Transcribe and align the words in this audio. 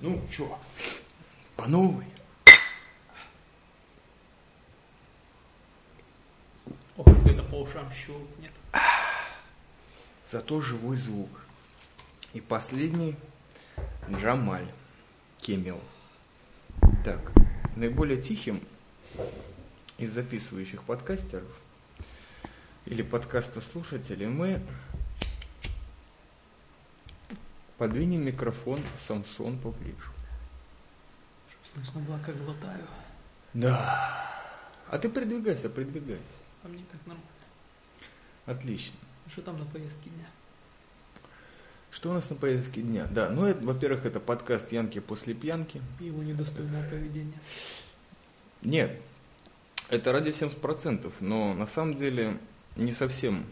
Ну, 0.00 0.20
чё, 0.30 0.58
по 1.56 1.66
новой. 1.66 2.06
Ох, 6.96 7.08
это 7.26 7.42
по 7.42 7.62
ушам 7.62 7.90
щелкнет. 7.92 8.52
Зато 10.26 10.60
живой 10.60 10.96
звук. 10.96 11.30
И 12.32 12.40
последний 12.40 13.16
Джамаль 14.10 14.68
Кемел. 15.40 15.80
Так, 17.04 17.20
наиболее 17.76 18.22
тихим 18.22 18.62
из 19.98 20.12
записывающих 20.12 20.82
подкастеров 20.84 21.48
или 22.86 23.02
подкастослушателей 23.02 24.26
мы 24.26 24.62
подвинем 27.80 28.26
микрофон 28.26 28.82
Самсон 29.08 29.56
поближе. 29.56 29.96
Чтоб 31.48 31.82
слышно 31.82 32.02
было, 32.02 32.18
как 32.18 32.36
глотаю. 32.44 32.84
Да. 33.54 34.30
А 34.90 34.98
ты 34.98 35.08
придвигайся, 35.08 35.70
придвигайся. 35.70 36.22
А 36.62 36.68
мне 36.68 36.84
так 36.92 37.00
нормально. 37.06 37.26
Отлично. 38.44 38.96
Что 39.32 39.40
там 39.40 39.58
на 39.58 39.64
повестке 39.64 40.10
дня? 40.10 40.26
Что 41.90 42.10
у 42.10 42.12
нас 42.12 42.28
на 42.28 42.36
повестке 42.36 42.82
дня? 42.82 43.08
Да, 43.10 43.30
ну, 43.30 43.46
это, 43.46 43.64
во-первых, 43.64 44.04
это 44.04 44.20
подкаст 44.20 44.70
Янки 44.72 44.98
после 44.98 45.32
пьянки. 45.32 45.80
И 46.00 46.04
его 46.04 46.22
недостойное 46.22 46.86
поведение. 46.90 47.40
Нет, 48.60 49.00
это 49.88 50.12
ради 50.12 50.28
70%, 50.28 51.10
но 51.20 51.54
на 51.54 51.66
самом 51.66 51.94
деле 51.94 52.36
не 52.76 52.92
совсем 52.92 53.46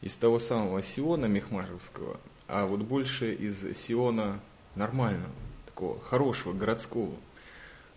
из 0.00 0.16
того 0.16 0.40
самого 0.40 0.82
Сиона 0.82 1.26
Мехмашевского, 1.26 2.18
а 2.52 2.66
вот 2.66 2.80
больше 2.80 3.32
из 3.32 3.78
Сиона 3.78 4.38
нормального, 4.74 5.32
такого 5.64 5.98
хорошего, 6.00 6.52
городского. 6.52 7.16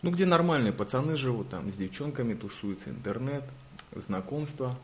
Ну, 0.02 0.12
где 0.12 0.26
нормальные 0.26 0.72
пацаны 0.72 1.18
живут, 1.18 1.50
там 1.50 1.70
с 1.74 1.76
девчонками 1.76 2.36
тусуется 2.36 2.90
интернет, 2.90 3.44
знакомства. 3.94 4.78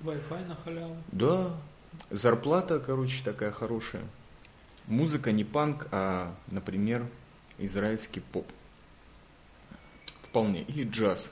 Wi-Fi 0.00 0.46
на 0.46 0.56
халяву. 0.56 0.96
Да, 1.12 1.54
зарплата, 2.08 2.78
короче, 2.80 3.22
такая 3.22 3.50
хорошая. 3.50 4.04
Музыка 4.86 5.30
не 5.30 5.44
панк, 5.44 5.86
а, 5.90 6.34
например, 6.50 7.06
израильский 7.58 8.20
поп. 8.20 8.46
Вполне. 10.22 10.62
Или 10.62 10.88
джаз. 10.88 11.30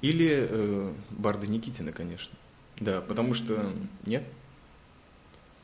Или 0.00 0.46
э, 0.48 0.92
Барда 1.10 1.46
Никитина, 1.46 1.92
конечно. 1.92 2.34
Да, 2.78 3.02
потому 3.02 3.34
что... 3.34 3.74
Нет? 4.06 4.24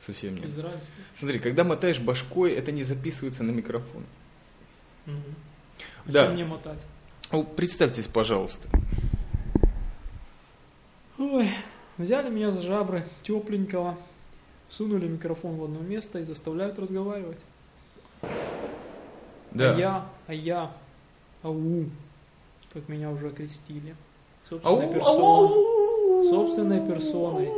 Совсем 0.05 0.35
нет. 0.35 0.45
Израильский. 0.45 0.91
Смотри, 1.17 1.39
когда 1.39 1.63
мотаешь 1.63 1.99
башкой, 1.99 2.53
это 2.53 2.71
не 2.71 2.83
записывается 2.83 3.43
на 3.43 3.51
микрофон. 3.51 4.03
Мгм. 5.05 5.21
А 6.07 6.11
Да. 6.11 6.25
чем 6.25 6.33
мне 6.35 6.45
мотать? 6.45 6.79
Представьтесь, 7.55 8.07
пожалуйста. 8.07 8.67
Ой, 11.17 11.49
взяли 11.97 12.29
меня 12.29 12.51
за 12.51 12.61
жабры 12.61 13.03
тепленького, 13.23 13.97
сунули 14.69 15.07
микрофон 15.07 15.57
в 15.57 15.63
одно 15.65 15.79
место 15.81 16.19
и 16.19 16.23
заставляют 16.23 16.79
разговаривать. 16.79 17.37
Да. 19.51 19.73
А 19.75 19.77
я, 19.79 20.05
а 20.27 20.33
я, 20.33 20.71
ау, 21.43 21.85
как 22.73 22.87
меня 22.87 23.09
уже 23.11 23.27
окрестили. 23.27 23.95
Ау, 24.63 24.79
Собственной 24.79 24.93
персоной. 24.93 25.23
ау. 25.25 26.23
Собственной 26.29 26.87
персоной. 26.87 27.49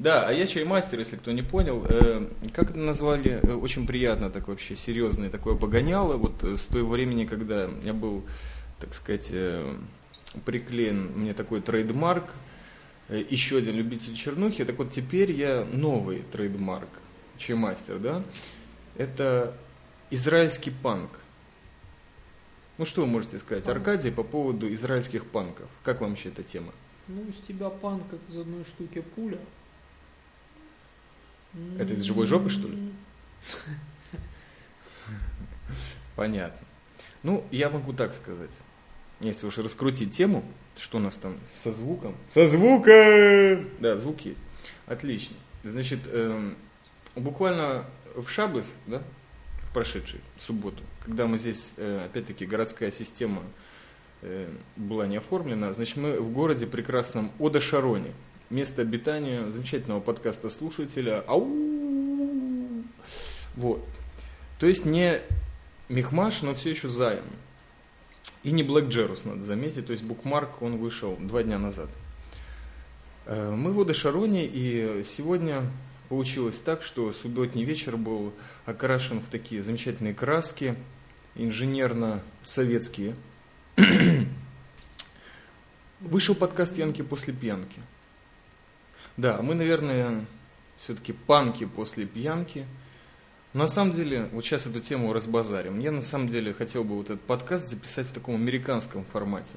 Да, 0.00 0.26
а 0.26 0.32
я 0.32 0.46
чаймастер, 0.46 0.98
если 0.98 1.16
кто 1.16 1.30
не 1.30 1.42
понял. 1.42 1.84
Э, 1.86 2.26
как 2.54 2.70
это 2.70 2.78
назвали? 2.78 3.38
Э, 3.42 3.52
Очень 3.52 3.86
приятно, 3.86 4.30
так 4.30 4.48
вообще 4.48 4.74
серьезное 4.74 5.28
такое 5.28 5.56
погоняло. 5.56 6.16
Вот 6.16 6.42
э, 6.42 6.56
с 6.56 6.64
того 6.64 6.88
времени, 6.88 7.26
когда 7.26 7.68
я 7.82 7.92
был, 7.92 8.24
так 8.78 8.94
сказать, 8.94 9.28
э, 9.30 9.74
приклеен 10.46 11.12
мне 11.16 11.34
такой 11.34 11.60
trademark, 11.60 12.24
э, 13.10 13.22
еще 13.28 13.58
один 13.58 13.76
любитель 13.76 14.14
чернухи. 14.14 14.64
Так 14.64 14.78
вот 14.78 14.90
теперь 14.90 15.32
я 15.32 15.66
новый 15.70 16.22
trademark, 16.32 16.88
чаймастер, 17.36 17.98
да? 17.98 18.24
Это 18.96 19.54
израильский 20.08 20.70
панк. 20.70 21.10
Ну 22.78 22.86
что 22.86 23.02
вы 23.02 23.06
можете 23.06 23.38
сказать, 23.38 23.66
Панк. 23.66 23.76
Аркадий, 23.76 24.10
по 24.10 24.22
поводу 24.22 24.72
израильских 24.72 25.26
панков? 25.26 25.68
Как 25.84 26.00
вам 26.00 26.10
вообще 26.10 26.30
эта 26.30 26.42
тема? 26.42 26.72
Ну, 27.06 27.22
с 27.30 27.46
тебя 27.46 27.68
пан, 27.68 28.00
как 28.10 28.18
из 28.30 28.40
одной 28.40 28.64
штуки 28.64 29.04
пуля. 29.14 29.38
Это 31.78 31.94
из 31.94 32.02
живой 32.02 32.26
жопы, 32.26 32.50
что 32.50 32.68
ли? 32.68 32.78
Понятно. 36.16 36.66
Ну, 37.22 37.44
я 37.50 37.70
могу 37.70 37.92
так 37.92 38.14
сказать. 38.14 38.50
Если 39.20 39.46
уж 39.46 39.58
раскрутить 39.58 40.16
тему, 40.16 40.44
что 40.78 40.98
у 40.98 41.00
нас 41.00 41.16
там 41.16 41.36
со 41.62 41.72
звуком? 41.72 42.16
Со 42.32 42.48
звуком! 42.48 43.68
Да, 43.80 43.98
звук 43.98 44.20
есть. 44.22 44.42
Отлично. 44.86 45.36
Значит, 45.62 46.00
эм, 46.06 46.56
буквально 47.14 47.84
в 48.14 48.28
Шабас, 48.28 48.72
да, 48.86 49.02
в 49.68 49.74
прошедшей 49.74 50.20
субботу, 50.38 50.82
когда 51.04 51.26
мы 51.26 51.38
здесь, 51.38 51.72
э, 51.76 52.06
опять-таки, 52.06 52.46
городская 52.46 52.90
система 52.90 53.42
э, 54.22 54.48
была 54.76 55.06
не 55.06 55.16
оформлена, 55.16 55.74
значит, 55.74 55.96
мы 55.96 56.18
в 56.18 56.32
городе 56.32 56.66
прекрасном 56.66 57.30
Ода-Шароне, 57.38 58.12
место 58.50 58.82
обитания 58.82 59.50
замечательного 59.50 60.00
подкаста 60.00 60.50
слушателя. 60.50 61.24
Ау! 61.26 61.48
Вот. 63.56 63.84
То 64.58 64.66
есть 64.66 64.84
не 64.84 65.20
Мехмаш, 65.88 66.42
но 66.42 66.54
все 66.54 66.70
еще 66.70 66.88
Займ. 66.88 67.24
И 68.42 68.52
не 68.52 68.62
Блэк 68.62 68.88
Джерус, 68.88 69.24
надо 69.24 69.44
заметить. 69.44 69.86
То 69.86 69.92
есть 69.92 70.04
букмарк, 70.04 70.62
он 70.62 70.78
вышел 70.78 71.16
два 71.16 71.42
дня 71.42 71.58
назад. 71.58 71.88
Э, 73.26 73.54
Мы 73.54 73.72
в 73.72 73.78
Ода-Шароне, 73.78 74.46
и 74.46 75.04
сегодня 75.04 75.62
получилось 76.08 76.58
так, 76.58 76.82
что 76.82 77.12
субботний 77.12 77.64
вечер 77.64 77.96
был 77.96 78.32
окрашен 78.66 79.20
в 79.20 79.28
такие 79.28 79.62
замечательные 79.62 80.14
краски, 80.14 80.74
инженерно-советские. 81.36 83.14
Вышел 86.00 86.34
подкаст 86.34 86.78
Янки 86.78 87.02
после 87.02 87.32
пьянки. 87.32 87.80
Да, 89.20 89.42
мы, 89.42 89.54
наверное, 89.54 90.24
все-таки 90.78 91.12
панки 91.12 91.66
после 91.66 92.06
пьянки. 92.06 92.64
На 93.52 93.66
самом 93.68 93.92
деле, 93.92 94.28
вот 94.32 94.44
сейчас 94.44 94.66
эту 94.66 94.80
тему 94.80 95.12
разбазарим. 95.12 95.78
Я 95.80 95.90
на 95.92 96.02
самом 96.02 96.28
деле 96.28 96.52
хотел 96.54 96.84
бы 96.84 96.96
вот 96.96 97.06
этот 97.06 97.20
подкаст 97.22 97.68
записать 97.68 98.06
в 98.06 98.12
таком 98.12 98.36
американском 98.36 99.04
формате. 99.04 99.50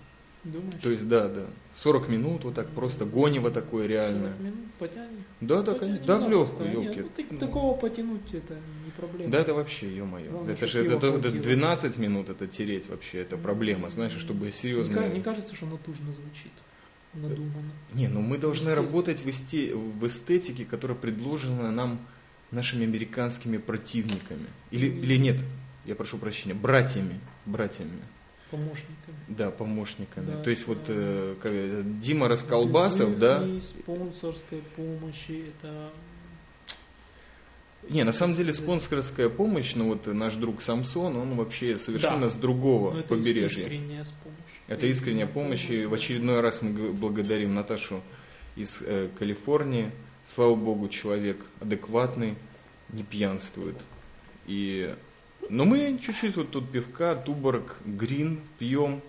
Думаешь? 0.44 0.82
То 0.82 0.90
есть, 0.90 1.08
да, 1.08 1.30
да. 1.30 1.46
40 1.76 2.10
минут, 2.10 2.44
вот 2.44 2.56
так 2.56 2.68
просто 2.70 3.06
гонево 3.06 3.50
такое 3.52 3.88
реальное. 3.88 4.34
40 4.34 4.40
минут 4.42 4.74
потянем? 4.80 5.24
Да, 5.40 5.62
да, 5.62 5.74
конечно. 5.76 6.06
Да, 6.06 6.20
в 6.20 6.30
легкую, 6.30 6.72
елки. 6.72 7.02
ну, 7.02 7.10
так- 7.16 7.40
такого 7.40 7.78
потянуть 7.78 8.34
это 8.34 8.56
не 8.84 8.92
проблема. 8.98 9.32
Да, 9.32 9.40
это 9.40 9.54
вообще, 9.54 9.96
ё-моё. 9.96 10.30
Главное, 10.32 10.54
Это 10.56 10.68
же 10.68 10.86
это, 10.86 10.98
это 10.98 11.12
хватило. 11.22 11.44
12 11.44 11.98
минут 11.98 12.30
это 12.30 12.48
тереть 12.48 12.90
вообще, 12.90 13.20
это 13.20 13.38
проблема, 13.38 13.90
знаешь, 13.90 14.12
чтобы 14.18 14.48
Не, 14.48 14.52
серьезно. 14.52 15.04
ка- 15.04 15.08
не 15.08 15.22
кажется, 15.22 15.56
что 15.56 15.66
натужно 15.68 16.12
звучит? 16.12 16.52
Надуманно. 17.14 17.72
Не, 17.94 18.08
ну 18.08 18.22
мы 18.22 18.38
должны 18.38 18.74
работать 18.74 19.22
в, 19.22 19.28
эсте- 19.28 19.76
в 19.76 20.06
эстетике, 20.08 20.66
которая 20.66 20.98
предложена 20.98 21.72
нам 21.72 22.00
нашими 22.52 22.86
американскими 22.86 23.58
противниками. 23.58 24.48
Или, 24.72 24.88
или 24.88 25.18
нет, 25.18 25.38
я 25.86 25.96
прошу 25.96 26.18
прощения, 26.18 26.54
братьями. 26.56 27.20
Братьями. 27.46 28.00
Помощниками. 28.52 29.18
Да, 29.28 29.50
помощниками. 29.52 30.26
Да. 30.28 30.44
То 30.44 30.50
есть 30.52 30.68
вот 30.68 30.80
э, 30.88 31.36
как 31.42 32.00
Дима 32.00 32.28
Расколбасов, 32.28 33.18
да? 33.18 33.40
Без 33.40 33.56
лишней 33.56 33.82
спонсорской 33.82 34.62
помощи 34.76 35.46
это 35.48 35.90
Не, 37.90 38.04
на 38.04 38.12
самом 38.14 38.36
деле 38.36 38.54
спонсорская 38.54 39.30
помощь, 39.30 39.74
ну 39.76 39.90
вот 39.90 40.06
наш 40.08 40.36
друг 40.36 40.62
Самсон, 40.62 41.18
он 41.18 41.36
вообще 41.36 41.78
совершенно 41.78 42.22
Да. 42.22 42.30
с 42.30 42.36
другого 42.36 42.92
ну, 42.94 43.00
это 43.00 43.08
побережья. 43.10 43.64
искренняя 43.64 44.06
помощь. 44.24 44.43
Это 44.68 44.86
искренняя 44.86 45.28
помощь, 45.28 45.70
и 45.70 45.86
в 45.86 45.94
очередной 45.94 46.42
раз 46.42 46.62
мы 46.62 46.94
благодарим 46.94 47.54
Наташу 47.54 48.02
из 48.56 48.82
э, 48.82 49.10
Калифорнии. 49.18 49.92
Слава 50.26 50.56
богу, 50.56 50.88
человек 50.88 51.46
адекватный, 51.60 52.36
не 52.90 53.04
пьянствует. 53.04 53.76
И... 54.46 54.96
Но 55.50 55.66
мы 55.66 56.00
чуть-чуть 56.02 56.38
вот 56.38 56.52
тут 56.52 56.72
пивка, 56.72 57.16
туборг, 57.16 57.76
грин 57.86 58.40
пьем. 58.58 59.02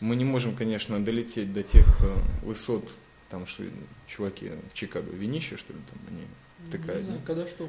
Мы 0.00 0.16
не 0.16 0.24
можем, 0.24 0.56
конечно, 0.56 1.02
долететь 1.04 1.52
до 1.52 1.62
тех 1.62 1.86
э, 2.00 2.46
высот, 2.46 2.88
там 3.28 3.46
что 3.46 3.64
чуваки 4.06 4.52
в 4.70 4.74
Чикаго, 4.74 5.10
винище, 5.10 5.58
что 5.58 5.74
ли, 5.74 5.78
там 5.90 6.00
они 6.08 6.26
втыкают. 6.66 7.04
Знаю, 7.04 7.20
не? 7.20 7.26
Когда 7.26 7.46
что? 7.46 7.68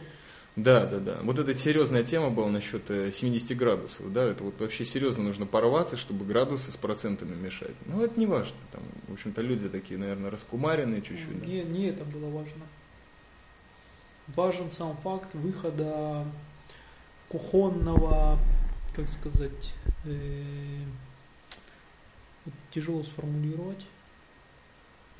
Да, 0.55 0.85
да, 0.85 0.99
да. 0.99 1.19
Вот 1.23 1.37
эта 1.37 1.53
серьезная 1.53 2.03
тема 2.03 2.29
была 2.29 2.49
насчет 2.49 2.89
э, 2.89 3.11
70 3.11 3.57
градусов, 3.57 4.11
да, 4.13 4.23
это 4.23 4.43
вот 4.43 4.59
вообще 4.59 4.85
серьезно 4.85 5.23
нужно 5.23 5.45
порваться, 5.45 5.97
чтобы 5.97 6.23
градусы 6.23 6.71
с 6.71 6.77
процентами 6.77 7.35
мешать. 7.35 7.75
Но 7.85 8.03
это 8.03 8.17
не 8.17 8.25
важно, 8.25 8.55
там, 8.71 8.81
в 9.09 9.13
общем-то, 9.13 9.41
люди 9.41 9.67
такие, 9.67 9.99
наверное, 9.99 10.31
раскумаренные 10.31 11.01
чуть-чуть. 11.01 11.45
Не, 11.45 11.63
не 11.63 11.87
это 11.87 12.05
было 12.05 12.29
важно. 12.29 12.63
важен 14.27 14.71
сам 14.71 14.95
факт 15.03 15.33
выхода 15.33 16.25
кухонного, 17.27 18.39
как 18.95 19.09
сказать, 19.09 19.73
э, 20.05 20.85
тяжело 22.71 23.03
сформулировать. 23.03 23.85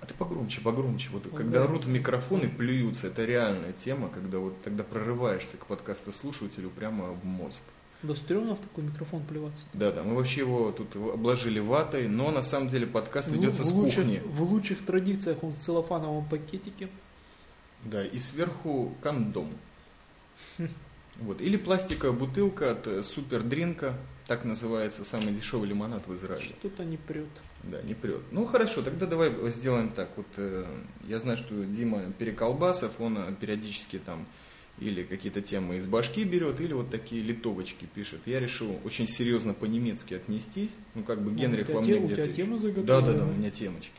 А 0.06 0.08
ты 0.08 0.14
погромче, 0.14 0.62
погромче. 0.62 1.10
Вот 1.12 1.24
Погромче. 1.24 1.44
когда 1.44 1.64
орут 1.64 1.86
в 1.86 1.90
микрофон 1.90 2.42
и 2.42 2.48
плюются, 2.48 3.08
это 3.08 3.26
реальная 3.26 3.74
тема, 3.74 4.08
когда 4.10 4.38
вот 4.38 4.62
тогда 4.62 4.84
прорываешься 4.84 5.58
к 5.58 5.66
подкастослушателю 5.66 6.70
прямо 6.70 7.06
в 7.10 7.26
мозг. 7.26 7.64
Да 8.04 8.14
стрёмно 8.16 8.56
в 8.56 8.60
такой 8.60 8.84
микрофон 8.84 9.24
плеваться. 9.24 9.66
Да, 9.74 9.92
да, 9.92 10.04
мы 10.04 10.14
вообще 10.14 10.42
его 10.42 10.72
тут 10.72 10.96
обложили 10.96 11.58
ватой, 11.60 12.08
но 12.08 12.30
на 12.30 12.44
самом 12.44 12.70
деле 12.70 12.86
подкаст 12.86 13.32
ведется 13.32 13.64
в 13.64 13.66
с 13.66 13.72
лучших- 13.72 14.04
кухни. 14.04 14.22
В 14.24 14.44
лучших 14.44 14.86
традициях 14.86 15.44
он 15.44 15.54
в 15.54 15.58
целлофановом 15.58 16.26
пакетике. 16.30 16.90
Да, 17.84 18.06
и 18.06 18.20
сверху 18.20 18.94
кондом. 19.02 19.50
Вот. 21.18 21.40
Или 21.40 21.56
пластиковая 21.56 22.14
бутылка 22.16 22.74
от 22.74 22.88
э, 22.88 23.02
супердринка, 23.02 23.96
так 24.28 24.44
называется 24.46 25.04
самый 25.06 25.34
дешевый 25.34 25.70
лимонад 25.70 26.08
в 26.08 26.14
Израиле. 26.16 26.46
Что-то 26.60 26.84
не 26.84 26.98
прет. 26.98 27.28
Да, 27.64 27.82
не 27.84 27.94
прет. 27.94 28.22
Ну 28.32 28.46
хорошо, 28.46 28.82
тогда 28.82 29.06
давай 29.06 29.32
сделаем 29.50 29.90
так. 29.90 30.10
Вот 30.18 30.28
э, 30.38 30.66
я 31.08 31.20
знаю, 31.20 31.38
что 31.38 31.64
Дима 31.64 32.12
Переколбасов, 32.18 33.00
он 33.00 33.18
э, 33.18 33.34
периодически 33.40 34.00
там 34.00 34.26
или 34.80 35.04
какие-то 35.04 35.42
темы 35.42 35.78
из 35.78 35.88
башки 35.88 36.24
берет, 36.26 36.60
или 36.60 36.74
вот 36.74 36.90
такие 36.90 37.22
литовочки 37.24 37.86
пишет. 37.86 38.20
Я 38.26 38.40
решил 38.40 38.78
очень 38.84 39.08
серьезно 39.08 39.54
по-немецки 39.54 40.16
отнестись. 40.16 40.72
Ну 40.96 41.04
как 41.04 41.22
бы 41.22 41.32
Ну, 41.32 41.38
Генрих 41.38 41.66
у 41.66 41.68
тебя 41.68 41.76
во 41.76 41.82
мне 41.82 41.94
у 41.96 42.06
где-то. 42.06 42.14
тебя 42.16 42.24
еще. 42.26 42.34
тема 42.36 42.54
Да, 42.54 42.60
заготовлена. 42.60 43.02
да, 43.02 43.14
да, 43.20 43.26
у 43.26 43.34
меня 43.34 43.52
темочки. 43.52 43.92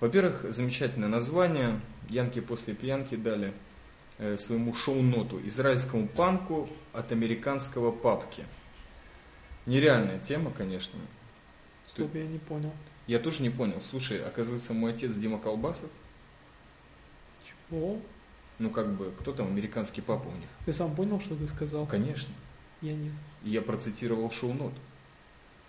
Во-первых, 0.00 0.44
замечательное 0.52 1.08
название. 1.08 1.80
Янки 2.08 2.40
после 2.40 2.74
пьянки 2.74 3.14
дали 3.16 3.52
э, 4.18 4.36
своему 4.36 4.74
шоу-ноту. 4.74 5.40
Израильскому 5.46 6.06
панку 6.08 6.68
от 6.92 7.10
американского 7.12 7.90
папки. 7.90 8.44
Нереальная 9.66 10.18
тема, 10.18 10.50
конечно. 10.50 10.98
Стоп, 11.88 12.14
я 12.14 12.26
не 12.26 12.38
понял. 12.38 12.72
Я 13.06 13.18
тоже 13.18 13.42
не 13.42 13.50
понял. 13.50 13.80
Слушай, 13.80 14.24
оказывается, 14.24 14.72
мой 14.72 14.92
отец 14.92 15.14
Дима 15.14 15.38
Колбасов. 15.38 15.90
Чего? 17.44 18.00
Ну, 18.58 18.70
как 18.70 18.92
бы, 18.94 19.12
кто 19.20 19.32
там 19.32 19.48
американский 19.48 20.00
папа 20.00 20.28
у 20.28 20.36
них? 20.36 20.48
Ты 20.64 20.72
сам 20.72 20.94
понял, 20.94 21.20
что 21.20 21.34
ты 21.34 21.46
сказал? 21.48 21.86
Конечно. 21.86 22.32
Я 22.80 22.94
не. 22.94 23.10
И 23.44 23.50
я 23.50 23.62
процитировал 23.62 24.30
шоу-нот. 24.30 24.72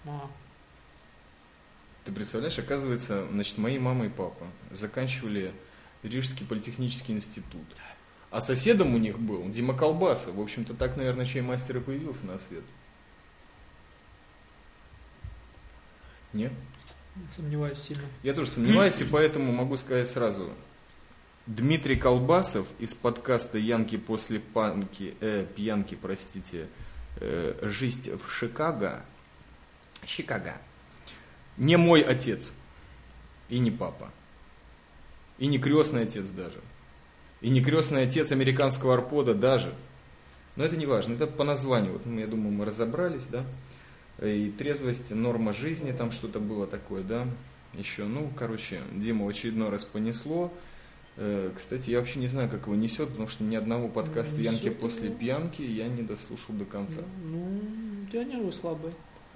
А, 0.06 0.30
Ты 2.06 2.12
представляешь, 2.12 2.60
оказывается, 2.60 3.25
значит, 3.31 3.57
мои 3.57 3.80
мама 3.80 4.06
и 4.06 4.10
папа 4.10 4.46
заканчивали 4.72 5.54
Рижский 6.04 6.46
политехнический 6.46 7.13
институт. 7.13 7.66
А 8.30 8.42
соседом 8.42 8.94
у 8.94 8.98
них 8.98 9.19
был 9.19 9.48
Дима 9.50 9.75
Колбасов. 9.75 10.36
В 10.36 10.42
общем-то, 10.42 10.74
так, 10.74 10.98
наверное, 10.98 11.25
чаймастер 11.25 11.78
и 11.78 11.80
появился 11.80 12.25
на 12.25 12.38
свет. 12.39 12.63
Нет? 16.34 16.52
сомневаюсь 17.32 17.80
сильно. 17.80 18.04
Я 18.24 18.34
тоже 18.34 18.50
сомневаюсь, 18.50 19.00
и 19.02 19.06
поэтому 19.06 19.52
могу 19.52 19.78
сказать 19.78 20.10
сразу. 20.10 20.52
Дмитрий 21.46 21.96
Колбасов 21.96 22.68
из 22.80 22.94
подкаста 22.94 23.58
«Янки 23.58 23.98
после 23.98 24.40
панки», 24.40 25.14
э, 25.20 25.46
пьянки, 25.56 25.96
простите, 25.96 26.68
э, 27.18 27.60
«Жизнь 27.62 28.12
в 28.16 28.40
Чикаго», 28.40 29.06
Чикаго, 30.06 30.58
не 31.58 31.78
мой 31.78 32.02
отец 32.02 32.52
и 33.50 33.60
не 33.60 33.72
папа, 33.72 34.10
и 35.38 35.48
не 35.48 35.60
крестный 35.60 36.04
отец 36.04 36.28
даже, 36.30 36.62
и 37.42 37.50
не 37.50 37.62
крестный 37.62 38.04
отец 38.04 38.32
американского 38.32 38.94
арпода 38.94 39.34
даже. 39.34 39.74
Но 40.56 40.64
это 40.64 40.78
не 40.78 40.86
важно, 40.86 41.16
это 41.16 41.28
по 41.28 41.44
названию, 41.44 41.94
вот, 41.94 42.06
я 42.06 42.28
думаю, 42.28 42.54
мы 42.54 42.66
разобрались, 42.66 43.26
да, 43.26 43.46
и 44.21 44.51
трезвость, 44.57 45.12
норма 45.12 45.54
жизни, 45.54 45.92
там 45.92 46.12
что-то 46.12 46.39
было 46.39 46.68
такое, 46.68 47.04
да, 47.04 47.27
еще, 47.74 48.06
ну, 48.06 48.30
короче, 48.36 48.81
Дима 48.94 49.25
в 49.25 49.30
очередной 49.30 49.69
раз 49.69 49.83
понесло. 49.83 50.54
Э, 51.18 51.51
Кстати, 51.56 51.89
я 51.89 52.00
вообще 52.00 52.19
не 52.19 52.27
знаю, 52.27 52.50
как 52.50 52.63
его 52.68 52.75
несет, 52.75 53.10
потому 53.10 53.27
что 53.27 53.44
ни 53.44 53.56
одного 53.56 53.88
подкаста 53.88 54.36
Ну, 54.38 54.44
«Янки 54.44 54.69
после 54.69 55.07
его. 55.07 55.15
пьянки» 55.18 55.62
я 55.62 55.88
не 55.88 56.01
дослушал 56.04 56.54
до 56.56 56.65
конца. 56.65 57.01
Ну, 57.24 57.62
тебя 58.12 58.24
нервы 58.24 58.51
слабые. 58.51 58.94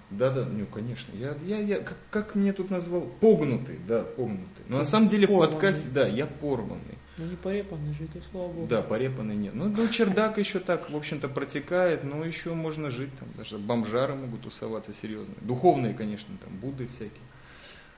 Да, 0.10 0.30
да, 0.32 0.46
ну, 0.46 0.66
конечно. 0.68 1.12
Я, 1.16 1.36
я, 1.46 1.60
я 1.60 1.78
как, 1.80 1.98
как 2.12 2.36
мне 2.36 2.54
тут 2.54 2.70
назвал? 2.70 3.02
Погнутый, 3.20 3.78
да, 3.88 4.04
погнутый. 4.04 4.64
Но 4.70 4.78
на 4.78 4.86
самом 4.86 5.08
деле 5.10 5.26
в 5.28 5.30
Порванный. 5.32 5.52
подкасте, 5.54 5.88
да, 5.94 6.08
я 6.08 6.26
порванный. 6.28 6.97
Ну 7.18 7.26
не 7.26 7.36
порепанный 7.36 7.94
же, 7.94 8.04
это 8.04 8.24
слава 8.30 8.48
богу. 8.48 8.68
Да, 8.68 8.84
порепанный 8.84 9.36
нет. 9.36 9.56
Ну, 9.56 9.70
ну, 9.70 9.88
чердак 9.88 10.38
еще 10.38 10.60
так, 10.60 10.92
в 10.92 10.96
общем-то, 10.96 11.28
протекает, 11.28 12.04
но 12.04 12.24
еще 12.24 12.54
можно 12.54 12.92
жить, 12.92 13.10
там 13.18 13.28
даже 13.36 13.58
бомжары 13.58 14.14
могут 14.14 14.42
тусоваться 14.42 14.94
серьезно. 14.94 15.34
Духовные, 15.42 15.96
конечно, 15.96 16.36
там, 16.44 16.56
Будды 16.58 16.88
всякие. 16.88 17.12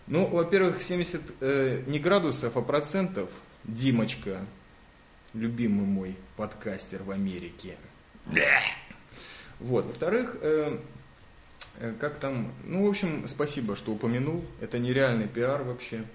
Ну, 0.07 0.25
во-первых, 0.25 0.81
70 0.81 1.21
э, 1.42 1.83
не 1.86 2.00
градусов, 2.00 2.56
а 2.56 2.62
процентов. 2.62 3.30
Димочка, 3.66 4.39
любимый 5.33 5.86
мой 5.86 6.15
подкастер 6.38 7.04
в 7.04 7.12
Америке. 7.12 7.75
Вот. 9.60 9.86
Во-вторых, 9.86 10.38
э, 10.42 10.80
э, 11.80 11.94
как 12.00 12.19
там, 12.19 12.54
ну, 12.63 12.86
в 12.86 12.89
общем, 12.89 13.27
спасибо, 13.27 13.75
что 13.75 13.92
упомянул. 13.92 14.45
Это 14.62 14.80
нереальный 14.80 15.27
пиар 15.27 15.63
вообще. 15.63 16.06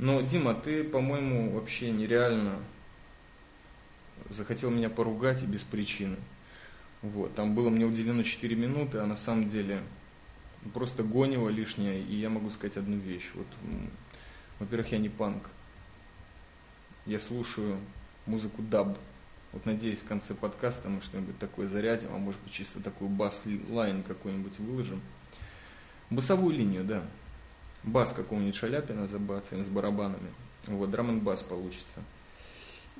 Но, 0.00 0.22
Дима, 0.22 0.54
ты, 0.54 0.82
по-моему, 0.82 1.50
вообще 1.50 1.90
нереально 1.90 2.56
захотел 4.30 4.70
меня 4.70 4.88
поругать 4.88 5.42
и 5.42 5.46
без 5.46 5.62
причины. 5.62 6.16
Вот, 7.02 7.34
там 7.34 7.54
было 7.54 7.68
мне 7.68 7.84
уделено 7.84 8.22
4 8.22 8.56
минуты, 8.56 8.96
а 8.96 9.06
на 9.06 9.16
самом 9.16 9.50
деле 9.50 9.82
просто 10.72 11.02
гонило 11.02 11.50
лишнее, 11.50 12.02
и 12.02 12.14
я 12.14 12.30
могу 12.30 12.48
сказать 12.48 12.78
одну 12.78 12.96
вещь. 12.96 13.30
Вот, 13.34 13.46
во-первых, 14.58 14.90
я 14.92 14.96
не 14.96 15.10
панк. 15.10 15.50
Я 17.04 17.18
слушаю 17.18 17.78
музыку 18.24 18.62
даб. 18.62 18.96
Вот 19.52 19.66
надеюсь, 19.66 19.98
в 19.98 20.06
конце 20.06 20.34
подкаста 20.34 20.88
мы 20.88 21.02
что-нибудь 21.02 21.38
такое 21.38 21.68
зарядим, 21.68 22.08
а 22.14 22.16
может 22.16 22.40
быть 22.40 22.54
чисто 22.54 22.82
такой 22.82 23.08
bassline 23.08 24.02
какой-нибудь 24.02 24.58
выложим. 24.60 25.02
Басовую 26.08 26.56
линию, 26.56 26.84
да. 26.84 27.04
Бас 27.82 28.12
какого-нибудь 28.12 28.54
Шаляпина 28.54 29.06
забацаем 29.06 29.64
с 29.64 29.68
барабанами. 29.68 30.30
Вот, 30.66 30.90
drum 30.90 31.20
bass 31.20 31.42
получится. 31.42 32.00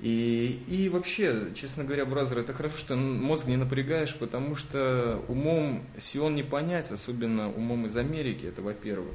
И, 0.01 0.63
и 0.67 0.89
вообще, 0.89 1.53
честно 1.55 1.85
говоря, 1.85 2.07
brother, 2.07 2.39
это 2.39 2.55
хорошо, 2.55 2.79
что 2.79 2.97
мозг 2.97 3.47
не 3.47 3.59
напрягаешь, 3.59 4.17
потому 4.17 4.57
что 4.57 5.23
умом 5.29 5.85
Сион 5.99 6.35
не 6.35 6.43
понять, 6.43 6.91
особенно 6.91 7.53
умом 7.53 7.87
из 7.87 7.97
Америки, 7.97 8.47
это 8.47 8.63
во-первых. 8.63 9.15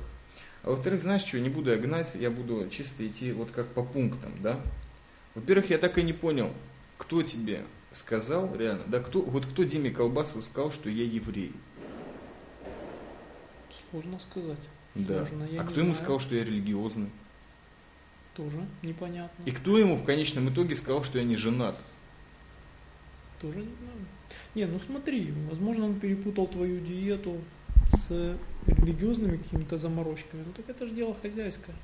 А 0.62 0.70
во-вторых, 0.70 1.02
знаешь 1.02 1.24
что, 1.24 1.40
не 1.40 1.50
буду 1.50 1.72
я 1.72 1.78
гнать, 1.78 2.12
я 2.14 2.30
буду 2.30 2.70
чисто 2.70 3.06
идти 3.08 3.32
вот 3.32 3.50
как 3.50 3.68
по 3.68 3.84
пунктам, 3.84 4.32
да. 4.42 4.60
Во-первых, 5.34 5.72
я 5.72 5.80
так 5.80 5.98
и 5.98 6.04
не 6.04 6.14
понял, 6.14 6.52
кто 6.98 7.24
тебе 7.24 7.64
сказал, 7.92 8.56
реально, 8.56 8.84
да, 8.86 9.00
кто, 9.00 9.22
вот 9.22 9.46
кто 9.48 9.64
Диме 9.64 9.90
Колбасову 9.90 10.44
сказал, 10.44 10.72
что 10.72 10.90
я 10.90 11.04
еврей? 11.04 11.54
Сложно 13.90 14.20
сказать. 14.20 14.60
Да. 14.96 15.26
Сложно, 15.26 15.44
я 15.44 15.62
а 15.62 15.64
кто 15.66 15.82
ему 15.82 15.94
знаю. 15.94 15.96
сказал, 15.96 16.20
что 16.20 16.36
я 16.36 16.44
религиозный? 16.46 17.10
Тоже 18.34 18.66
непонятно. 18.82 19.44
И 19.44 19.52
кто 19.52 19.78
ему 19.78 19.96
в 19.96 20.04
конечном 20.06 20.50
итоге 20.50 20.76
сказал, 20.76 21.04
что 21.04 21.18
я 21.18 21.24
не 21.24 21.36
женат? 21.36 21.78
Тоже 23.42 23.60
не 23.60 23.64
знаю. 23.64 24.06
Не, 24.56 24.66
ну 24.66 24.80
смотри, 24.80 25.34
возможно, 25.50 25.86
он 25.86 26.00
перепутал 26.00 26.48
твою 26.48 26.80
диету 26.80 27.42
с 27.94 28.38
религиозными 28.68 29.38
какими-то 29.38 29.78
заморочками. 29.78 30.44
Ну 30.46 30.54
так 30.54 30.70
это 30.70 30.88
же 30.88 30.94
дело 30.94 31.16
хозяйское. 31.22 31.76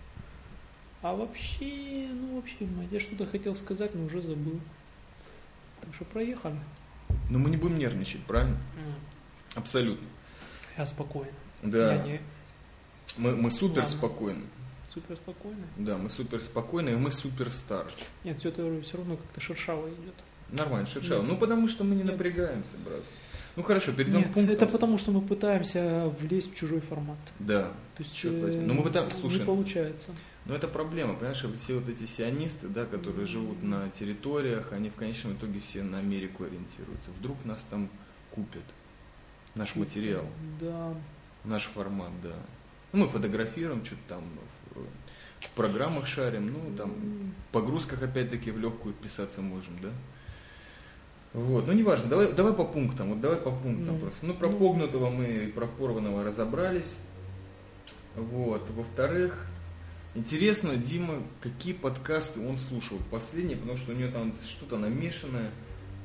А 1.02 1.16
вообще, 1.16 2.08
ну 2.14 2.36
вообще, 2.36 2.66
мать, 2.66 2.88
я 2.92 3.00
что-то 3.00 3.26
хотел 3.26 3.56
сказать, 3.56 3.94
но 3.96 4.06
уже 4.06 4.22
забыл. 4.22 4.60
Так 5.82 5.94
что 5.96 6.06
проехали. 6.06 6.58
Но 7.30 7.40
мы 7.40 7.50
не 7.50 7.58
будем 7.58 7.78
нервничать, 7.78 8.22
правильно? 8.22 8.58
Абсолютно. 9.56 10.08
Я 10.78 10.86
спокоен. 10.86 11.34
Да. 11.62 11.96
Я 11.96 12.04
не 12.04 12.20
Мы, 13.18 13.36
мы 13.36 13.52
супер 13.52 13.80
Ладно. 13.84 13.92
спокойны. 13.98 14.44
супер 14.94 15.16
спокойный. 15.16 15.64
Да, 15.78 15.98
мы 15.98 16.10
супер 16.10 16.42
спокойны, 16.42 16.90
и 16.92 16.96
мы 16.96 17.12
суперстар. 17.12 17.88
Нет, 18.24 18.40
все 18.40 18.50
это 18.50 18.82
все 18.82 18.98
равно 18.98 19.18
как-то 19.18 19.40
шершаво 19.42 19.88
идет. 19.88 20.14
Нормально, 20.50 20.88
шершаво. 20.88 21.22
Нет. 21.22 21.32
Ну, 21.32 21.38
потому 21.38 21.68
что 21.68 21.84
мы 21.84 21.96
не 21.96 22.04
Нет. 22.04 22.12
напрягаемся, 22.14 22.78
брат. 22.86 23.02
Ну, 23.58 23.64
хорошо, 23.64 23.92
перейдем 23.92 24.20
Нет, 24.20 24.32
к 24.32 24.34
пунктам. 24.34 24.56
это 24.56 24.66
потому, 24.66 24.98
что 24.98 25.12
мы 25.12 25.22
пытаемся 25.22 26.14
влезть 26.20 26.54
в 26.54 26.56
чужой 26.56 26.80
формат. 26.80 27.18
Да. 27.40 27.64
То 27.98 28.04
есть 28.04 28.16
Черт 28.16 28.36
э, 28.40 28.42
возьми. 28.44 28.66
Ну, 28.66 28.74
мы 28.76 28.84
пытаемся- 28.84 29.20
слушай. 29.20 29.40
не 29.40 29.46
получается. 29.46 30.12
Но 30.46 30.56
это 30.56 30.68
проблема, 30.70 31.14
понимаешь, 31.16 31.44
вот 31.44 31.56
все 31.58 31.76
вот 31.80 31.88
эти 31.90 32.06
сионисты, 32.06 32.68
да, 32.68 32.86
которые 32.86 33.26
живут 33.28 33.62
на 33.62 33.90
территориях, 33.90 34.72
они 34.72 34.90
в 34.90 34.96
конечном 34.96 35.34
итоге 35.34 35.60
все 35.60 35.84
на 35.84 36.00
Америку 36.00 36.46
ориентируются. 36.46 37.12
Вдруг 37.20 37.44
нас 37.46 37.64
там 37.70 37.90
купят. 38.32 38.64
Наш 39.54 39.76
материал, 39.76 40.26
Да. 40.62 40.94
наш 41.44 41.66
формат, 41.66 42.12
да. 42.24 42.34
Ну, 42.92 43.00
мы 43.00 43.08
фотографируем, 43.08 43.86
что-то 43.86 44.02
там 44.10 44.24
в, 44.76 45.46
в 45.46 45.50
программах 45.52 46.08
шарим, 46.08 46.52
ну, 46.52 46.76
там, 46.78 46.92
в 47.48 47.54
погрузках 47.54 48.04
опять-таки 48.04 48.52
в 48.52 48.60
легкую 48.60 48.94
вписаться 48.94 49.42
можем, 49.42 49.80
да. 49.82 49.90
Вот, 51.34 51.66
ну 51.66 51.72
неважно, 51.72 52.10
давай, 52.10 52.34
давай 52.34 52.52
по 52.54 52.66
пунктам, 52.66 53.10
вот 53.10 53.22
давай 53.22 53.38
по 53.38 53.52
пунктам 53.52 53.96
Ну, 53.96 54.00
просто. 54.00 54.26
Ну, 54.26 54.34
про 54.34 54.50
ну. 54.50 54.60
погнутого 54.60 55.10
мы 55.10 55.26
и 55.26 55.48
про 55.48 55.66
порванного 55.66 56.26
разобрались. 56.26 56.98
Вот, 58.16 58.70
во-вторых, 58.72 59.46
интересно, 60.14 60.76
Дима, 60.76 61.24
какие 61.40 61.74
подкасты 61.74 62.46
он 62.46 62.58
слушал 62.58 62.98
последние, 63.10 63.56
потому 63.56 63.78
что 63.78 63.94
у 63.94 63.96
него 63.96 64.12
там 64.12 64.34
что-то 64.46 64.78
намешанное. 64.78 65.52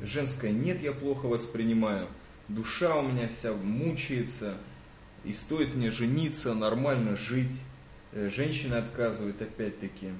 Женское 0.00 0.52
нет, 0.52 0.80
я 0.80 0.92
плохо 0.92 1.26
воспринимаю. 1.26 2.06
Душа 2.46 2.96
у 2.96 3.08
меня 3.08 3.28
вся 3.28 3.52
мучается. 3.52 4.54
И 5.26 5.32
стоит 5.32 5.74
мне 5.74 5.90
жениться, 5.90 6.54
нормально 6.54 7.16
жить. 7.16 7.52
Э, 8.12 8.30
Женщина 8.30 8.78
отказывает 8.78 9.40
опять-таки. 9.42 10.10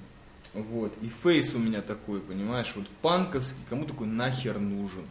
Вот. 0.52 0.92
И 1.02 1.08
фейс 1.22 1.54
у 1.54 1.58
меня 1.58 1.80
такой, 1.82 2.20
понимаешь, 2.20 2.72
вот 2.74 2.86
панковский, 3.02 3.60
кому 3.70 3.84
такой 3.84 4.06
нахер 4.06 4.58
нужен? 4.58 5.04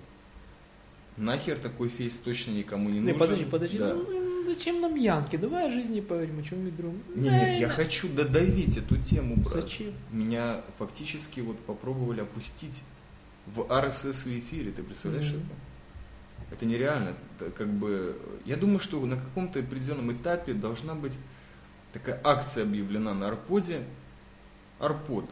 Нахер 1.18 1.58
такой 1.58 1.88
фейс 1.90 2.18
точно 2.18 2.52
никому 2.52 2.90
не 2.90 2.96
Не, 3.00 3.14
нужен. 3.14 3.20
подожди, 3.20 3.46
подожди, 3.46 3.78
Да. 3.78 3.94
ну, 3.94 4.06
ну, 4.12 4.46
зачем 4.54 4.82
нам 4.82 4.96
Янки? 4.96 5.38
Давай 5.38 5.68
о 5.68 5.72
жизни 5.72 6.02
поговорим, 6.02 6.40
о 6.40 6.44
чем 6.44 6.66
мы 6.66 6.72
говорим. 6.72 7.02
Не, 7.16 7.30
нет, 7.30 7.60
я 7.62 7.70
хочу 7.70 8.10
додавить 8.10 8.76
эту 8.78 8.98
тему, 8.98 9.38
брат. 9.38 9.64
Зачем? 9.64 9.94
Меня 10.12 10.62
фактически 10.78 11.40
вот 11.40 11.58
попробовали 11.60 12.20
опустить 12.22 12.82
в 13.46 13.62
RSS 13.62 14.24
в 14.26 14.40
эфире, 14.40 14.72
ты 14.72 14.84
представляешь 14.84 15.30
Мгм. 15.32 15.38
это? 15.38 15.50
Это 16.52 16.66
нереально. 16.66 17.16
Это 17.40 17.52
как 17.52 17.68
бы, 17.68 18.18
я 18.46 18.56
думаю, 18.56 18.80
что 18.80 19.04
на 19.06 19.18
каком-то 19.18 19.60
определенном 19.60 20.12
этапе 20.14 20.54
должна 20.54 20.96
быть 20.96 21.18
такая 21.94 22.20
акция 22.24 22.64
объявлена 22.64 23.14
на 23.14 23.28
Арподе. 23.28 23.84
Арпод, 24.80 25.30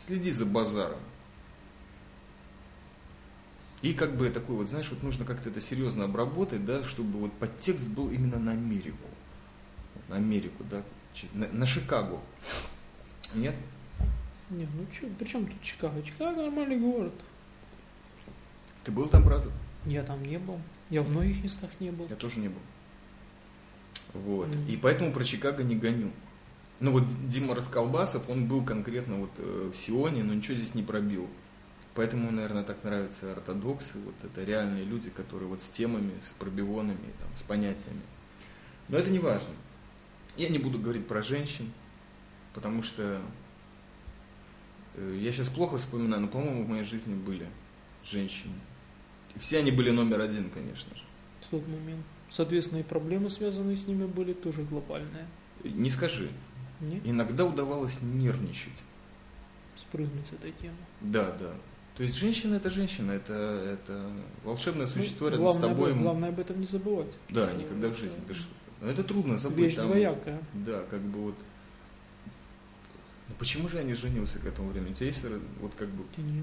следи 0.00 0.30
за 0.30 0.46
базаром. 0.46 0.98
И 3.82 3.92
как 3.92 4.16
бы 4.16 4.30
такой 4.30 4.56
вот, 4.56 4.68
знаешь, 4.68 4.90
вот 4.90 5.02
нужно 5.02 5.24
как-то 5.24 5.50
это 5.50 5.60
серьезно 5.60 6.04
обработать, 6.04 6.64
да, 6.64 6.82
чтобы 6.82 7.18
вот 7.18 7.32
подтекст 7.34 7.86
был 7.88 8.10
именно 8.10 8.38
на 8.38 8.52
Америку. 8.52 9.08
На 10.08 10.16
Америку, 10.16 10.64
да, 10.70 10.82
на, 11.32 11.48
на 11.48 11.66
Шикаго. 11.66 12.20
Нет? 13.34 13.54
Не, 14.50 14.66
ну 14.74 14.86
что, 14.92 15.06
при 15.18 15.26
чем 15.26 15.46
тут 15.46 15.60
Чикаго? 15.62 16.02
Чикаго 16.02 16.42
нормальный 16.42 16.78
город. 16.78 17.14
Ты 18.84 18.92
был 18.92 19.08
там, 19.08 19.24
брат? 19.24 19.46
Я 19.86 20.02
там 20.02 20.22
не 20.24 20.38
был. 20.38 20.60
Я 20.90 21.02
в 21.02 21.08
многих 21.08 21.42
местах 21.42 21.70
не 21.80 21.90
был. 21.90 22.06
Я 22.08 22.16
тоже 22.16 22.40
не 22.40 22.48
был. 22.48 22.60
Вот. 24.12 24.48
Мгм. 24.48 24.68
И 24.68 24.76
поэтому 24.76 25.12
про 25.12 25.24
Чикаго 25.24 25.62
не 25.62 25.76
гоню. 25.76 26.10
Ну 26.78 26.92
вот 26.92 27.04
Дима 27.28 27.54
Расколбасов, 27.54 28.28
он 28.28 28.46
был 28.46 28.62
конкретно 28.62 29.16
вот 29.16 29.30
э, 29.38 29.70
в 29.72 29.76
Сионе, 29.76 30.22
но 30.22 30.34
ничего 30.34 30.56
здесь 30.56 30.74
не 30.74 30.82
пробил. 30.82 31.28
Поэтому, 31.94 32.30
наверное, 32.30 32.62
так 32.62 32.84
нравятся 32.84 33.32
ортодоксы. 33.32 33.98
Вот 34.04 34.14
это 34.22 34.44
реальные 34.44 34.84
люди, 34.84 35.08
которые 35.08 35.48
вот 35.48 35.62
с 35.62 35.70
темами, 35.70 36.12
с 36.22 36.32
пробионами, 36.34 37.12
там, 37.18 37.28
с 37.34 37.42
понятиями. 37.42 38.02
Но 38.88 38.98
это 38.98 39.08
не 39.10 39.18
важно. 39.18 39.48
Я 40.36 40.50
не 40.50 40.58
буду 40.58 40.78
говорить 40.78 41.08
про 41.08 41.22
женщин, 41.22 41.72
потому 42.52 42.82
что 42.82 43.22
э, 44.94 45.18
я 45.22 45.32
сейчас 45.32 45.48
плохо 45.48 45.78
вспоминаю, 45.78 46.22
но, 46.22 46.28
по-моему, 46.28 46.64
в 46.64 46.68
моей 46.68 46.84
жизни 46.84 47.14
были 47.14 47.46
женщины. 48.04 48.54
И 49.36 49.38
все 49.38 49.58
они 49.58 49.70
были 49.70 49.90
номер 49.90 50.20
один, 50.20 50.50
конечно 50.50 50.94
же. 50.96 51.02
В 51.42 51.50
тот 51.50 51.66
момент. 51.68 52.04
Соответственно, 52.30 52.80
и 52.80 52.82
проблемы, 52.82 53.30
связанные 53.30 53.76
с 53.76 53.86
ними, 53.86 54.06
были 54.06 54.32
тоже 54.32 54.62
глобальные. 54.64 55.26
Не 55.64 55.90
скажи. 55.90 56.28
Не? 56.80 57.00
Иногда 57.04 57.44
удавалось 57.44 57.98
нервничать. 58.02 58.72
Спрыгнуть 59.76 60.26
с 60.28 60.32
этой 60.32 60.52
темы. 60.52 60.76
Да, 61.00 61.36
да. 61.38 61.52
То 61.96 62.02
есть 62.02 62.14
женщина 62.16 62.56
это 62.56 62.70
женщина, 62.70 63.12
это, 63.12 63.32
это 63.32 64.10
волшебное 64.44 64.86
существо 64.86 65.26
Ну, 65.26 65.30
рядом 65.32 65.44
главное, 65.44 65.62
с 65.68 65.70
тобой. 65.72 65.92
об- 65.92 66.02
главное 66.02 66.28
об 66.28 66.40
этом 66.40 66.60
не 66.60 66.66
забывать. 66.66 67.12
Да, 67.30 67.52
никогда 67.52 67.88
в 67.88 67.96
жизни. 67.96 68.18
Это? 68.28 68.38
Но 68.82 68.88
это 68.90 69.04
трудно 69.04 69.38
забыть. 69.38 69.66
Вещь 69.66 69.74
там- 69.76 69.86
двоякая. 69.86 70.38
Да, 70.52 70.82
как 70.90 71.00
бы 71.00 71.20
вот. 71.20 71.34
Ну 73.28 73.34
почему 73.38 73.68
же 73.68 73.78
я 73.78 73.82
не 73.82 73.94
женился 73.94 74.38
к 74.38 74.44
этому 74.44 74.68
времени? 74.70 74.90
У 74.92 74.94
тебя 74.94 75.06
есть 75.06 75.24
вот 75.60 75.72
как 75.78 75.88
бы. 75.88 76.04
Ну, 76.18 76.42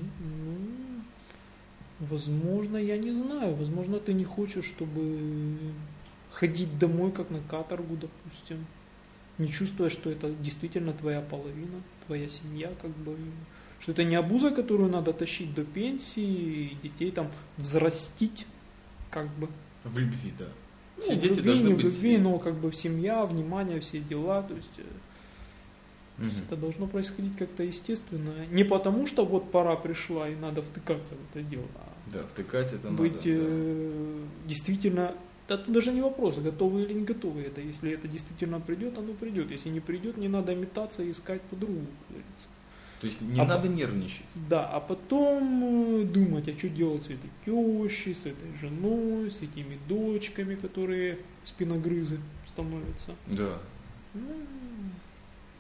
возможно, 2.10 2.78
я 2.78 2.98
не 2.98 3.12
знаю. 3.12 3.56
Возможно, 3.56 4.00
ты 4.00 4.14
не 4.14 4.24
хочешь, 4.24 4.66
чтобы 4.66 5.58
ходить 6.32 6.78
домой, 6.80 7.12
как 7.12 7.30
на 7.30 7.40
каторгу, 7.40 7.96
допустим. 7.96 8.66
Не 9.38 9.48
чувствуя, 9.48 9.90
что 9.90 10.10
это 10.12 10.32
действительно 10.32 10.94
твоя 10.94 11.22
половина, 11.22 11.82
твоя 12.06 12.28
семья, 12.28 12.72
как 12.82 12.92
бы. 12.92 13.18
Что 13.80 13.92
это 13.92 14.04
не 14.04 14.16
обуза, 14.16 14.52
которую 14.52 14.90
надо 14.90 15.12
тащить 15.12 15.54
до 15.54 15.66
пенсии, 15.66 16.24
и 16.24 16.78
детей 16.84 17.12
там 17.12 17.32
взрастить, 17.58 18.46
как 19.10 19.28
бы. 19.36 19.50
В 19.84 19.98
любви, 19.98 20.32
да. 20.38 20.48
Ну, 20.98 21.04
Все 21.04 21.16
в 21.16 21.20
дети 21.20 21.34
любви, 21.38 21.44
должны 21.44 21.68
не 21.68 21.74
в 21.74 21.80
любви, 21.80 22.18
но 22.18 22.40
как 22.40 22.56
бы 22.56 22.72
семья, 22.72 23.26
внимание, 23.26 23.80
все 23.80 24.00
дела, 24.00 24.44
то 24.44 24.56
есть 24.56 24.70
Мгм. 26.18 26.32
это 26.46 26.56
должно 26.56 26.88
происходить 26.88 27.36
как-то 27.38 27.64
естественно. 27.64 28.46
Не 28.52 28.64
потому, 28.64 29.08
что 29.08 29.26
вот 29.26 29.52
пора 29.52 29.76
пришла 29.76 30.30
и 30.30 30.36
надо 30.36 30.62
втыкаться 30.62 31.16
в 31.16 31.36
это 31.36 31.44
дело, 31.44 31.66
Да, 32.08 32.24
втыкать 32.24 32.74
это 32.74 32.90
быть 32.90 33.14
надо. 33.14 33.24
да. 33.24 33.32
э, 33.36 34.26
действительно, 34.46 35.16
да 35.48 35.58
тут 35.58 35.72
даже 35.74 35.92
не 35.92 36.02
вопрос, 36.02 36.38
готовы 36.38 36.84
или 36.84 36.94
не 36.94 37.06
готовы 37.06 37.42
это. 37.42 37.62
Если 37.62 37.92
это 37.92 38.08
действительно 38.08 38.60
придет, 38.60 38.98
оно 38.98 39.14
придет. 39.14 39.52
Если 39.52 39.70
не 39.70 39.80
придет, 39.80 40.18
не 40.18 40.28
надо 40.28 40.56
метаться 40.56 41.04
и 41.04 41.12
искать 41.12 41.42
как 41.50 41.88
говорится. 42.10 42.48
То 43.00 43.08
есть 43.08 43.20
не 43.22 43.40
А 43.40 43.46
надо 43.46 43.68
по- 43.68 43.72
нервничать. 43.74 44.26
Да, 44.50 44.66
а 44.68 44.80
потом 44.80 46.02
э, 46.02 46.04
думать, 46.06 46.48
а 46.48 46.58
что 46.58 46.70
делать 46.70 47.04
с 47.04 47.08
этой 47.08 47.30
тещей, 47.46 48.16
с 48.16 48.26
этой 48.26 48.56
женой, 48.62 49.30
с 49.30 49.42
этими 49.42 49.78
дочками, 49.90 50.56
которые 50.56 51.20
спиногрызы 51.44 52.20
становятся. 52.48 53.16
Да. 53.28 53.60
Ну, 54.14 54.36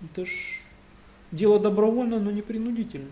это 0.06 0.26
ж 0.26 0.62
дело 1.34 1.60
добровольное, 1.60 2.20
но 2.20 2.32
не 2.32 2.42
принудительное. 2.42 3.10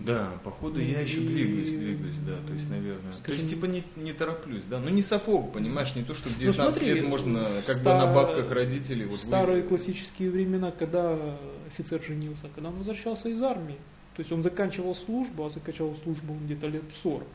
Да, 0.00 0.32
походу 0.44 0.80
я 0.80 1.00
еще 1.00 1.20
И- 1.22 1.26
двигаюсь, 1.28 1.70
двигаюсь, 1.70 2.16
да, 2.26 2.36
то 2.46 2.54
есть, 2.54 2.68
наверное. 2.70 3.12
То 3.12 3.18
Скажем- 3.18 3.40
есть, 3.40 3.50
типа, 3.50 3.66
не, 3.66 3.84
не 3.96 4.12
тороплюсь, 4.14 4.64
да. 4.64 4.80
Ну, 4.80 4.88
не 4.88 5.02
софок, 5.02 5.52
понимаешь, 5.52 5.94
не 5.94 6.02
то, 6.04 6.14
что 6.14 6.30
в 6.30 6.32
Ну, 6.32 6.38
19 6.38 6.78
смотри, 6.78 6.94
лет 7.00 7.06
можно, 7.08 7.44
в 7.44 7.66
как 7.66 7.76
бы 7.76 7.80
ста- 7.82 7.98
на 8.06 8.12
бабках 8.14 8.50
родителей. 8.50 9.04
В 9.04 9.10
Вот 9.10 9.20
старые 9.20 9.62
вы- 9.62 9.68
классические 9.68 10.30
времена, 10.30 10.70
когда 10.70 11.18
офицер 11.66 12.02
женился, 12.02 12.48
когда 12.54 12.70
он 12.70 12.76
возвращался 12.76 13.28
из 13.28 13.42
армии, 13.42 13.76
то 14.16 14.20
есть 14.20 14.32
он 14.32 14.42
заканчивал 14.42 14.94
службу, 14.94 15.44
а 15.44 15.50
заканчивал 15.50 15.94
службу 16.02 16.32
он 16.32 16.46
где-то 16.46 16.66
лет 16.68 16.84
в 16.90 16.96
40, 16.96 17.28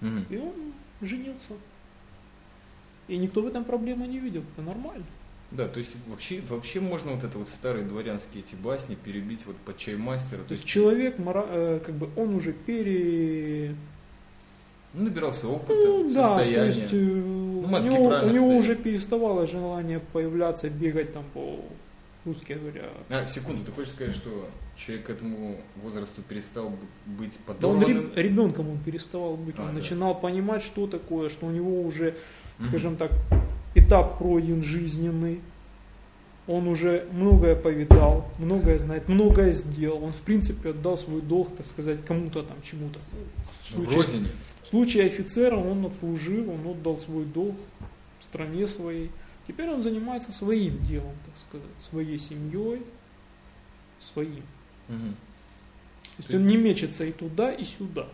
Мгм. 0.00 0.24
и 0.30 0.36
он 0.38 0.54
женился. 1.02 1.54
И 3.08 3.18
никто 3.18 3.42
в 3.42 3.46
этом 3.46 3.64
проблемы 3.64 4.06
не 4.06 4.18
видел, 4.18 4.42
это 4.54 4.62
нормально. 4.66 5.04
Да, 5.56 5.68
то 5.68 5.78
есть 5.80 5.94
вообще, 6.08 6.40
вообще 6.48 6.80
можно 6.80 7.12
вот 7.12 7.24
это 7.24 7.36
вот 7.38 7.48
старые 7.48 7.84
дворянские 7.84 8.42
эти 8.42 8.54
басни 8.54 8.94
перебить 8.94 9.44
вот 9.46 9.56
под 9.56 9.76
чаймастера. 9.76 10.40
То 10.48 10.52
есть 10.52 10.64
человек, 10.64 11.18
мора- 11.18 11.46
э, 11.48 11.80
как 11.84 11.94
бы 11.94 12.08
он 12.16 12.34
уже 12.34 12.52
пере... 12.54 13.74
ну, 14.94 15.04
набирался 15.04 15.48
опыта, 15.48 15.74
Ну, 15.74 16.08
да, 16.08 16.14
то 16.14 16.22
состояния. 16.22 16.66
есть 16.66 16.92
э, 16.92 16.96
у, 16.96 17.66
мозги 17.66 17.90
него, 17.90 18.04
у 18.04 18.08
него 18.30 18.46
стоят. 18.46 18.60
уже 18.60 18.76
переставало 18.76 19.46
желание 19.46 20.00
появляться, 20.00 20.70
бегать 20.70 21.12
там 21.12 21.24
по, 21.34 21.60
русски 22.24 22.54
говоря, 22.54 22.88
А, 23.10 23.26
секунду, 23.26 23.64
ты 23.66 23.72
хочешь 23.72 23.92
сказать, 23.92 24.14
что 24.14 24.48
человек 24.76 25.06
к 25.06 25.10
этому 25.10 25.60
возрасту 25.82 26.22
перестал 26.22 26.72
быть 27.04 27.38
Да 27.60 27.68
он 27.68 27.80
ребенком 28.16 28.70
он 28.70 28.78
переставал 28.78 29.36
быть, 29.36 29.56
А, 29.58 29.62
он 29.62 29.66
да. 29.68 29.72
начинал 29.74 30.18
понимать, 30.18 30.62
что 30.62 30.86
такое, 30.86 31.28
что 31.28 31.44
у 31.46 31.50
него 31.50 31.82
уже, 31.82 32.14
Мгм. 32.58 32.68
скажем 32.68 32.96
так, 32.96 33.10
этап 33.92 34.18
пройден 34.18 34.62
жизненный. 34.62 35.40
Он 36.48 36.66
уже 36.66 37.06
многое 37.12 37.54
повидал, 37.54 38.28
многое 38.38 38.78
знает, 38.78 39.08
многое 39.08 39.52
сделал. 39.52 40.02
Он, 40.02 40.12
в 40.12 40.22
принципе, 40.22 40.70
отдал 40.70 40.96
свой 40.96 41.20
долг, 41.22 41.54
так 41.56 41.66
сказать, 41.66 42.04
кому-то 42.04 42.42
там, 42.42 42.56
чему-то. 42.62 42.98
В 43.62 43.70
случае, 43.70 43.96
родине. 43.96 44.28
в 44.64 44.68
случае 44.68 45.06
офицера 45.06 45.56
он 45.56 45.86
отслужил, 45.86 46.50
он 46.50 46.66
отдал 46.66 46.98
свой 46.98 47.24
долг 47.26 47.54
стране 48.20 48.66
своей. 48.66 49.10
Теперь 49.46 49.68
он 49.68 49.82
занимается 49.82 50.32
своим 50.32 50.78
делом, 50.84 51.14
так 51.26 51.38
сказать, 51.38 51.90
своей 51.90 52.18
семьей, 52.18 52.82
своим. 54.00 54.42
Мгм. 54.88 55.14
То 56.02 56.18
есть 56.18 56.28
Ты- 56.28 56.36
он 56.36 56.46
не 56.46 56.56
мечется 56.56 57.04
и 57.04 57.12
туда, 57.12 57.52
и 57.52 57.64
сюда. 57.64 58.04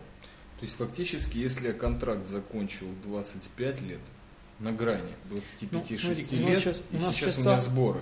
То 0.59 0.65
есть 0.65 0.75
фактически, 0.75 1.37
если 1.37 1.67
я 1.67 1.73
контракт 1.73 2.27
закончил 2.27 2.87
в 2.87 3.07
25 3.07 3.81
лет, 3.81 3.99
на 4.59 4.71
грани 4.71 5.13
25-6 5.31 5.71
Ну, 5.71 5.77
нас 5.79 6.49
лет, 6.49 6.59
щас- 6.59 6.81
и 6.91 6.97
у 6.97 6.99
нас 7.01 7.15
сейчас 7.15 7.37
у 7.37 7.41
меня 7.41 7.59
сборы. 7.59 8.01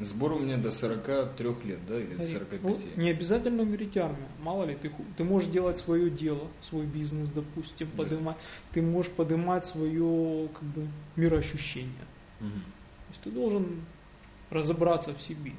Сборы 0.00 0.36
у 0.36 0.38
меня 0.38 0.56
до 0.58 0.70
43 0.70 1.64
лет, 1.64 1.80
да, 1.88 1.98
или 1.98 2.14
до 2.14 2.24
Смотри, 2.24 2.32
45. 2.60 2.62
ну, 2.62 3.02
не 3.02 3.10
обязательно 3.10 3.64
говорить 3.64 3.96
армия. 3.96 4.28
Мало 4.40 4.64
ли, 4.64 4.76
ты, 4.76 4.92
ты 5.16 5.24
можешь 5.24 5.48
делать 5.50 5.76
свое 5.78 6.08
дело, 6.08 6.46
свой 6.62 6.86
бизнес, 6.86 7.26
допустим, 7.28 7.88
Да. 7.96 8.04
поднимать. 8.04 8.36
Ты 8.72 8.80
можешь 8.80 9.10
поднимать 9.10 9.66
свое 9.66 10.48
как 10.54 10.62
бы, 10.62 10.86
мироощущение. 11.16 11.90
Мгм. 12.38 12.52
То 12.60 13.10
есть 13.10 13.20
ты 13.22 13.30
должен 13.32 13.80
разобраться 14.50 15.14
в 15.14 15.20
себе. 15.22 15.52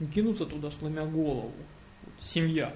Не 0.00 0.08
кинуться 0.08 0.44
туда, 0.44 0.72
сломя 0.72 1.04
голову. 1.06 1.52
Вот, 2.04 2.14
семья. 2.24 2.74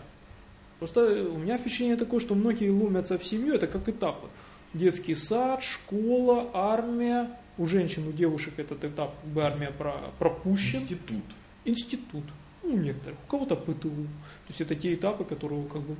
Просто 0.78 1.24
у 1.28 1.38
меня 1.38 1.58
впечатление 1.58 1.96
такое, 1.96 2.20
что 2.20 2.36
многие 2.36 2.68
ломятся 2.70 3.18
в 3.18 3.24
семью, 3.24 3.54
это 3.54 3.66
как 3.66 3.88
этапы. 3.88 4.28
Детский 4.74 5.14
сад, 5.14 5.62
школа, 5.62 6.50
армия. 6.52 7.30
У 7.58 7.66
женщин, 7.66 8.06
у 8.06 8.12
девушек 8.12 8.58
этот 8.58 8.84
этап, 8.84 9.14
как 9.22 9.30
бы 9.30 9.42
армия 9.42 9.70
про- 9.70 10.10
пропущен. 10.18 10.80
Институт. 10.80 11.24
Институт. 11.64 12.24
Ну, 12.62 12.74
у 12.74 12.76
некоторых. 12.76 13.18
У 13.24 13.30
кого-то 13.30 13.56
ПТУ. 13.56 13.88
То 13.90 14.48
есть 14.48 14.60
это 14.60 14.74
те 14.74 14.94
этапы, 14.94 15.24
которые 15.24 15.64
как 15.66 15.80
бы... 15.82 15.96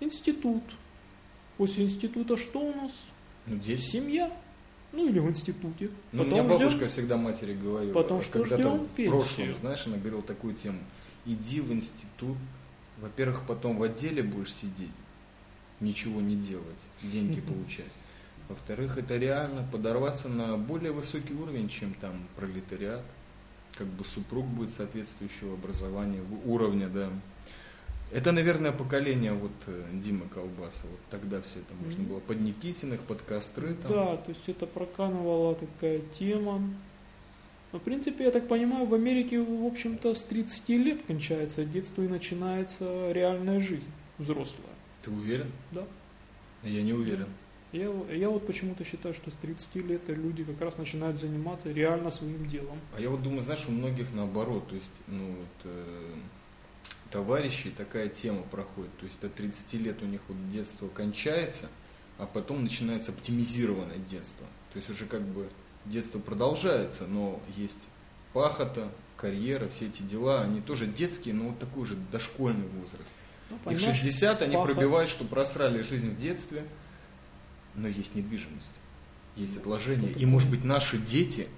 Институт. 0.00 0.62
После 1.56 1.84
института 1.84 2.36
что 2.36 2.60
у 2.60 2.72
нас? 2.74 2.92
Ну, 3.46 3.56
здесь 3.56 3.80
Семья. 3.90 4.30
Ну 4.92 5.08
или 5.08 5.18
в 5.18 5.28
институте. 5.28 5.90
Ну, 6.12 6.22
у 6.22 6.24
Потом 6.24 6.38
меня 6.40 6.48
бабушка 6.48 6.76
ждем. 6.76 6.88
всегда 6.88 7.16
матери 7.16 7.54
говорила, 7.54 7.92
Потом 7.92 8.22
что 8.22 8.40
когда-то 8.44 8.62
ждем? 8.62 8.84
в 8.84 9.08
прошлом, 9.10 9.56
знаешь, 9.56 9.82
она 9.86 9.96
говорила 9.96 10.22
такую 10.22 10.54
тему. 10.54 10.78
Иди 11.26 11.60
в 11.60 11.72
институт, 11.72 12.36
во-первых, 13.00 13.42
потом 13.48 13.76
в 13.78 13.82
отделе 13.82 14.22
будешь 14.22 14.52
сидеть, 14.54 14.90
ничего 15.80 16.20
не 16.20 16.36
делать, 16.36 16.64
деньги 17.02 17.40
получать. 17.40 17.92
Во-вторых, 18.48 18.98
это 18.98 19.16
реально 19.16 19.66
подорваться 19.72 20.28
на 20.28 20.56
более 20.58 20.92
высокий 20.92 21.32
уровень, 21.34 21.68
чем 21.68 21.94
там 21.94 22.26
пролетариат. 22.36 23.02
Как 23.76 23.86
бы 23.86 24.04
супруг 24.04 24.46
будет 24.46 24.70
соответствующего 24.70 25.54
образования, 25.54 26.20
уровня, 26.44 26.88
да. 26.88 27.10
Это, 28.12 28.30
наверное, 28.30 28.70
поколение 28.70 29.32
вот 29.32 29.50
э, 29.66 29.82
Димы 29.94 30.28
Колбаса. 30.28 30.82
Вот 30.88 31.00
тогда 31.10 31.40
все 31.42 31.58
это 31.60 31.74
можно 31.82 32.00
Мгм. 32.02 32.08
было 32.10 32.20
под 32.20 32.40
Никитиных, 32.40 33.00
под 33.00 33.22
костры. 33.22 33.74
Там. 33.74 33.90
Да, 33.90 34.16
то 34.18 34.28
есть 34.28 34.48
это 34.48 34.66
проканывала 34.66 35.56
такая 35.56 36.00
тема. 36.18 36.62
Но, 37.72 37.80
в 37.80 37.82
принципе, 37.82 38.24
я 38.24 38.30
так 38.30 38.46
понимаю, 38.46 38.86
в 38.86 38.94
Америке, 38.94 39.40
в 39.40 39.66
общем-то, 39.66 40.14
с 40.14 40.22
30 40.22 40.78
лет 40.78 41.02
кончается 41.04 41.64
детство 41.64 42.02
и 42.02 42.08
начинается 42.08 43.10
реальная 43.10 43.58
жизнь 43.58 43.90
взрослая. 44.18 44.68
Ты 45.04 45.10
уверен? 45.10 45.50
Да. 45.72 45.84
Я 46.62 46.82
не 46.82 46.92
уверен. 46.92 47.28
Я, 47.72 47.90
я 48.12 48.30
вот 48.30 48.46
почему-то 48.46 48.84
считаю, 48.84 49.14
что 49.14 49.30
с 49.30 49.34
30 49.34 49.74
лет 49.76 50.08
люди 50.08 50.44
как 50.44 50.60
раз 50.60 50.78
начинают 50.78 51.20
заниматься 51.20 51.70
реально 51.72 52.10
своим 52.10 52.48
делом. 52.48 52.78
А 52.96 53.00
я 53.00 53.10
вот 53.10 53.22
думаю, 53.22 53.42
знаешь, 53.42 53.64
у 53.68 53.72
многих 53.72 54.12
наоборот, 54.12 54.68
то 54.68 54.76
есть, 54.76 54.92
ну, 55.08 55.26
вот, 55.26 55.64
э, 55.64 56.14
товарищей 57.10 57.70
такая 57.70 58.08
тема 58.08 58.42
проходит, 58.42 58.96
то 58.98 59.06
есть 59.06 59.20
до 59.20 59.28
30 59.28 59.74
лет 59.74 60.02
у 60.02 60.06
них 60.06 60.20
вот 60.28 60.50
детство 60.50 60.88
кончается, 60.88 61.68
а 62.16 62.26
потом 62.26 62.62
начинается 62.62 63.10
оптимизированное 63.10 63.98
детство. 63.98 64.46
То 64.72 64.78
есть 64.78 64.88
уже 64.88 65.06
как 65.06 65.22
бы 65.22 65.48
детство 65.84 66.20
продолжается, 66.20 67.06
но 67.06 67.40
есть 67.56 67.88
пахота, 68.32 68.92
карьера, 69.16 69.68
все 69.68 69.86
эти 69.86 70.02
дела, 70.02 70.42
они 70.42 70.60
тоже 70.60 70.86
детские, 70.86 71.34
но 71.34 71.48
вот 71.48 71.58
такой 71.58 71.82
уже 71.82 71.96
дошкольный 72.12 72.68
возраст. 72.68 73.10
Ну, 73.50 73.56
И 73.56 73.58
в 73.58 73.62
понимаешь, 73.62 73.98
60 73.98 74.42
они 74.42 74.54
пахот- 74.56 74.66
пробивают, 74.74 75.10
что 75.10 75.24
просрали 75.24 75.82
жизнь 75.82 76.10
в 76.10 76.16
детстве, 76.18 76.64
но 77.74 77.88
есть 77.88 78.14
недвижимость, 78.14 78.72
есть 79.36 79.56
отложения. 79.56 80.10
что 80.10 80.18
И, 80.18 80.26
может 80.26 80.50
быть, 80.50 80.64
наши 80.64 80.98
дети 80.98 81.48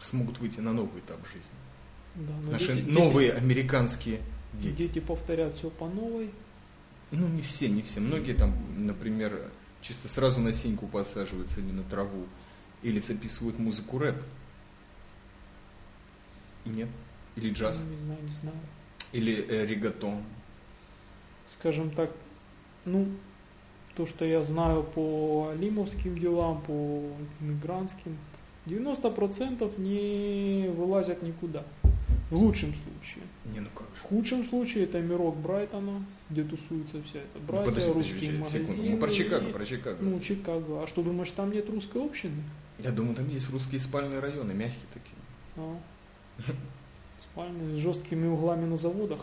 смогут 0.00 0.38
выйти 0.38 0.60
на 0.60 0.72
новый 0.72 1.00
этап 1.00 1.20
жизни. 1.26 1.50
Да, 2.16 2.32
но 2.42 2.52
Наши 2.52 2.74
дети- 2.74 2.88
новые 2.90 3.32
американские 3.32 4.20
дети, 4.54 4.66
дети. 4.76 4.76
дети 4.94 4.98
повторяют 5.00 5.56
все 5.56 5.70
по 5.70 5.86
новой. 5.88 6.30
Ну, 7.12 7.26
не 7.28 7.42
все, 7.42 7.68
не 7.68 7.82
все. 7.82 8.00
Многие 8.00 8.32
там, 8.34 8.54
например, 8.84 9.50
чисто 9.82 10.08
сразу 10.08 10.40
на 10.40 10.52
синьку 10.52 10.86
подсаживаются 10.86 11.60
или 11.60 11.70
на 11.70 11.82
траву, 11.84 12.26
или 12.82 12.98
записывают 13.00 13.58
музыку 13.58 13.98
рэп. 13.98 14.16
Нет. 16.64 16.88
Или 17.36 17.52
джаз, 17.52 17.80
Ну, 17.84 17.90
Не 17.96 17.98
знаю, 18.02 18.22
не 18.22 18.34
знаю. 18.34 18.56
Или 19.12 19.44
э, 19.48 19.66
регатон. 19.66 20.22
скажем 21.46 21.90
так, 21.90 22.10
ну, 22.84 23.06
то, 23.96 24.06
что 24.06 24.24
я 24.24 24.42
знаю 24.44 24.82
по 24.84 25.52
лимовским 25.58 26.18
делам, 26.18 26.60
по 26.62 27.02
мигрантским, 27.40 28.16
90% 28.66 29.78
не 29.80 30.68
вылазят 30.68 31.22
никуда. 31.22 31.64
В 32.30 32.36
лучшем 32.36 32.72
случае. 32.74 33.24
Не, 33.52 33.58
ну 33.60 33.68
как 33.74 33.88
В 33.92 33.96
же. 33.96 34.02
худшем 34.04 34.44
случае 34.44 34.84
это 34.84 35.00
мирок 35.00 35.36
Брайтона, 35.38 36.04
где 36.28 36.44
тусуется 36.44 37.02
вся 37.02 37.18
эта 37.18 37.28
Ну, 37.40 37.46
братья, 37.46 37.68
подожди, 37.70 37.90
подожди, 37.92 38.12
русские 38.14 38.30
подожди, 38.32 38.38
магазины. 38.58 38.66
секунду. 38.76 38.90
Мы 38.92 38.98
про 39.00 39.10
Чикаго, 39.10 39.48
и- 39.48 39.52
про 39.52 39.64
Чикаго. 39.66 39.98
Ну, 40.00 40.20
Чикаго. 40.20 40.82
А 40.82 40.86
что, 40.86 41.02
думаешь, 41.02 41.30
там 41.30 41.50
нет 41.52 41.68
русской 41.68 42.04
общины? 42.04 42.42
Я 42.78 42.92
думаю, 42.92 43.16
там 43.16 43.28
есть 43.28 43.50
русские 43.50 43.80
спальные 43.80 44.20
районы, 44.20 44.52
мягкие 44.54 44.86
такие. 44.94 45.16
А. 45.56 45.76
Спальни 47.40 47.74
с 47.74 47.78
жесткими 47.78 48.26
углами 48.26 48.66
на 48.66 48.76
заводах. 48.76 49.20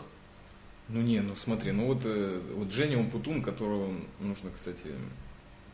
Ну 0.88 1.00
не, 1.02 1.20
ну 1.20 1.36
смотри, 1.36 1.70
ну 1.70 1.86
вот, 1.86 2.00
э, 2.04 2.40
вот 2.56 2.72
Женя 2.72 2.98
Умпутун, 2.98 3.42
которого 3.42 3.92
нужно, 4.18 4.50
кстати, 4.50 4.88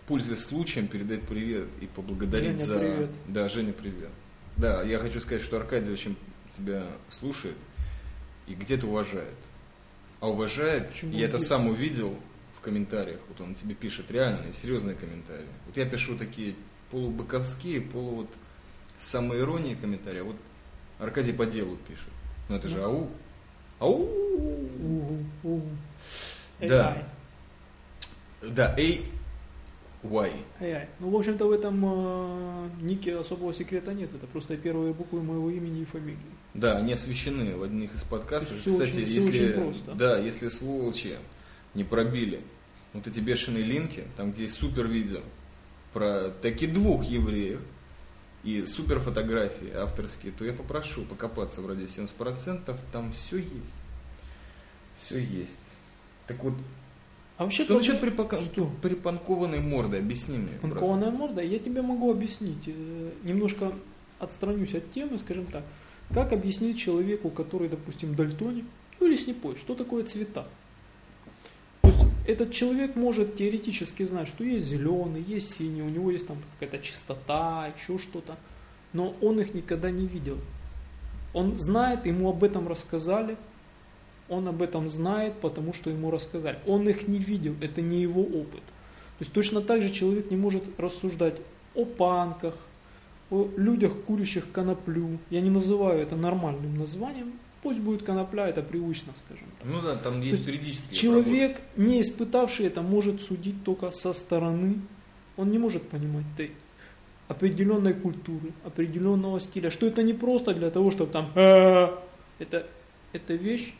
пользуясь 0.07 0.45
случаем, 0.45 0.89
передать 0.89 1.23
привет 1.23 1.69
и 1.81 1.87
поблагодарить 1.87 2.59
Женя, 2.59 2.67
за... 2.67 2.79
привет. 2.79 3.11
Да, 3.29 3.49
Женя, 3.49 3.73
привет. 3.73 4.11
Да, 4.59 4.83
я 4.83 4.99
хочу 4.99 5.21
сказать, 5.21 5.43
что 5.43 5.57
Аркадий 5.57 5.91
очень 5.91 6.17
тебя 6.55 6.87
слушает 7.09 7.57
и 8.47 8.55
где-то 8.55 8.89
уважает. 8.89 9.35
А 10.21 10.29
уважает, 10.29 10.91
Почему 10.91 11.13
я 11.13 11.27
это 11.27 11.39
сам 11.39 11.69
увидел 11.69 12.15
в 12.59 12.61
комментариях, 12.61 13.21
вот 13.29 13.41
он 13.41 13.55
тебе 13.55 13.75
пишет 13.75 14.11
реальные, 14.11 14.53
серьезные 14.53 14.97
комментарии. 14.97 15.49
Вот 15.67 15.77
я 15.79 15.87
пишу 15.87 16.19
такие 16.19 16.57
полубыковские, 16.91 17.81
полу 17.81 18.17
вот 18.17 18.31
самоиронии 18.99 19.75
комментарии, 19.75 20.21
а 20.21 20.25
вот 20.25 20.37
Аркадий 20.99 21.33
по 21.33 21.47
делу 21.47 21.79
пишет. 21.89 22.14
Ну 22.49 22.57
это 22.57 22.69
же 22.69 22.83
ау. 22.83 23.09
Ау! 23.81 24.09
Да. 26.61 27.03
Да, 28.43 28.75
эй, 28.77 29.07
why? 30.03 30.31
AI. 30.61 30.87
Ну, 31.01 31.11
в 31.11 31.17
общем-то, 31.17 31.47
в 31.47 31.53
этом 31.53 31.83
э, 31.85 32.69
нике 32.83 33.17
особого 33.17 33.55
секрета 33.55 33.95
нет. 33.95 34.11
Это 34.15 34.27
просто 34.27 34.57
первые 34.57 34.93
буквы 34.93 35.23
моего 35.23 35.51
имени 35.51 35.81
и 35.83 35.85
фамилии. 35.85 36.19
Да, 36.53 36.77
они 36.77 36.93
освещены 36.93 37.57
в 37.57 37.63
одних 37.63 37.95
из 37.95 38.03
То 38.03 38.09
подкастов. 38.11 38.59
всё 38.61 38.73
Кстати, 38.75 38.91
очень- 39.03 39.09
если, 39.09 39.29
очень 39.47 39.63
просто. 39.63 39.93
да, 39.95 40.19
если 40.19 40.49
сволочи 40.49 41.19
не 41.75 41.85
пробили 41.85 42.41
вот 42.93 43.07
эти 43.07 43.19
бешеные 43.21 43.65
линки, 43.65 44.05
там 44.17 44.33
где 44.33 44.43
есть 44.43 44.55
супер 44.57 44.87
видео 44.87 45.21
про 45.95 46.31
таки 46.43 46.67
двух 46.67 47.05
евреев 47.05 47.61
и 48.45 48.67
супер 48.67 49.01
фотографии 49.01 49.73
авторские, 49.73 50.33
то 50.33 50.45
я 50.45 50.53
попрошу 50.53 51.03
покопаться 51.05 51.61
в 51.63 51.67
ради 51.69 51.85
70%, 51.85 52.77
там 52.93 53.11
все 53.13 53.39
есть. 53.39 53.75
Все 55.01 55.19
есть. 55.19 55.59
Так 56.27 56.43
вот, 56.45 56.55
А 57.37 57.45
вообще, 57.45 57.65
что 57.65 57.77
насчет 57.77 58.01
припока- 58.01 58.41
Что? 58.41 58.67
припанкованной 58.83 59.61
морды? 59.61 59.99
Объясни 59.99 60.39
мне. 60.39 60.53
Панкованная 60.61 61.11
морда, 61.11 61.43
я 61.43 61.59
тебе 61.59 61.83
могу 61.83 62.11
объяснить. 62.11 62.63
Э, 62.67 63.11
Немножко 63.25 63.73
отстранюсь 64.19 64.75
от 64.75 64.93
темы, 64.93 65.19
скажем 65.19 65.47
так. 65.47 65.65
Как 66.13 66.33
объяснить 66.33 66.79
человеку, 66.79 67.31
который, 67.31 67.69
допустим, 67.69 68.15
дальтоник, 68.15 68.65
ну 69.01 69.07
или 69.07 69.17
слепой, 69.17 69.57
что 69.57 69.75
такое 69.75 70.05
цвета? 70.05 70.47
Этот 72.27 72.53
человек 72.53 72.97
может 72.97 73.37
теоретически 73.37 74.03
знать, 74.05 74.29
что 74.29 74.45
есть 74.45 74.67
зеленый, 74.67 75.23
есть 75.23 75.55
синий, 75.55 75.83
у 75.83 75.89
него 75.91 76.11
есть 76.11 76.27
там 76.27 76.39
какая-то 76.59 76.83
чистота, 76.83 77.73
еще 77.77 77.99
что-то, 77.99 78.37
но 78.95 79.15
он 79.21 79.41
их 79.41 79.53
никогда 79.53 79.91
не 79.91 80.07
видел. 80.07 80.39
Он 81.35 81.59
знает, 81.59 82.07
ему 82.07 82.31
об 82.31 82.43
этом 82.43 82.67
рассказали, 82.67 83.37
он 84.29 84.49
об 84.49 84.63
этом 84.63 84.89
знает, 84.89 85.35
потому 85.41 85.75
что 85.75 85.91
ему 85.91 86.11
рассказали. 86.11 86.59
Он 86.67 86.89
их 86.89 87.09
не 87.09 87.19
видел, 87.19 87.55
это 87.61 87.83
не 87.83 88.01
его 88.01 88.23
опыт. 88.23 88.63
То 88.63 89.21
есть 89.21 89.33
точно 89.33 89.61
так 89.61 89.83
же 89.83 89.91
человек 89.91 90.31
не 90.31 90.37
может 90.37 90.65
рассуждать 90.79 91.41
о 91.75 91.85
панках, 91.85 92.55
о 93.31 93.49
людях, 93.57 93.93
курящих 94.07 94.51
коноплю. 94.51 95.19
Я 95.29 95.41
не 95.43 95.51
называю 95.51 96.01
это 96.01 96.17
нормальным 96.17 96.79
названием. 96.79 97.35
Пусть 97.65 97.81
будет 97.81 98.03
конопля, 98.03 98.47
это 98.47 98.61
привычно, 98.61 99.15
скажем 99.17 99.47
так. 99.59 99.67
Ну 99.67 99.81
да, 99.81 99.97
там 99.97 100.21
есть 100.21 100.47
юридические 100.47 100.95
Человек, 100.95 101.63
не 101.77 102.03
испытавший 102.03 102.67
это, 102.67 102.83
может 102.83 103.23
судить 103.23 103.65
только 103.65 103.91
со 103.91 104.13
стороны. 104.13 104.83
Он 105.39 105.51
не 105.51 105.57
может 105.57 105.89
понимать 105.89 106.27
этой 106.35 106.53
определенной 107.27 107.95
культуры, 107.95 108.53
определенного 108.67 109.41
стиля. 109.41 109.71
Что 109.71 109.87
это 109.87 110.03
не 110.03 110.13
просто 110.13 110.53
для 110.53 110.71
того, 110.71 110.91
чтобы 110.91 111.11
там... 111.11 111.33
Это, 111.35 112.67
это 113.15 113.33
вещь, 113.33 113.73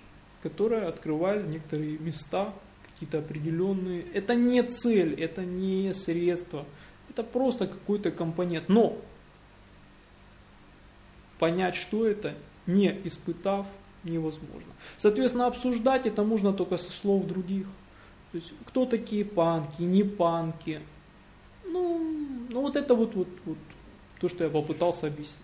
которая 0.43 0.89
открывает 0.89 1.47
некоторые 1.47 1.99
места, 1.99 2.55
какие-то 2.91 3.19
определенные. 3.19 4.03
Это 4.15 4.35
не 4.35 4.63
цель, 4.63 5.13
это 5.21 5.45
не 5.45 5.93
средство. 5.93 6.65
Это 7.11 7.23
просто 7.23 7.67
какой-то 7.67 8.11
компонент. 8.11 8.71
Но 8.71 8.97
понять, 11.39 11.75
что 11.75 12.07
это, 12.07 12.33
не 12.67 13.01
испытав, 13.05 13.67
невозможно. 14.05 14.73
Соответственно, 14.99 15.47
обсуждать 15.47 16.07
это 16.07 16.23
можно 16.23 16.53
только 16.53 16.77
со 16.77 16.91
слов 16.91 17.27
других. 17.27 17.67
То 18.33 18.39
есть, 18.39 18.53
кто 18.67 18.87
такие 18.87 19.25
панки, 19.25 19.83
не 19.83 20.03
панки. 20.03 20.81
Ну, 21.65 22.47
ну 22.51 22.61
вот 22.61 22.77
это 22.77 22.95
вот, 22.95 23.15
вот, 23.15 23.29
вот 23.45 23.59
то, 24.21 24.29
что 24.29 24.45
я 24.45 24.51
попытался 24.51 25.07
объяснить. 25.07 25.41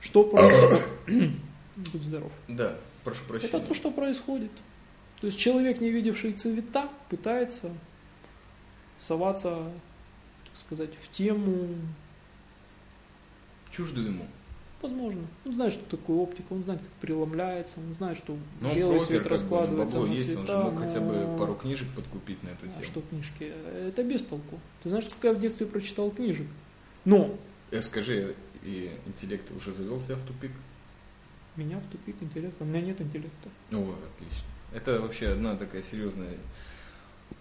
Что 0.00 0.24
происходит? 0.24 0.82
Будь 1.76 2.02
здоров. 2.02 2.32
Да, 2.48 2.76
прошу 3.04 3.24
прощения. 3.24 3.48
Это 3.48 3.66
то, 3.66 3.74
что 3.74 3.90
происходит. 3.90 4.52
То 5.20 5.26
есть 5.26 5.38
человек, 5.38 5.80
не 5.80 5.90
видевший 5.90 6.32
цвета, 6.32 6.88
пытается 7.08 7.70
соваться, 8.98 9.70
так 10.44 10.56
сказать, 10.56 10.90
в 11.00 11.10
тему, 11.10 11.68
Чуждо 13.70 14.00
ему. 14.00 14.26
Возможно. 14.82 15.22
Он 15.44 15.54
знает, 15.54 15.72
что 15.72 15.96
такое 15.96 16.16
оптика, 16.18 16.46
он 16.52 16.62
знает, 16.64 16.80
как 16.80 16.90
преломляется, 17.00 17.78
он 17.80 17.94
знает, 17.96 18.18
что 18.18 18.36
Но 18.60 18.70
он 18.70 18.76
белый 18.76 18.98
прокер, 18.98 19.06
свет 19.06 19.22
как 19.22 19.24
бы, 19.24 19.28
ну, 19.30 19.34
раскладывается 19.42 19.96
есть, 19.98 20.30
он 20.30 20.36
же 20.36 20.46
цвета, 20.46 20.62
мог 20.62 20.78
хотя 20.80 21.00
бы 21.00 21.14
но- 21.14 21.38
пару 21.38 21.54
книжек 21.54 21.88
подкупить 21.94 22.42
на 22.42 22.48
эту 22.48 22.66
А 22.66 22.68
тему. 22.68 22.84
что 22.84 23.00
книжки? 23.02 23.52
Это 23.86 24.02
без 24.02 24.22
толку. 24.24 24.58
Ты 24.82 24.88
знаешь, 24.88 25.06
сколько 25.08 25.28
я 25.28 25.32
в 25.34 25.40
детстве 25.40 25.66
прочитал 25.66 26.10
книжек? 26.10 26.46
Но 27.04 27.36
Э, 27.70 27.80
скажи, 27.82 28.34
и 28.64 28.90
интеллект 29.06 29.50
уже 29.52 29.72
завел 29.74 30.00
себя 30.00 30.16
в 30.16 30.22
тупик? 30.26 30.50
меня 31.56 31.78
в 31.78 31.86
тупик 31.90 32.16
интеллект, 32.20 32.54
у 32.60 32.64
меня 32.64 32.80
нет 32.80 33.00
интеллекта. 33.00 33.48
О, 33.72 33.94
отлично. 34.14 34.46
Это 34.72 35.00
вообще 35.00 35.28
одна 35.28 35.56
такая 35.56 35.82
серьезная 35.82 36.36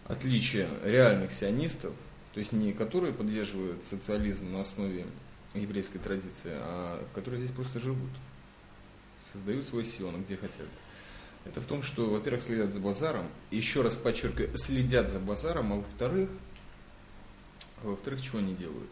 отличие 0.07 0.67
реальных 0.83 1.31
сионистов, 1.31 1.93
то 2.33 2.39
есть 2.39 2.51
не 2.53 2.73
которые 2.73 3.13
поддерживают 3.13 3.83
социализм 3.83 4.51
на 4.51 4.61
основе 4.61 5.05
еврейской 5.53 5.99
традиции, 5.99 6.51
а 6.53 7.05
которые 7.15 7.43
здесь 7.43 7.55
просто 7.55 7.79
живут, 7.79 8.09
создают 9.33 9.65
свой 9.67 9.85
сион, 9.85 10.23
где 10.23 10.35
хотят. 10.37 10.67
Это 11.45 11.61
в 11.61 11.65
том, 11.65 11.81
что, 11.81 12.09
во-первых, 12.09 12.43
следят 12.43 12.71
за 12.71 12.79
базаром, 12.79 13.27
еще 13.49 13.81
раз 13.81 13.95
подчеркиваю, 13.95 14.55
следят 14.57 15.09
за 15.09 15.19
базаром, 15.19 15.73
а 15.73 15.75
во-вторых, 15.77 16.29
а 17.83 17.87
во-вторых, 17.87 18.21
чего 18.21 18.39
они 18.39 18.55
делают? 18.55 18.89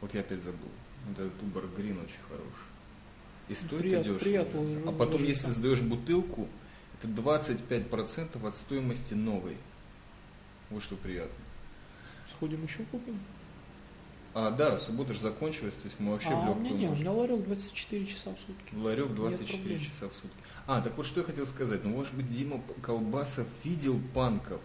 Вот 0.00 0.12
я 0.14 0.20
опять 0.20 0.42
забыл. 0.42 0.68
Вот 1.08 1.18
этот 1.18 1.42
Убер 1.42 1.66
Грин 1.76 1.98
очень 2.00 2.20
хороший. 2.28 2.66
И 3.48 3.54
стоит 3.54 3.82
Прият- 3.82 4.02
дешево. 4.04 4.18
приятно 4.18 4.60
а 4.86 4.92
потом, 4.92 5.22
если 5.24 5.50
сдаешь 5.50 5.80
бутылку, 5.80 6.48
это 6.98 7.08
25% 7.08 8.44
от 8.44 8.54
стоимости 8.54 9.14
новой. 9.14 9.56
Вот 10.70 10.82
что 10.82 10.96
приятно. 10.96 11.34
Сходим 12.30 12.62
еще 12.64 12.84
купим. 12.90 13.18
А, 14.34 14.50
да, 14.50 14.78
суббота 14.78 15.12
же 15.12 15.20
закончилась, 15.20 15.74
то 15.74 15.84
есть 15.84 16.00
мы 16.00 16.12
вообще 16.12 16.30
в 16.30 16.32
а 16.32 16.40
у 16.40 16.46
легкую 16.46 16.64
меня 16.64 16.74
не, 16.74 16.88
у 16.88 16.94
меня 16.94 17.12
ларек 17.12 17.44
24 17.44 18.06
часа 18.06 18.34
в 18.34 18.40
сутки. 18.40 18.74
Ларек 18.74 19.14
24 19.14 19.58
проблем. 19.58 19.80
часа 19.80 20.08
в 20.08 20.12
сутки. 20.14 20.36
А, 20.66 20.80
так 20.80 20.96
вот 20.96 21.04
что 21.04 21.20
я 21.20 21.26
хотел 21.26 21.46
сказать. 21.46 21.84
Ну, 21.84 21.90
может 21.90 22.14
быть, 22.14 22.32
Дима 22.32 22.62
Колбасов 22.82 23.46
видел 23.62 24.00
панков. 24.14 24.60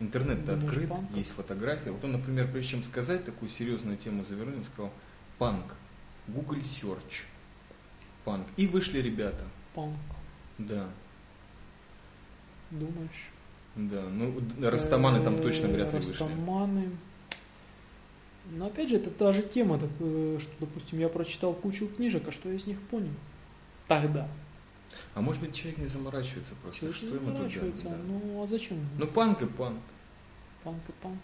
Интернет-то 0.00 0.52
Думаешь, 0.52 0.64
открыт, 0.70 0.88
панков? 0.88 1.16
есть 1.16 1.30
фотография. 1.32 1.90
Вот 1.90 2.02
он, 2.04 2.12
например, 2.12 2.50
прежде 2.50 2.70
чем 2.70 2.82
сказать 2.84 3.24
такую 3.26 3.50
серьезную 3.50 3.98
тему 3.98 4.24
завернул, 4.24 4.64
сказал 4.64 4.90
панк, 5.38 5.74
Google 6.26 6.56
Search, 6.60 7.24
панк. 8.24 8.46
И 8.56 8.66
вышли 8.66 8.98
ребята. 9.00 9.44
Панк. 9.74 9.94
Да, 10.56 10.88
Думаешь? 12.70 13.30
да. 13.76 14.02
Ну, 14.10 14.40
растаманы 14.62 15.22
там 15.22 15.40
точно 15.42 15.68
вряд 15.68 15.92
ли 15.92 15.98
вышли. 15.98 16.12
Растаманы. 16.12 16.90
Но 18.56 18.66
опять 18.66 18.88
же, 18.88 18.96
это 18.96 19.10
та 19.10 19.32
же 19.32 19.42
тема, 19.42 19.78
так, 19.78 19.90
э, 20.00 20.38
что, 20.40 20.52
допустим, 20.60 20.98
я 20.98 21.08
прочитал 21.08 21.52
кучу 21.54 21.88
книжек, 21.88 22.28
а 22.28 22.32
что 22.32 22.48
я 22.48 22.54
из 22.54 22.66
них 22.66 22.80
понял? 22.82 23.12
Тогда. 23.88 24.28
А 25.14 25.20
может 25.20 25.42
быть, 25.42 25.54
человек 25.54 25.78
не 25.78 25.86
заморачивается 25.86 26.54
просто. 26.62 26.80
Человек 26.80 26.96
что 26.96 27.06
не 27.06 27.14
ему 27.14 27.26
туда? 27.26 27.32
заморачивается. 27.32 27.84
Да. 27.84 27.96
Ну, 28.06 28.42
а 28.42 28.46
зачем? 28.46 28.78
Ну, 28.98 29.06
панк 29.06 29.42
и 29.42 29.46
панк. 29.46 29.80
Панк 30.62 30.82
и 30.88 30.92
панк. 31.02 31.18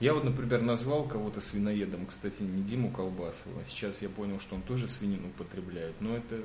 Я 0.00 0.14
вот, 0.14 0.24
например, 0.24 0.62
назвал 0.62 1.04
кого-то 1.04 1.40
свиноедом, 1.40 2.06
кстати, 2.06 2.42
не 2.42 2.62
Диму 2.62 2.90
Колбасова. 2.90 3.64
Сейчас 3.68 4.00
я 4.00 4.08
понял, 4.08 4.38
что 4.38 4.54
он 4.54 4.62
тоже 4.62 4.86
свинину 4.86 5.28
употребляет. 5.28 5.94
Но 6.00 6.16
это 6.16 6.40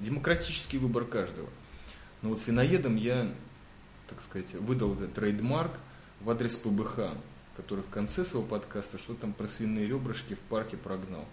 демократический 0.00 0.78
выбор 0.78 1.04
каждого. 1.04 1.48
Но 2.22 2.30
вот 2.30 2.40
свиноедом 2.40 2.96
я, 2.96 3.32
так 4.08 4.20
сказать, 4.22 4.52
выдал 4.54 4.94
этот 4.94 5.14
трейдмарк 5.14 5.72
в 6.20 6.30
адрес 6.30 6.56
ПБХ, 6.56 7.12
который 7.56 7.82
в 7.82 7.88
конце 7.88 8.24
своего 8.24 8.46
подкаста 8.46 8.98
что 8.98 9.14
там 9.14 9.32
про 9.32 9.48
свиные 9.48 9.86
ребрышки 9.86 10.34
в 10.34 10.38
парке 10.38 10.76
прогнал. 10.76 11.24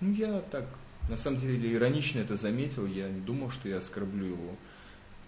Ну, 0.00 0.12
я 0.12 0.40
так, 0.40 0.66
на 1.08 1.16
самом 1.16 1.38
деле, 1.38 1.72
иронично 1.72 2.20
это 2.20 2.36
заметил. 2.36 2.86
Я 2.86 3.08
не 3.08 3.20
думал, 3.20 3.50
что 3.50 3.68
я 3.68 3.78
оскорблю 3.78 4.26
его 4.26 4.54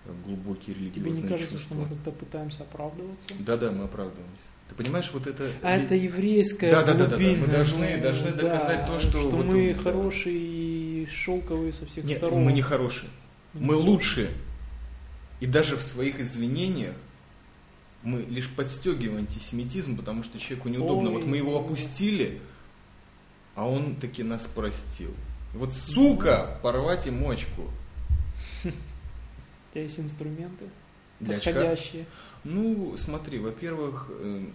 э, 0.06 0.12
глубокие 0.24 0.74
Тебе 0.74 0.86
религиозные 0.86 1.22
не 1.22 1.28
кажется, 1.28 1.58
что 1.58 1.58
чувства. 1.58 1.74
мы 1.74 1.88
как-то 1.88 2.10
пытаемся 2.12 2.62
оправдываться? 2.62 3.28
Да-да, 3.40 3.70
мы 3.70 3.84
оправдываемся. 3.84 4.44
Ты 4.68 4.74
понимаешь, 4.76 5.10
вот 5.12 5.26
это... 5.26 5.48
А 5.62 5.72
это 5.76 5.96
еврейская 5.96 6.70
Да, 6.70 6.82
да, 6.82 6.94
да, 6.94 7.06
да, 7.06 7.16
да. 7.16 7.22
Мы 7.22 7.46
должны- 7.48 7.96
ну, 7.96 8.02
должны 8.02 8.30
доказать 8.30 8.80
да, 8.80 8.86
то, 8.86 8.98
что 9.00 9.28
вот 9.28 9.46
мы 9.46 9.74
да. 9.74 9.82
хорошие 9.82 10.36
и 10.38 11.08
шелковые 11.10 11.72
со 11.72 11.86
всех 11.86 12.04
Нет, 12.04 12.18
сторон. 12.18 12.44
мы 12.44 12.52
не 12.52 12.62
хорошие. 12.62 13.10
Мы 13.52 13.74
лучшие. 13.74 14.30
И 15.40 15.46
даже 15.46 15.76
в 15.76 15.82
своих 15.82 16.20
извинениях 16.20 16.94
мы 18.02 18.22
лишь 18.22 18.48
подстегиваем 18.48 19.18
антисемитизм, 19.18 19.96
потому 19.96 20.22
что 20.22 20.38
человеку 20.38 20.68
неудобно. 20.68 21.10
Ой. 21.10 21.16
Вот 21.16 21.26
мы 21.26 21.36
его 21.36 21.58
опустили, 21.58 22.40
а 23.54 23.68
он 23.68 23.96
таки 23.96 24.22
нас 24.22 24.46
простил. 24.46 25.14
Вот 25.54 25.74
сука, 25.74 26.58
порвать 26.62 27.06
и 27.06 27.10
мочку. 27.10 27.70
У 28.64 28.70
тебя 29.72 29.82
есть 29.82 30.00
инструменты 30.00 30.70
Для 31.18 31.36
очка? 31.36 31.52
подходящие. 31.52 32.06
Ну, 32.44 32.96
смотри, 32.96 33.38
во-первых, 33.38 34.06
э, 34.10 34.46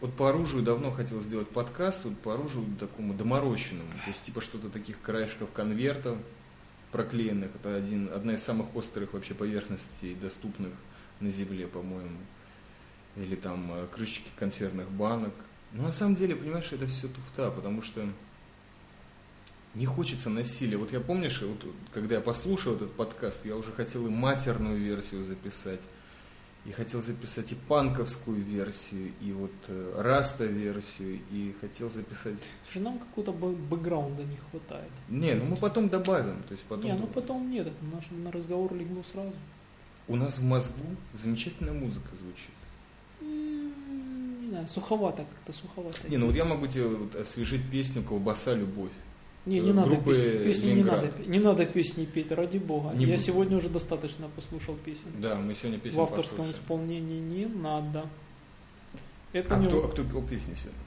вот 0.00 0.14
по 0.14 0.28
оружию 0.28 0.62
давно 0.62 0.90
хотел 0.90 1.20
сделать 1.20 1.48
подкаст, 1.48 2.04
вот 2.04 2.18
по 2.18 2.34
оружию 2.34 2.64
такому 2.78 3.14
доморощенному. 3.14 3.90
То 4.04 4.10
есть 4.10 4.24
типа 4.24 4.40
что-то 4.40 4.68
таких 4.68 5.00
краешков 5.00 5.50
конвертов 5.52 6.18
проклеенных. 6.92 7.50
Это 7.54 7.76
один, 7.76 8.10
одна 8.12 8.34
из 8.34 8.42
самых 8.42 8.74
острых 8.76 9.12
вообще 9.12 9.34
поверхностей, 9.34 10.14
доступных 10.14 10.72
на 11.20 11.30
земле, 11.30 11.66
по-моему. 11.66 12.18
Или 13.16 13.36
там 13.36 13.72
э, 13.72 13.86
крышечки 13.86 14.30
консервных 14.36 14.90
банок. 14.90 15.34
Но 15.72 15.84
на 15.84 15.92
самом 15.92 16.16
деле, 16.16 16.34
понимаешь, 16.34 16.72
это 16.72 16.86
все 16.86 17.08
туфта, 17.08 17.50
потому 17.50 17.82
что 17.82 18.06
не 19.74 19.86
хочется 19.86 20.30
насилия. 20.30 20.76
Вот 20.76 20.92
я 20.92 21.00
помнишь, 21.00 21.42
вот, 21.42 21.64
когда 21.92 22.16
я 22.16 22.20
послушал 22.20 22.74
этот 22.74 22.92
подкаст, 22.92 23.44
я 23.44 23.56
уже 23.56 23.72
хотел 23.72 24.06
и 24.06 24.10
матерную 24.10 24.78
версию 24.78 25.24
записать, 25.24 25.80
и 26.66 26.72
хотел 26.72 27.02
записать 27.02 27.52
и 27.52 27.54
панковскую 27.54 28.42
версию, 28.42 29.12
и 29.20 29.32
вот 29.32 29.52
э, 29.68 29.94
раста 29.96 30.44
версию, 30.44 31.20
и 31.30 31.54
хотел 31.60 31.90
записать... 31.90 32.34
Слушай, 32.64 32.82
нам 32.82 32.98
какого-то 32.98 33.32
бэ- 33.32 33.56
бэкграунда 33.56 34.24
не 34.24 34.36
хватает. 34.36 34.90
Не, 35.08 35.34
ну 35.34 35.44
мы 35.46 35.56
потом 35.56 35.88
добавим, 35.88 36.42
то 36.42 36.52
есть 36.52 36.64
потом... 36.64 36.84
не, 36.84 36.92
ну 36.92 37.06
потом 37.06 37.50
нет, 37.50 37.68
наш, 37.92 38.10
на 38.10 38.30
разговор 38.30 38.74
легло 38.74 39.02
сразу. 39.12 39.32
У 40.10 40.16
нас 40.16 40.38
в 40.38 40.42
мозгу 40.44 40.96
замечательная 41.14 41.72
музыка 41.72 42.08
звучит. 42.18 42.50
Не 43.20 44.48
знаю, 44.48 44.66
суховато 44.66 45.18
как-то, 45.18 45.52
суховато. 45.52 45.98
Не, 46.08 46.16
ну 46.16 46.26
вот 46.26 46.34
я 46.34 46.44
могу 46.44 46.66
тебе 46.66 46.88
вот 46.88 47.14
освежить 47.14 47.70
песню 47.70 48.02
«Колбаса, 48.02 48.54
любовь». 48.54 48.90
Не, 49.46 49.60
не 49.60 49.70
э, 49.70 49.72
надо 49.72 49.96
песни, 49.98 50.44
песни 50.44 50.72
не 50.72 50.82
надо, 50.82 51.12
не 51.26 51.38
надо 51.38 51.64
песни 51.64 52.06
петь, 52.06 52.32
ради 52.32 52.58
бога. 52.58 52.90
Не 52.92 53.04
Я 53.04 53.12
буду. 53.12 53.22
сегодня 53.22 53.56
уже 53.56 53.68
достаточно 53.68 54.28
послушал 54.34 54.74
песен. 54.84 55.12
Да, 55.20 55.36
мы 55.36 55.54
сегодня 55.54 55.78
песню 55.78 56.00
В 56.00 56.02
авторском 56.02 56.38
послушаем. 56.38 56.64
исполнении 56.64 57.20
не 57.20 57.46
надо. 57.46 58.06
Это 59.32 59.54
А 59.54 59.58
не, 59.60 59.68
кто, 59.68 59.84
а 59.84 59.88
кто 59.88 60.02
пел 60.02 60.26
песни 60.26 60.54
сегодня? 60.54 60.80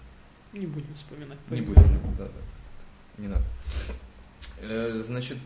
не 0.51 0.67
будем 0.67 0.93
вспоминать. 0.95 1.38
Не 1.49 1.62
будем, 1.62 1.81
да, 2.17 2.25
да. 2.25 3.21
Не 3.21 3.29
надо. 3.29 3.45
Э, 4.62 5.01
значит, 5.05 5.38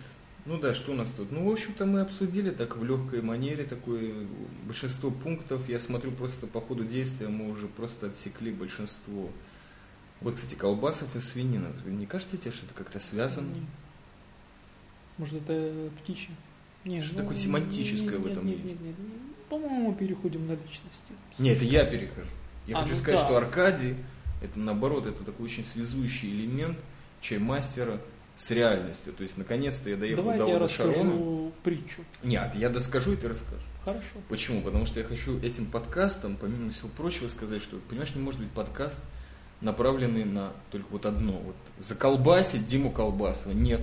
ну 0.48 0.58
да, 0.60 0.74
что 0.74 0.94
у 0.94 0.96
нас 0.96 1.12
тут? 1.12 1.32
Ну, 1.32 1.48
в 1.48 1.52
общем-то, 1.52 1.86
мы 1.86 2.00
обсудили 2.00 2.52
так 2.52 2.78
в 2.78 2.84
легкой 2.84 3.22
манере, 3.22 3.66
такое 3.66 4.14
большинство 4.66 5.12
пунктов. 5.12 5.68
Я 5.68 5.80
смотрю 5.80 6.12
просто 6.12 6.48
по 6.48 6.62
ходу 6.62 6.86
действия, 6.86 7.28
мы 7.28 7.50
уже 7.50 7.68
просто 7.68 8.08
отсекли 8.08 8.52
большинство. 8.52 9.30
Вот, 10.22 10.36
кстати, 10.36 10.56
колбасов 10.56 11.16
и 11.16 11.20
свинина. 11.20 11.74
Не 11.86 12.06
кажется 12.06 12.38
тебе, 12.38 12.52
что 12.52 12.66
это 12.66 12.74
как-то 12.74 13.00
связано? 13.00 13.54
Может, 15.18 15.42
это 15.48 15.92
птичье? 16.02 16.34
Не, 16.86 17.02
Что 17.02 17.16
ну, 17.16 17.22
такое 17.24 17.36
семантическое 17.38 18.18
нет, 18.18 18.22
в 18.22 18.26
этом 18.28 18.46
нет, 18.46 18.60
есть? 18.60 18.66
нет, 18.68 18.82
нет, 18.82 19.00
нет. 19.00 19.22
По-моему, 19.50 19.92
мы 19.92 19.96
переходим 19.96 20.48
на 20.48 20.54
личности. 20.54 21.12
Нет, 21.40 21.58
это 21.58 21.66
я 21.66 21.86
перехожу. 21.86 22.30
Я 22.66 22.78
А, 22.78 22.84
хочу 22.84 22.94
ну 22.96 23.00
сказать, 23.02 23.20
да. 23.20 23.26
что 23.26 23.38
Аркадий, 23.38 23.96
это 24.42 24.60
наоборот, 24.60 25.06
это 25.06 25.24
такой 25.24 25.46
очень 25.46 25.66
связующий 25.66 26.30
элемент 26.32 26.78
чаймастера 27.20 28.00
с 28.38 28.52
реальностью. 28.52 29.12
То 29.14 29.24
есть, 29.24 29.38
наконец-то 29.38 29.90
я 29.90 29.98
доехал 29.98 30.24
Давайте 30.24 30.44
до 30.44 30.50
я 30.50 30.56
Ода 30.56 30.64
расскажу 30.66 30.94
Шарона. 30.94 31.52
притчу. 31.64 32.02
Нет, 32.24 32.56
я 32.56 32.70
доскажу, 32.70 33.14
и 33.14 33.16
ты 33.16 33.28
расскажешь. 33.28 33.66
Хорошо. 33.84 34.20
Почему? 34.30 34.62
Потому 34.62 34.86
что 34.86 35.00
я 35.00 35.06
хочу 35.06 35.40
этим 35.40 35.66
подкастом, 35.66 36.38
помимо 36.40 36.70
всего 36.70 36.90
прочего, 36.96 37.28
сказать, 37.28 37.62
что, 37.62 37.78
понимаешь, 37.90 38.14
не 38.14 38.22
может 38.22 38.40
быть 38.40 38.52
подкаст, 38.52 39.00
направленный 39.60 40.24
на 40.24 40.54
только 40.72 40.88
вот 40.92 41.06
одно. 41.06 41.34
Вот 41.34 41.56
заколбасить 41.80 42.68
Диму 42.68 42.92
Колбасова. 42.92 43.54
Нет. 43.54 43.82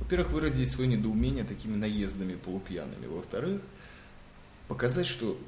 Во-первых, 0.00 0.30
выразить 0.30 0.70
свое 0.70 0.88
недоумение 0.88 1.44
такими 1.44 1.76
наездами 1.76 2.34
полупьяными. 2.34 3.06
Во-вторых, 3.06 3.60
показать, 4.66 5.06
что 5.06 5.38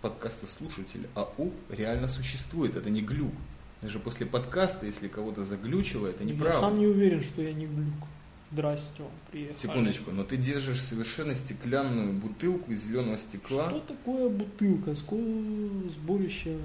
подкастослушатель 0.00 1.08
АУ 1.14 1.52
реально 1.70 2.08
существует. 2.08 2.76
Это 2.76 2.88
не 2.90 3.02
глюк. 3.02 3.32
Даже 3.84 3.98
после 3.98 4.24
подкаста, 4.24 4.86
если 4.86 5.08
кого-то 5.08 5.44
заглючило, 5.44 6.06
это 6.06 6.24
Я 6.24 6.30
неправда. 6.30 6.58
сам 6.58 6.78
не 6.78 6.86
уверен, 6.86 7.20
что 7.22 7.42
я 7.42 7.52
не 7.52 7.66
глюк. 7.66 7.92
Здрасте, 8.50 9.02
вам, 9.02 9.10
приехали. 9.30 9.58
Секундочку, 9.58 10.10
но 10.10 10.24
ты 10.24 10.38
держишь 10.38 10.80
совершенно 10.82 11.34
стеклянную 11.34 12.14
бутылку 12.14 12.72
из 12.72 12.82
зеленого 12.86 13.18
стекла. 13.18 13.68
Что 13.68 13.80
такое 13.80 14.30
бутылка? 14.30 14.94
Сколько 14.94 15.90
сборище? 15.90 16.56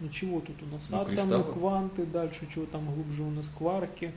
Ну 0.00 0.08
чего 0.08 0.40
тут 0.40 0.56
у 0.62 0.74
нас? 0.74 0.88
Ну, 0.88 0.96
Атомы, 1.00 1.16
кристаллы. 1.16 1.52
кванты, 1.52 2.06
дальше 2.06 2.46
чего 2.54 2.64
там 2.64 2.86
глубже 2.94 3.24
у 3.24 3.30
нас 3.30 3.44
кварки, 3.58 4.04
Кварк- 4.06 4.14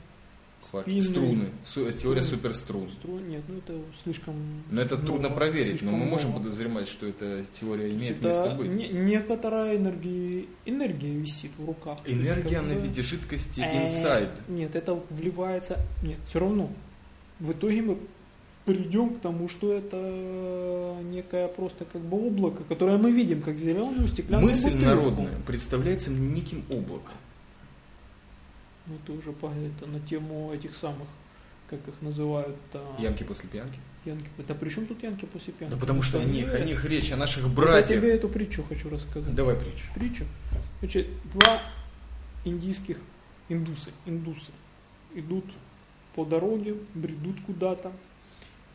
спины. 0.62 1.02
Струны. 1.02 1.48
Су- 1.64 1.90
Теория 1.92 2.22
суперструн. 2.22 2.88
струн. 2.90 3.28
Нет, 3.28 3.42
ну 3.48 3.58
это 3.58 3.74
слишком. 4.02 4.34
Но 4.70 4.80
это 4.80 4.96
трудно 4.96 5.28
много, 5.28 5.34
проверить, 5.34 5.82
но 5.82 5.90
мы 5.92 6.04
можем 6.06 6.30
много. 6.30 6.44
подозревать, 6.44 6.88
что 6.88 7.06
эта 7.06 7.44
теория 7.60 7.90
имеет 7.90 8.18
Это 8.18 8.28
место 8.28 8.54
быть. 8.56 8.72
не- 8.74 8.88
некоторая 8.88 9.76
энергия, 9.76 10.46
энергия 10.66 11.12
висит 11.12 11.50
в 11.58 11.66
руках. 11.66 11.98
Энергия 12.06 12.56
как 12.60 12.68
на 12.68 12.74
бы- 12.74 12.80
виде 12.80 13.02
жидкости 13.02 13.60
Э, 13.60 13.84
inside. 13.84 14.30
Нет, 14.48 14.74
это 14.76 15.00
вливается. 15.10 15.78
Нет, 16.02 16.18
все 16.24 16.38
равно. 16.40 16.70
В 17.40 17.52
итоге 17.52 17.82
мы 17.82 17.98
придем 18.64 19.16
к 19.16 19.20
тому, 19.20 19.48
что 19.48 19.72
это 19.72 20.96
некое 21.10 21.48
просто 21.48 21.84
как 21.84 22.00
бы 22.02 22.26
облако, 22.28 22.62
которое 22.64 22.96
мы 22.96 23.10
видим 23.10 23.42
как 23.42 23.58
зеленую 23.58 24.06
стеклянную 24.06 24.50
Мысль 24.50 24.66
бутылку. 24.70 24.84
народная 24.86 25.40
представляется 25.46 26.10
мне 26.12 26.28
неким 26.40 26.62
облаком. 26.70 27.14
Ну 28.86 28.96
ты 29.06 29.12
уже 29.12 29.32
по 29.32 29.46
это, 29.46 29.86
на 29.86 30.00
тему 30.00 30.52
этих 30.52 30.74
самых, 30.74 31.08
как 31.70 31.80
их 31.86 31.94
называют, 32.02 32.56
а, 32.74 32.96
Ямки 33.00 33.22
после 33.22 33.48
пьянки. 33.48 33.78
янки. 34.04 34.28
Это 34.38 34.54
при 34.54 34.68
чем 34.70 34.86
тут 34.86 35.02
янки 35.02 35.24
после 35.26 35.52
пьянки? 35.52 35.74
Да 35.74 35.80
потому 35.80 36.02
что 36.02 36.18
о 36.20 36.24
них, 36.24 36.52
о 36.52 36.58
я- 36.58 36.64
них 36.64 36.84
речь, 36.84 37.12
о 37.12 37.16
наших 37.16 37.44
Я 37.44 37.48
братьях. 37.48 38.00
тебе 38.00 38.12
эту 38.14 38.28
притчу 38.28 38.64
хочу 38.68 38.90
рассказать. 38.90 39.34
Давай 39.34 39.54
притчу. 39.56 39.86
притчу. 39.94 40.24
Значит, 40.80 41.06
два 41.32 41.60
индийских 42.44 42.98
индусы, 43.48 43.90
индусы 44.06 44.50
идут 45.14 45.44
по 46.14 46.24
дороге, 46.24 46.74
бредут 46.94 47.36
куда-то. 47.46 47.92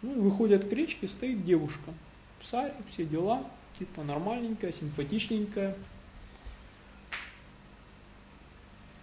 Ну, 0.02 0.22
выходят 0.22 0.70
к 0.70 0.72
речке, 0.74 1.08
стоит 1.08 1.44
девушка. 1.44 1.92
В 2.40 2.48
саре, 2.48 2.74
все 2.90 3.04
дела, 3.04 3.44
типа 3.80 4.04
нормальненькая, 4.04 4.72
симпатичненькая. 4.72 5.76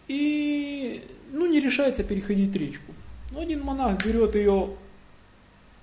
И, 0.09 1.07
ну, 1.33 1.47
не 1.47 1.61
решается 1.61 2.05
переходить 2.05 2.55
речку. 2.55 2.93
Но 3.31 3.41
один 3.41 3.63
монах 3.63 4.05
берет 4.05 4.35
ее 4.35 4.71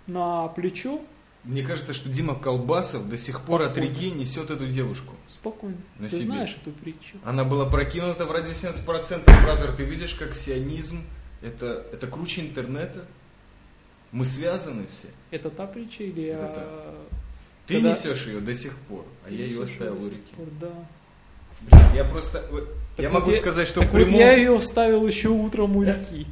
на 0.08 0.48
плечо, 0.50 1.02
Мне 1.44 1.64
кажется, 1.64 1.94
что 1.94 2.08
Дима 2.10 2.36
Колбасов 2.36 3.10
до 3.10 3.18
сих 3.18 3.42
пор 3.42 3.62
от 3.64 3.72
Спокойно. 3.72 3.90
реки 3.92 4.12
несет 4.12 4.50
эту 4.52 4.68
девушку. 4.68 5.16
спокойно. 5.28 5.78
На 5.98 6.08
Ты 6.08 6.18
себе. 6.18 6.26
знаешь 6.26 6.56
эту 6.62 6.72
притчу? 6.72 7.18
Она 7.26 7.44
была 7.44 7.66
прокинута 7.66 8.26
в 8.28 8.32
радио 8.32 8.52
70%. 8.52 9.24
Бразер, 9.44 9.72
ты 9.72 9.84
видишь, 9.84 10.14
как 10.14 10.36
сионизм, 10.36 11.02
это, 11.42 11.86
это 11.92 12.06
круче 12.08 12.42
интернета. 12.42 13.06
Мы 14.12 14.26
связаны 14.26 14.86
все. 14.88 15.08
Это 15.32 15.50
та 15.50 15.66
притча 15.66 16.04
или 16.04 16.26
Это 16.26 16.44
я... 16.44 16.96
Ты 17.68 17.76
Когда- 17.76 17.92
несешь 17.92 18.26
ее 18.28 18.40
до 18.42 18.54
сих 18.54 18.76
пор, 18.78 19.06
а 19.26 19.30
Ты 19.30 19.36
я 19.36 19.46
ее 19.46 19.64
оставил 19.64 20.04
у 20.04 20.10
реки. 20.10 20.34
пор, 20.36 20.48
Да. 20.60 20.74
Блин, 21.62 21.96
я 21.96 22.04
просто... 22.06 22.44
вот 23.02 23.04
Так 23.04 23.04
я 23.04 23.10
вот 23.10 23.20
могу 23.20 23.32
я- 23.32 23.38
сказать, 23.38 23.68
что 23.68 23.82
так 23.82 23.90
в 23.90 23.92
вот 23.94 24.04
прямом... 24.04 24.20
я 24.20 24.34
ее 24.34 24.58
вставил 24.60 25.06
еще 25.06 25.30
утром 25.30 25.76
у 25.78 25.84
реки, 25.84 26.28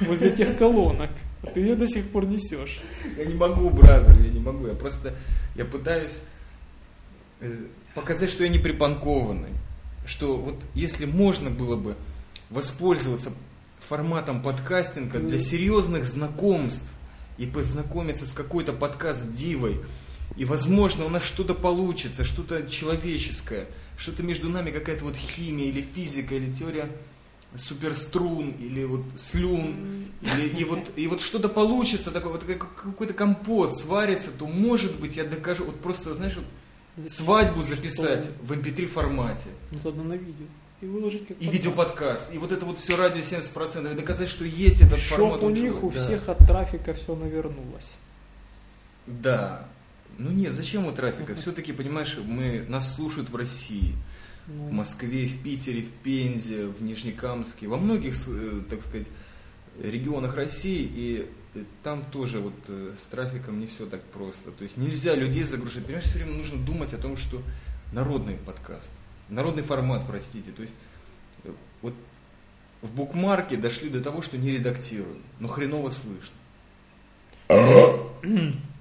возле 0.00 0.30
тех 0.30 0.56
колонок. 0.58 1.10
А 1.42 1.46
ты 1.48 1.60
ее 1.60 1.76
до 1.76 1.86
сих 1.86 2.08
пор 2.10 2.26
несешь. 2.26 2.80
Я 3.16 3.24
не 3.24 3.34
могу, 3.34 3.70
бразер, 3.70 4.16
я 4.18 4.30
не 4.30 4.40
могу. 4.40 4.66
Я 4.66 4.74
просто, 4.74 5.14
я 5.54 5.64
пытаюсь 5.64 6.18
э, 7.40 7.54
показать, 7.94 8.30
что 8.30 8.42
я 8.44 8.48
не 8.50 8.58
припанкованный. 8.58 9.50
Что 10.06 10.36
вот 10.36 10.56
если 10.74 11.04
можно 11.04 11.50
было 11.50 11.76
бы 11.76 11.96
воспользоваться 12.50 13.32
форматом 13.88 14.42
подкастинга 14.42 15.18
для 15.18 15.38
серьезных 15.38 16.06
знакомств 16.06 16.86
и 17.38 17.46
познакомиться 17.46 18.26
с 18.26 18.32
какой-то 18.32 18.72
подкаст-дивой, 18.72 19.80
и, 20.36 20.44
возможно, 20.44 21.04
у 21.04 21.08
нас 21.08 21.22
что-то 21.22 21.54
получится, 21.54 22.24
что-то 22.24 22.68
человеческое, 22.68 23.66
что-то 23.96 24.22
между 24.22 24.48
нами, 24.48 24.70
какая-то 24.70 25.04
вот 25.04 25.16
химия 25.16 25.66
или 25.68 25.80
физика, 25.82 26.34
или 26.34 26.52
теория 26.52 26.90
суперструн, 27.54 28.50
или 28.50 28.84
вот 28.84 29.02
слюн, 29.16 30.08
или, 30.20 30.48
и 30.48 30.64
вот, 30.64 30.80
и 30.96 31.06
вот 31.06 31.20
что-то 31.20 31.48
получится, 31.48 32.10
такой, 32.10 32.32
вот 32.32 32.44
как- 32.44 32.74
какой-то 32.74 33.14
компот 33.14 33.78
сварится, 33.78 34.30
то, 34.30 34.46
может 34.46 34.98
быть, 35.00 35.16
я 35.16 35.24
докажу, 35.24 35.64
вот 35.64 35.80
просто, 35.80 36.14
знаешь, 36.14 36.36
вот 36.36 37.10
свадьбу 37.10 37.62
записать 37.62 38.28
в 38.42 38.52
mp3 38.52 38.86
формате, 38.86 39.48
Ну 39.72 39.78
тогда 39.82 40.02
на 40.02 40.14
видео. 40.14 40.46
И 40.82 40.86
выложить 40.86 41.26
как 41.26 41.38
и 41.38 41.46
подкаст. 41.46 41.52
видеоподкаст, 41.54 42.34
и 42.34 42.38
вот 42.38 42.52
это 42.52 42.66
вот 42.66 42.76
все 42.78 42.96
радио 42.96 43.20
70%, 43.22 43.92
и 43.92 43.94
доказать, 43.94 44.28
что 44.28 44.44
есть 44.44 44.82
этот 44.82 44.98
формат. 44.98 45.38
Чтоб 45.38 45.42
у 45.44 45.50
них 45.50 45.82
у 45.82 45.90
Да. 45.90 45.98
всех 45.98 46.28
от 46.28 46.38
трафика 46.38 46.92
все 46.92 47.14
навернулось. 47.16 47.96
Да. 49.06 49.66
Ну 50.18 50.30
нет, 50.30 50.54
зачем 50.54 50.86
у 50.86 50.92
трафика? 50.92 51.34
Все-таки, 51.34 51.72
понимаешь, 51.72 52.16
мы, 52.24 52.64
нас 52.68 52.94
слушают 52.94 53.30
в 53.30 53.36
России. 53.36 53.94
Ну, 54.46 54.68
в 54.68 54.72
Москве, 54.72 55.26
в 55.26 55.42
Питере, 55.42 55.82
в 55.82 55.90
Пензе, 55.90 56.66
в 56.66 56.80
Нижнекамске, 56.82 57.66
во 57.66 57.78
многих, 57.78 58.14
э, 58.28 58.62
так 58.70 58.80
сказать, 58.80 59.08
регионах 59.82 60.36
России, 60.36 60.88
и 60.94 61.28
э, 61.54 61.64
там 61.82 62.04
тоже 62.04 62.38
вот 62.38 62.54
э, 62.68 62.94
с 62.98 63.04
трафиком 63.06 63.58
не 63.58 63.66
все 63.66 63.86
так 63.86 64.02
просто. 64.04 64.52
То 64.52 64.62
есть 64.62 64.76
нельзя 64.76 65.16
людей 65.16 65.42
загружать. 65.42 65.84
Понимаешь, 65.84 66.06
все 66.06 66.18
время 66.18 66.34
нужно 66.34 66.64
думать 66.64 66.94
о 66.94 66.98
том, 66.98 67.16
что 67.16 67.42
народный 67.92 68.36
подкаст, 68.36 68.88
народный 69.28 69.64
формат, 69.64 70.06
простите. 70.06 70.52
То 70.52 70.62
есть 70.62 70.76
вот 71.82 71.94
в 72.82 72.92
букмарке 72.92 73.56
дошли 73.56 73.88
до 73.88 74.00
того, 74.00 74.22
что 74.22 74.38
не 74.38 74.52
редактируем, 74.52 75.22
но 75.40 75.48
хреново 75.48 75.90
слышно. 75.90 76.34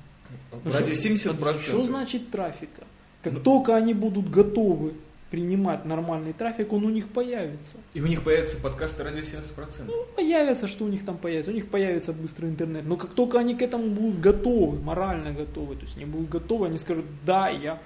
ну, 0.51 0.71
Радио 0.71 0.93
что- 0.95 1.07
70%. 1.07 1.57
Что 1.59 1.85
значит 1.85 2.31
трафика? 2.31 2.83
Как 3.23 3.33
Ну- 3.33 3.39
только 3.39 3.75
они 3.75 3.93
будут 3.93 4.29
готовы 4.29 4.93
принимать 5.31 5.83
нормальный 5.85 6.33
трафик, 6.33 6.71
он 6.71 6.85
у 6.85 6.89
них 6.89 7.07
появится. 7.09 7.77
И 7.93 8.01
у 8.01 8.05
них 8.07 8.21
появятся 8.23 8.57
подкасты 8.61 9.03
радио 9.03 9.23
70%. 9.23 9.87
Ну, 9.87 10.05
появится, 10.15 10.67
что 10.67 10.85
у 10.85 10.87
них 10.87 11.03
там 11.03 11.17
появится. 11.17 11.51
У 11.51 11.53
них 11.53 11.67
появится 11.67 12.13
быстрый 12.13 12.49
интернет. 12.49 12.85
Но 12.85 12.95
как 12.95 13.11
только 13.15 13.39
они 13.39 13.55
к 13.55 13.61
этому 13.61 13.89
будут 13.89 14.19
готовы, 14.21 14.79
морально 14.79 15.31
готовы, 15.33 15.75
то 15.75 15.81
есть 15.81 15.97
они 15.97 16.05
будут 16.05 16.29
готовы, 16.29 16.67
они 16.67 16.77
скажут, 16.77 17.05
да, 17.25 17.49
я, 17.49 17.81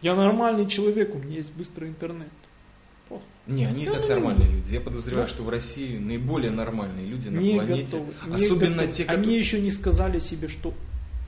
я 0.00 0.14
нормальный 0.16 0.66
человек, 0.66 1.14
у 1.14 1.18
меня 1.18 1.36
есть 1.36 1.52
быстрый 1.54 1.90
интернет. 1.90 2.28
Просто 3.08 3.26
Не, 3.46 3.66
они 3.66 3.84
и 3.84 3.86
Ну, 3.86 3.92
так 3.92 4.02
ну, 4.02 4.08
нормальные 4.08 4.48
люди. 4.50 4.72
Я 4.74 4.80
подозреваю, 4.80 5.26
Да. 5.26 5.32
что 5.32 5.42
в 5.42 5.48
России 5.50 5.98
наиболее 5.98 6.50
нормальные 6.50 7.06
люди 7.06 7.28
на 7.28 7.38
не 7.38 7.54
планете. 7.54 7.84
готовы. 7.98 8.12
не 8.26 8.34
Особенно 8.34 8.76
готовы. 8.76 8.92
те, 8.92 9.02
Они 9.04 9.16
которые... 9.16 9.38
еще 9.38 9.60
не 9.60 9.70
сказали 9.70 10.18
себе, 10.18 10.48
что 10.48 10.74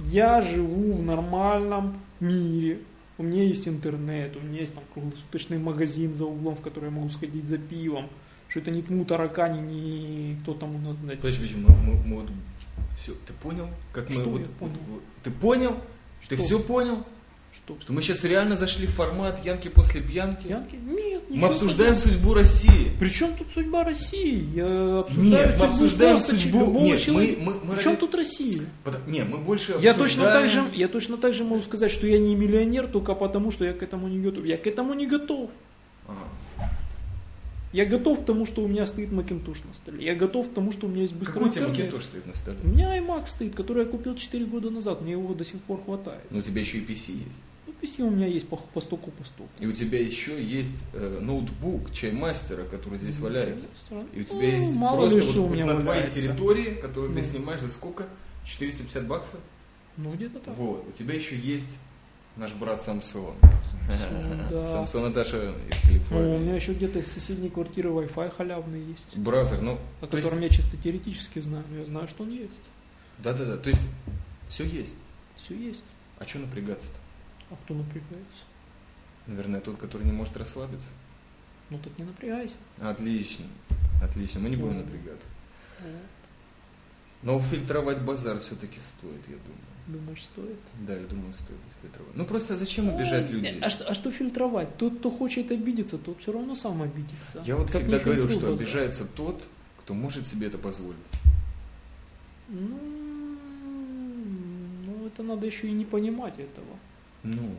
я 0.01 0.43
живу 0.43 0.93
в 0.95 1.03
нормальном 1.03 2.01
мире, 2.21 2.81
у 3.19 3.23
меня 3.23 3.43
есть 3.45 3.69
интернет, 3.69 4.37
у 4.37 4.41
меня 4.41 4.61
есть 4.61 4.75
там 4.75 4.85
круглосуточный 4.95 5.59
магазин 5.59 6.15
за 6.15 6.25
углом, 6.25 6.57
в 6.57 6.61
который 6.61 6.87
я 6.87 6.91
могу 6.91 7.09
сходить 7.09 7.49
за 7.49 7.59
пивом, 7.59 8.09
что 8.49 8.61
это 8.61 8.71
не 8.71 8.83
тьму 8.83 9.05
таракани, 9.05 9.61
не 9.61 10.37
кто 10.43 10.55
там 10.55 10.75
у 10.77 10.79
нас, 10.79 10.97
знаете, 10.99 11.21
Подожди, 11.23 11.47
подожди, 11.47 11.57
мы, 11.67 11.77
мы- 11.95 12.03
мы 12.05 12.17
вот... 12.23 12.31
Все, 12.99 13.13
ты 13.27 13.33
понял? 13.35 13.69
Как 13.93 14.09
мы 14.09 14.15
Что 14.17 14.23
я 14.25 14.29
вот- 14.31 14.51
понял? 14.55 14.77
вот- 14.89 15.03
ты 15.23 15.31
понял? 15.31 15.77
Ты 16.29 16.37
Что? 16.37 16.45
все 16.45 16.61
понял? 16.61 17.05
что? 17.53 17.77
Что 17.81 17.93
мы 17.93 18.01
сейчас 18.03 18.23
реально 18.25 18.57
зашли 18.57 18.87
в 18.87 18.91
формат 18.91 19.45
Янки 19.45 19.69
после 19.69 20.01
пьянки? 20.01 20.47
Янки? 20.47 20.77
Мы 21.31 21.47
обсуждаем 21.49 21.95
судьбу 21.95 22.35
России. 22.35 22.91
Причем 22.99 23.35
тут 23.37 23.47
судьба 23.55 23.85
России? 23.85 24.49
Я 24.55 24.99
обсуждаю 25.01 25.31
Нет, 25.31 25.47
мы 25.47 25.53
судьбу 25.53 25.65
обсуждаем 25.65 26.17
просто 26.17 26.35
судьбу- 26.37 26.59
любого 26.61 26.85
нет, 26.85 26.99
мы- 26.99 27.05
человека. 27.05 27.41
мы- 27.43 27.55
мы 27.65 27.75
Причем 27.77 27.91
ради- 27.91 28.01
тут 28.01 28.15
Россия? 28.15 28.61
Под- 28.85 29.07
Не, 29.09 29.25
мы 29.25 29.39
больше 29.39 29.73
Я 29.81 29.95
точно, 29.95 30.25
так 30.25 30.45
обсуждаем- 30.45 30.71
же, 30.73 30.77
я 30.81 30.89
точно 30.89 31.17
так 31.17 31.33
же 31.35 31.45
могу 31.45 31.61
сказать, 31.63 31.91
что 31.91 32.07
я 32.07 32.19
не 32.19 32.35
миллионер 32.35 32.89
только 32.89 33.15
потому, 33.15 33.51
что 33.53 33.65
я 33.65 33.73
к 33.73 33.83
этому 33.83 34.09
не 34.09 34.19
готов. 34.19 34.45
Я 34.45 34.57
к 34.59 34.67
этому 34.67 34.95
не 34.95 35.07
готов. 35.07 35.51
Ага. 36.09 36.69
Я 37.73 37.87
готов 37.87 38.23
к 38.23 38.25
тому, 38.25 38.47
что 38.47 38.63
у 38.63 38.69
меня 38.69 38.85
стоит 38.85 39.11
Macintosh 39.11 39.59
на 39.69 39.75
столе. 39.77 40.05
Я 40.05 40.17
готов 40.17 40.49
к 40.51 40.55
тому, 40.55 40.73
что 40.73 40.89
у 40.89 40.91
меня 40.91 41.03
есть 41.03 41.15
быстрый 41.15 41.35
Какой 41.35 41.49
у 41.51 41.53
тебя. 41.53 41.67
Macintosh 41.67 42.03
стоит 42.03 42.27
на 42.27 42.33
столе? 42.35 42.57
У 42.65 42.69
меня 42.69 42.99
iMac 42.99 43.27
стоит, 43.27 43.55
который 43.55 43.85
я 43.85 43.89
купил 43.89 44.17
4 44.17 44.45
года 44.45 44.71
назад. 44.71 45.03
Мне 45.03 45.13
его 45.13 45.33
до 45.35 45.45
сих 45.45 45.61
пор 45.61 45.81
хватает. 45.85 46.23
Ну, 46.31 46.41
у 46.41 46.43
тебя 46.43 46.63
еще 46.63 46.79
и 46.79 46.81
PC 46.81 47.13
есть. 47.13 47.41
PC 47.81 48.03
у 48.03 48.11
меня 48.11 48.27
есть 48.27 48.49
по, 48.49 48.57
по 48.57 48.81
стоку 48.81 49.11
по 49.11 49.25
стоку. 49.25 49.49
И 49.59 49.67
у 49.67 49.73
тебя 49.73 50.01
еще 50.01 50.43
есть 50.43 50.85
э, 50.93 51.19
ноутбук 51.21 51.93
чаймастера, 51.93 52.65
который 52.65 52.99
здесь 52.99 53.19
Ну, 53.19 53.25
валяется. 53.25 53.67
И 54.13 54.21
у 54.21 54.25
тебя 54.25 54.35
Ну, 54.37 54.43
есть 54.43 54.77
мало 54.77 54.97
просто 55.01 55.17
ли 55.17 55.23
вот, 55.23 55.31
что 55.31 55.45
у 55.45 55.49
меня 55.49 55.67
на 55.67 55.81
твоей 55.81 55.87
валяется. 56.03 56.21
территории, 56.23 56.75
которую 56.75 57.13
ты 57.15 57.21
Ну. 57.21 57.25
снимаешь 57.25 57.61
за 57.61 57.71
сколько? 57.71 58.07
450 58.45 59.07
баксов? 59.07 59.41
Ну, 59.97 60.13
где-то 60.15 60.39
так. 60.41 60.57
Вот, 60.57 60.87
у 60.89 60.93
тебя 60.93 61.15
еще 61.15 61.37
есть 61.39 61.69
наш 62.37 62.53
брат 62.55 62.83
Самсон. 62.83 63.35
да. 64.51 64.65
Самсон 64.73 65.03
Наташа 65.05 65.37
из 65.37 65.45
Ну, 65.49 65.55
у 65.55 65.59
меня 65.59 65.71
Калифорнии. 65.83 66.55
еще 66.55 66.73
где-то 66.75 66.99
из 67.01 67.07
соседней 67.13 67.49
квартиры 67.51 67.91
Wi-Fi 67.91 68.31
халявный 68.37 68.83
есть. 68.85 69.17
Бразер, 69.17 69.61
ну, 69.63 69.79
О 70.01 70.07
то 70.07 70.17
есть, 70.17 70.29
котором 70.29 70.43
я 70.43 70.49
чисто 70.51 70.77
теоретически 70.77 71.41
знаю. 71.41 71.65
Я 71.79 71.85
знаю, 71.87 72.09
что 72.09 72.23
он 72.25 72.31
есть. 72.31 72.63
да-да-да, 73.19 73.57
то 73.57 73.69
есть, 73.69 73.87
все 74.49 74.65
есть. 74.65 74.95
Все 75.37 75.55
есть. 75.55 75.83
А 76.19 76.27
что 76.27 76.39
напрягаться-то? 76.41 76.99
А 77.51 77.57
кто 77.65 77.75
напрягается? 77.75 78.45
Наверное, 79.27 79.61
тот, 79.61 79.77
который 79.79 80.05
не 80.07 80.13
может 80.13 80.37
расслабиться. 80.37 80.89
Ну 81.71 81.79
так 81.79 81.97
не 81.99 82.05
напрягайся. 82.05 82.55
Отлично, 82.81 83.45
отлично, 84.03 84.41
мы 84.41 84.49
не 84.51 84.57
будем 84.57 84.75
Ну. 84.79 84.85
напрягаться. 84.85 85.27
Вот. 85.81 85.91
Но 87.23 87.39
фильтровать 87.41 88.01
базар 88.03 88.39
все-таки 88.41 88.81
стоит, 88.81 89.21
я 89.29 89.37
думаю. 89.37 89.61
Думаешь, 89.87 90.23
стоит? 90.23 90.59
Да, 90.87 90.95
я 90.97 91.07
думаю, 91.07 91.33
стоит 91.35 91.59
фильтровать. 91.83 92.17
Ну 92.17 92.25
просто 92.25 92.57
зачем 92.57 92.89
обижать 92.89 93.29
Ой, 93.29 93.35
людей? 93.37 93.59
А 93.61 93.71
что, 93.71 93.85
а 93.89 93.95
что 93.95 94.11
фильтровать? 94.11 94.77
Тот, 94.79 94.99
кто 94.99 95.11
хочет 95.11 95.51
обидеться, 95.51 95.99
тот 95.99 96.21
все 96.21 96.33
равно 96.33 96.55
сам 96.55 96.81
обидится. 96.83 97.43
Я 97.45 97.57
вот 97.57 97.71
Как 97.71 97.83
всегда 97.83 97.99
фильтруй 97.99 98.29
что 98.31 98.41
базар. 98.41 98.55
обижается 98.55 99.05
тот, 99.07 99.43
кто 99.81 99.95
может 99.95 100.27
себе 100.27 100.47
это 100.47 100.59
позволить. 100.59 100.97
Ну, 102.49 102.79
ну, 104.87 105.07
это 105.07 105.23
надо 105.23 105.47
еще 105.47 105.69
и 105.69 105.73
не 105.73 105.85
понимать 105.85 106.39
этого. 106.39 106.77
Ну, 107.23 107.57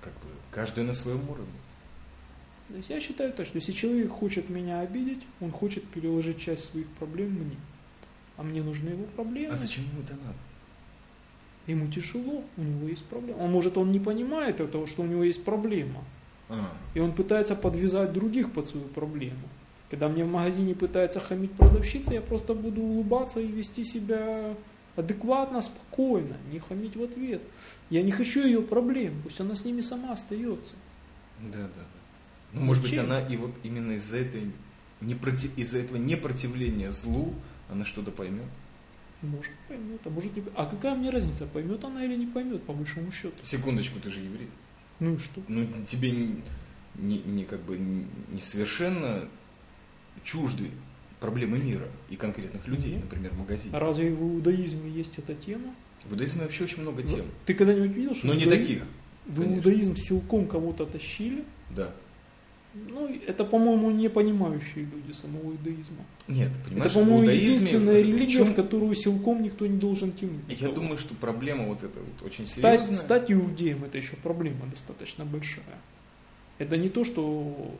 как 0.00 0.12
бы, 0.14 0.28
каждый 0.50 0.84
на 0.84 0.94
своем 0.94 1.28
уровне. 1.28 1.52
То 2.68 2.76
есть 2.76 2.90
я 2.90 3.00
считаю 3.00 3.32
так, 3.32 3.46
что 3.46 3.56
если 3.56 3.72
человек 3.72 4.10
хочет 4.10 4.50
меня 4.50 4.80
обидеть, 4.80 5.22
он 5.40 5.52
хочет 5.52 5.84
переложить 5.84 6.40
часть 6.40 6.64
своих 6.64 6.88
проблем 6.88 7.30
мне. 7.30 7.56
А 8.36 8.42
мне 8.42 8.62
нужны 8.62 8.90
его 8.90 9.04
проблемы. 9.04 9.54
А 9.54 9.56
зачем 9.56 9.84
ему 9.84 10.02
это 10.02 10.14
надо? 10.14 10.36
Ему 11.66 11.90
тяжело, 11.90 12.44
у 12.56 12.62
него 12.62 12.88
есть 12.88 13.04
проблема. 13.04 13.38
Он, 13.38 13.50
может, 13.50 13.76
он 13.76 13.92
не 13.92 13.98
понимает 13.98 14.60
этого, 14.60 14.86
что 14.86 15.02
у 15.02 15.06
него 15.06 15.24
есть 15.24 15.44
проблема. 15.44 16.04
А, 16.48 16.72
И 16.94 17.00
он 17.00 17.12
пытается 17.12 17.56
подвязать 17.56 18.12
других 18.12 18.52
под 18.52 18.68
свою 18.68 18.86
проблему. 18.86 19.48
Когда 19.90 20.08
мне 20.08 20.24
в 20.24 20.30
магазине 20.30 20.74
пытается 20.74 21.20
хамить 21.20 21.52
продавщица, 21.52 22.12
я 22.12 22.20
просто 22.20 22.54
буду 22.54 22.82
улыбаться 22.82 23.40
и 23.40 23.46
вести 23.46 23.84
себя 23.84 24.54
адекватно, 24.96 25.62
спокойно, 25.62 26.36
не 26.50 26.58
хамить 26.58 26.96
в 26.96 27.02
ответ. 27.02 27.42
Я 27.90 28.02
не 28.02 28.10
хочу 28.10 28.44
ее 28.44 28.62
проблем, 28.62 29.14
пусть 29.22 29.40
она 29.40 29.54
с 29.54 29.64
ними 29.64 29.82
сама 29.82 30.12
остается. 30.12 30.74
да, 31.40 31.58
да, 31.58 31.68
да. 31.68 31.96
Ну, 32.52 32.60
может 32.62 32.82
быть, 32.82 32.96
она 32.96 33.20
и 33.20 33.36
вот 33.36 33.52
именно 33.62 33.92
из-за 33.92 34.18
этой 34.18 34.50
непроти- 35.00 35.50
из-за 35.56 35.78
этого 35.78 35.98
непротивления 35.98 36.90
злу 36.90 37.34
она 37.70 37.84
что-то 37.84 38.10
поймет. 38.10 38.46
Может 39.22 39.52
поймет, 39.68 40.00
а 40.04 40.10
может 40.10 40.36
не 40.36 40.42
поймет. 40.42 40.58
А 40.58 40.66
какая 40.66 40.94
мне 40.94 41.10
разница, 41.10 41.46
поймет 41.46 41.84
она 41.84 42.04
или 42.04 42.16
не 42.16 42.26
поймет, 42.26 42.62
по 42.62 42.72
большому 42.72 43.10
счету. 43.10 43.34
Секундочку, 43.42 43.98
ты 44.00 44.10
же 44.10 44.20
еврей. 44.20 44.48
Ну 45.00 45.14
и 45.14 45.18
что? 45.18 45.42
Ну, 45.48 45.66
тебе 45.86 46.10
не, 46.12 46.42
не, 46.94 47.18
не 47.18 47.44
как 47.44 47.60
бы 47.60 47.76
не 47.76 48.40
совершенно 48.40 49.28
чужды 50.24 50.70
проблемы 51.20 51.58
мира 51.58 51.86
и 52.10 52.16
конкретных 52.16 52.66
людей, 52.66 52.94
Нет. 52.94 53.04
например, 53.04 53.32
в 53.32 53.38
магазине. 53.38 53.74
А 53.76 53.80
разве 53.80 54.10
в 54.12 54.22
иудаизме 54.22 54.90
есть 54.90 55.18
эта 55.18 55.34
тема? 55.34 55.74
В 56.04 56.12
иудаизме 56.12 56.42
вообще 56.42 56.64
очень 56.64 56.82
много 56.82 57.02
тем, 57.02 57.26
Ты 57.46 57.54
когда-нибудь 57.54 57.96
видел, 57.96 58.14
что 58.14 58.26
но 58.28 58.32
в 58.34 58.36
не 58.36 58.44
таких. 58.46 58.82
в 59.26 59.36
конечно. 59.36 59.56
иудаизм 59.56 59.96
силком 59.96 60.46
кого-то 60.46 60.86
тащили? 60.86 61.44
Да. 61.70 61.90
Ну, 62.88 63.08
это, 63.26 63.44
по-моему, 63.44 63.90
не 63.90 64.10
понимающие 64.10 64.84
люди 64.84 65.12
самого 65.12 65.52
иудаизма. 65.52 66.04
Нет, 66.28 66.50
понимаешь, 66.64 66.92
это, 66.92 67.00
по-моему, 67.00 67.18
в 67.20 67.22
иудаизме 67.22 67.48
единственная 67.70 68.02
религия, 68.02 68.44
в 68.44 68.54
которую 68.54 68.94
силком 68.94 69.42
никто 69.42 69.66
не 69.66 69.78
должен 69.78 70.12
тянуть. 70.12 70.42
Я 70.48 70.68
думаю, 70.68 70.98
что 70.98 71.14
проблема 71.14 71.68
вот 71.68 71.82
эта 71.82 71.98
вот 71.98 72.26
очень 72.26 72.46
стать, 72.46 72.84
серьезная. 72.84 72.94
стать 72.94 73.32
иудеем 73.32 73.84
это 73.84 73.96
еще 73.96 74.16
проблема 74.16 74.66
достаточно 74.70 75.24
большая. 75.24 75.64
Это 76.58 76.76
не 76.76 76.90
то, 76.90 77.04
что 77.04 77.74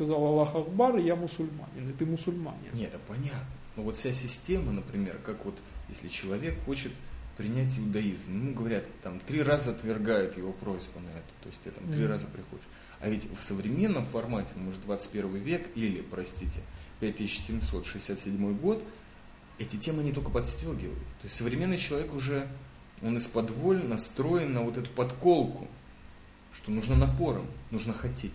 сказал 0.00 0.24
Аллах 0.24 0.54
Акбар, 0.54 0.96
я 0.96 1.14
мусульманин, 1.14 1.90
и 1.90 1.92
ты 1.92 2.06
мусульманин. 2.06 2.72
Нет, 2.72 2.88
это 2.94 2.98
понятно. 3.06 3.44
Но 3.76 3.82
вот 3.82 3.96
вся 3.98 4.12
система, 4.14 4.72
например, 4.72 5.18
как 5.26 5.44
вот 5.44 5.58
если 5.90 6.08
человек 6.08 6.58
хочет 6.64 6.92
принять 7.36 7.78
иудаизм, 7.78 8.32
ему 8.32 8.54
говорят, 8.54 8.84
там 9.02 9.20
три 9.20 9.42
раза 9.42 9.72
отвергают 9.72 10.38
его 10.38 10.52
просьбу 10.54 11.00
на 11.00 11.10
это, 11.10 11.28
то 11.42 11.48
есть 11.48 11.60
ты 11.62 11.70
там 11.70 11.84
три 11.92 12.00
Мгм. 12.04 12.08
раза 12.12 12.26
приходишь. 12.28 12.64
А 13.00 13.10
ведь 13.10 13.30
в 13.30 13.40
современном 13.42 14.04
формате, 14.04 14.48
может, 14.56 14.80
21 14.82 15.36
век 15.36 15.68
или, 15.74 16.00
простите, 16.00 16.62
5767 17.00 18.54
год, 18.58 18.82
эти 19.58 19.76
темы 19.76 20.02
не 20.02 20.12
только 20.12 20.30
подстегивают. 20.30 20.98
То 21.20 21.24
есть 21.24 21.34
современный 21.36 21.76
человек 21.76 22.14
уже, 22.14 22.48
он 23.02 23.18
из-под 23.18 23.50
воль 23.50 23.84
настроен 23.84 24.54
на 24.54 24.62
вот 24.62 24.78
эту 24.78 24.88
подколку, 24.92 25.68
что 26.54 26.70
нужно 26.70 26.96
напором, 26.96 27.46
нужно 27.70 27.92
хотеть, 27.92 28.32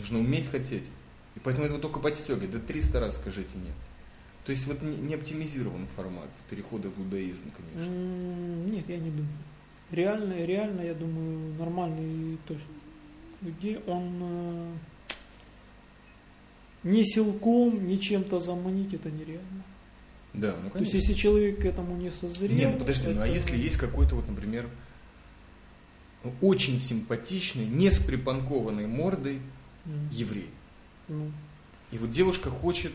нужно 0.00 0.18
уметь 0.18 0.48
хотеть. 0.48 0.84
И 1.36 1.40
поэтому 1.40 1.66
это 1.66 1.78
только 1.78 2.00
подстегивает. 2.00 2.50
Да 2.50 2.58
300 2.58 3.00
раз 3.00 3.16
скажите 3.16 3.56
нет. 3.56 3.74
То 4.44 4.50
есть 4.50 4.66
вот 4.66 4.82
не, 4.82 4.96
не 4.96 5.14
оптимизирован 5.14 5.86
формат 5.94 6.28
перехода 6.48 6.88
в 6.88 6.98
иудаизм, 6.98 7.44
конечно. 7.56 7.92
Нет, 8.70 8.88
я 8.88 8.96
не 8.96 9.10
думаю. 9.10 9.28
Реально, 9.90 10.44
реально, 10.44 10.80
я 10.82 10.94
думаю, 10.94 11.54
нормальный 11.58 12.38
то 12.46 12.54
есть, 12.54 12.66
людей, 13.42 13.78
он 13.86 14.18
э, 14.20 14.72
ни 16.84 17.02
силком, 17.02 17.86
ни 17.86 17.96
чем-то 17.96 18.38
заманить, 18.38 18.94
это 18.94 19.10
нереально. 19.10 19.64
Да, 20.32 20.56
ну 20.62 20.70
То 20.70 20.78
есть, 20.78 20.92
конечно. 20.92 20.96
если 20.96 21.14
человек 21.14 21.60
к 21.60 21.64
этому 21.64 21.96
не 21.96 22.10
созрел... 22.10 22.56
Нет, 22.56 22.70
ну 22.74 22.78
подожди, 22.78 23.08
ну 23.08 23.20
а 23.20 23.24
это- 23.24 23.34
если 23.34 23.56
есть 23.58 23.76
какой-то 23.76 24.14
вот, 24.14 24.28
например, 24.28 24.68
очень 26.40 26.78
симпатичный, 26.78 27.66
не 27.66 27.90
с 27.90 27.98
припанкованной 27.98 28.86
мордой 28.86 29.40
М, 29.86 30.08
еврей. 30.10 30.48
ну, 31.08 31.30
И 31.92 31.98
вот 31.98 32.10
девушка 32.10 32.50
хочет 32.50 32.92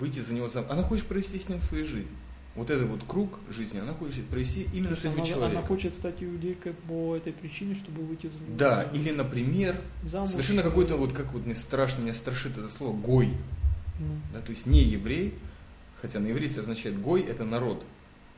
выйти 0.00 0.20
за 0.20 0.34
него 0.34 0.48
замуж. 0.48 0.70
Она 0.70 0.82
хочет 0.82 1.06
провести 1.06 1.38
с 1.38 1.48
ним 1.48 1.60
свою 1.60 1.84
жизнь. 1.86 2.08
Вот 2.54 2.70
этот 2.70 2.88
вот 2.88 3.02
круг 3.06 3.38
жизни 3.50 3.78
она 3.78 3.92
хочет 3.92 4.24
провести 4.28 4.66
именно 4.72 4.96
с 4.96 5.00
этим 5.04 5.16
она, 5.16 5.24
человеком. 5.24 5.58
она 5.58 5.66
хочет 5.66 5.92
стать 5.94 6.22
иудейкой 6.22 6.72
по 6.72 7.14
этой 7.14 7.32
причине, 7.34 7.74
чтобы 7.74 8.02
выйти 8.02 8.28
за 8.28 8.38
него 8.38 8.56
Да, 8.56 8.82
или, 8.94 9.10
например, 9.10 9.78
Замуж. 10.02 10.30
совершенно 10.30 10.62
какой-то 10.62 10.96
вот, 10.96 11.12
как 11.12 11.32
вот 11.34 11.44
мне 11.44 11.54
страшно, 11.54 12.00
меня 12.02 12.14
страшит 12.14 12.56
это 12.56 12.70
слово, 12.70 12.96
гой. 12.96 13.28
Ну, 13.98 14.06
Да, 14.32 14.40
то 14.40 14.50
есть 14.50 14.66
не 14.66 14.82
еврей, 14.82 15.34
хотя 16.00 16.18
на 16.18 16.30
иврите 16.30 16.60
означает 16.60 16.98
гой, 17.00 17.22
это 17.22 17.44
народ. 17.44 17.84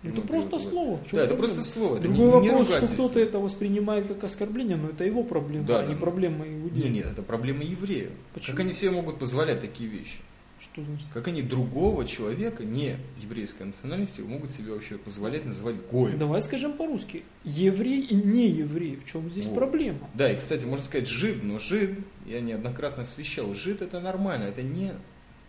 Это 0.04 0.14
Ну, 0.16 0.22
просто 0.22 0.50
вот- 0.50 0.62
слово. 0.62 1.00
Да, 1.10 1.24
это 1.24 1.34
просто 1.34 1.62
слово, 1.62 1.96
это 1.96 2.04
Другой 2.08 2.26
не, 2.26 2.30
не 2.42 2.48
вопрос, 2.50 2.66
что 2.68 2.76
ругательство. 2.76 2.94
кто-то 3.08 3.20
это 3.20 3.38
воспринимает 3.40 4.06
как 4.06 4.22
оскорбление, 4.24 4.76
но 4.76 4.90
это 4.90 5.04
его 5.04 5.24
проблема, 5.24 5.66
Да, 5.66 5.80
а 5.80 5.86
не 5.86 5.94
да. 5.94 6.00
проблема 6.00 6.46
иудея. 6.46 6.84
Не, 6.84 6.90
нет, 6.90 7.06
это 7.06 7.22
проблема 7.22 7.64
евреев. 7.64 8.10
Почему? 8.32 8.56
Как 8.56 8.64
они 8.64 8.72
себе 8.72 8.92
могут 8.92 9.18
позволять 9.18 9.60
такие 9.60 9.90
вещи? 9.90 10.18
Что 10.60 10.82
значит? 10.84 11.06
Как 11.14 11.26
они 11.28 11.42
другого 11.42 12.04
человека, 12.04 12.64
не 12.64 12.96
еврейской 13.20 13.64
национальности, 13.64 14.20
могут 14.22 14.50
себе 14.52 14.72
вообще 14.72 14.98
позволять 14.98 15.44
называть 15.44 15.76
гоем? 15.90 16.18
Давай 16.18 16.42
скажем 16.42 16.72
по-русски. 16.74 17.22
Еврей 17.44 18.00
и 18.02 18.14
не 18.14 18.48
еврей. 18.48 18.96
В 19.04 19.08
чем 19.10 19.28
здесь 19.30 19.46
Вот. 19.46 19.54
проблема? 19.56 19.98
Да, 20.14 20.30
и, 20.32 20.36
кстати, 20.36 20.64
можно 20.64 20.84
сказать 20.84 21.08
жид, 21.08 21.42
но 21.44 21.58
жид, 21.58 21.98
я 22.26 22.40
неоднократно 22.40 23.02
освещал, 23.04 23.54
жид 23.54 23.82
это 23.82 23.98
нормально, 24.00 24.44
это 24.44 24.62
не 24.62 24.94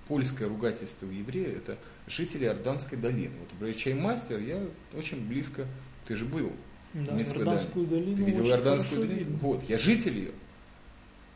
польское 0.10 0.50
ругательство 0.50 1.06
еврея, 1.06 1.56
это 1.56 1.78
жители 2.08 2.43
Орданской 2.45 2.98
долины. 2.98 3.32
Вот, 3.39 3.52
например, 3.54 3.76
чаймастер, 3.76 4.39
я 4.39 4.62
очень 4.93 5.26
близко, 5.26 5.65
ты 6.06 6.15
же 6.17 6.26
был, 6.26 6.52
Да, 6.93 7.13
Минскую 7.13 7.45
Иорданскую 7.45 7.86
долину 7.88 8.17
ты 8.17 8.24
видел 8.24 8.43
хорошо 8.43 8.95
долину? 8.98 9.13
видно. 9.19 9.38
Вот, 9.38 9.63
я 9.69 9.78
житель 9.78 10.17
ее, 10.17 10.32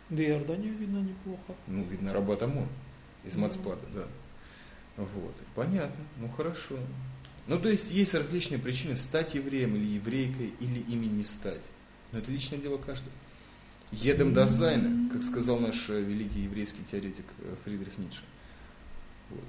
Да 0.09 0.21
и 0.23 0.27
Иорданию 0.27 0.73
видно 0.75 0.97
неплохо. 0.99 1.55
ну, 1.67 1.83
видно, 1.85 2.11
Рабат 2.13 2.41
Амон 2.43 2.67
из 3.23 3.35
Ну. 3.35 3.43
Мацпада, 3.43 3.81
да. 3.95 4.07
Вот, 4.97 5.35
понятно, 5.55 6.03
ну 6.19 6.27
хорошо. 6.29 6.77
Ну, 7.47 7.59
то 7.59 7.69
есть 7.69 7.91
есть 7.91 8.13
различные 8.13 8.57
причины 8.59 8.95
стать 8.95 9.35
евреем 9.35 9.75
или 9.75 9.95
еврейкой, 9.95 10.53
или 10.59 10.79
ими 10.79 11.05
не 11.07 11.23
стать. 11.23 11.61
Но 12.11 12.19
это 12.19 12.31
личное 12.31 12.57
дело 12.59 12.77
каждого. 12.77 13.11
Едем 13.91 14.33
до 14.33 14.45
Зайна, 14.47 15.09
как 15.11 15.23
сказал 15.23 15.59
наш 15.59 15.89
э, 15.89 16.01
великий 16.01 16.41
еврейский 16.41 16.83
теоретик 16.89 17.25
э, 17.39 17.55
Фридрих 17.63 17.97
Ницше. 17.97 18.21
Вот. 19.33 19.43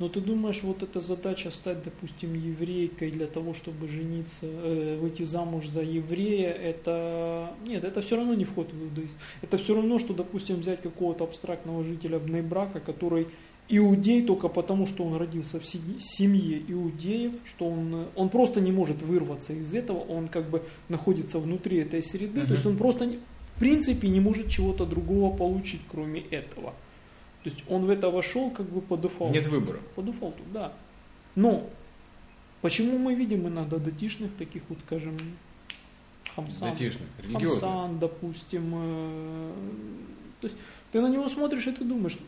Но 0.00 0.08
ты 0.08 0.20
думаешь, 0.20 0.62
вот 0.62 0.82
эта 0.82 1.02
задача 1.02 1.50
стать, 1.50 1.82
допустим, 1.84 2.32
еврейкой 2.32 3.10
для 3.10 3.26
того, 3.26 3.52
чтобы 3.52 3.86
жениться, 3.86 4.46
э, 4.46 4.98
выйти 4.98 5.24
замуж 5.24 5.68
за 5.68 5.82
еврея, 5.82 6.52
это... 6.52 7.50
Нет, 7.66 7.84
это 7.84 8.00
все 8.00 8.16
равно 8.16 8.32
не 8.32 8.46
вход 8.46 8.72
в 8.72 8.82
иудаизм. 8.82 9.12
Это 9.42 9.58
все 9.58 9.74
равно, 9.74 9.98
что, 9.98 10.14
допустим, 10.14 10.56
взять 10.56 10.80
какого-то 10.80 11.24
абстрактного 11.24 11.84
жителя 11.84 12.18
брака, 12.18 12.80
который 12.80 13.26
иудей 13.68 14.22
только 14.22 14.48
потому, 14.48 14.86
что 14.86 15.04
он 15.04 15.16
родился 15.16 15.60
в 15.60 15.66
семье 15.66 16.62
иудеев, 16.66 17.32
что 17.44 17.66
он, 17.66 18.06
он 18.16 18.28
просто 18.30 18.60
не 18.62 18.72
может 18.72 19.02
вырваться 19.02 19.52
из 19.52 19.74
этого, 19.74 19.98
он 19.98 20.28
как 20.28 20.48
бы 20.48 20.62
находится 20.88 21.38
внутри 21.38 21.78
этой 21.78 22.02
среды, 22.02 22.40
Мгм. 22.40 22.46
то 22.46 22.52
есть 22.54 22.66
он 22.66 22.76
просто, 22.76 23.06
в 23.06 23.60
принципе, 23.60 24.08
не 24.08 24.20
может 24.20 24.48
чего-то 24.48 24.86
другого 24.86 25.36
получить, 25.36 25.82
кроме 25.90 26.20
этого. 26.20 26.72
То 27.42 27.50
есть 27.50 27.64
он 27.68 27.86
в 27.86 27.90
это 27.90 28.10
вошел 28.10 28.50
как 28.50 28.66
бы 28.66 28.80
по 28.80 28.96
дефолту. 28.96 29.32
Нет 29.32 29.46
выбора. 29.46 29.78
По 29.94 30.02
дефолту, 30.02 30.42
да. 30.52 30.72
Но 31.34 31.68
почему 32.60 32.98
мы 32.98 33.14
видим 33.14 33.48
иногда 33.48 33.78
датишных, 33.78 34.34
таких 34.36 34.62
вот, 34.68 34.78
скажем, 34.86 35.16
хамсан, 36.34 36.74
религиозных. 36.74 37.60
хамсан, 37.60 37.98
допустим, 37.98 38.72
э, 38.74 39.52
то 40.40 40.46
есть 40.48 40.58
ты 40.92 41.00
на 41.00 41.08
него 41.08 41.28
смотришь 41.28 41.66
и 41.66 41.72
ты 41.72 41.84
думаешь, 41.84 42.18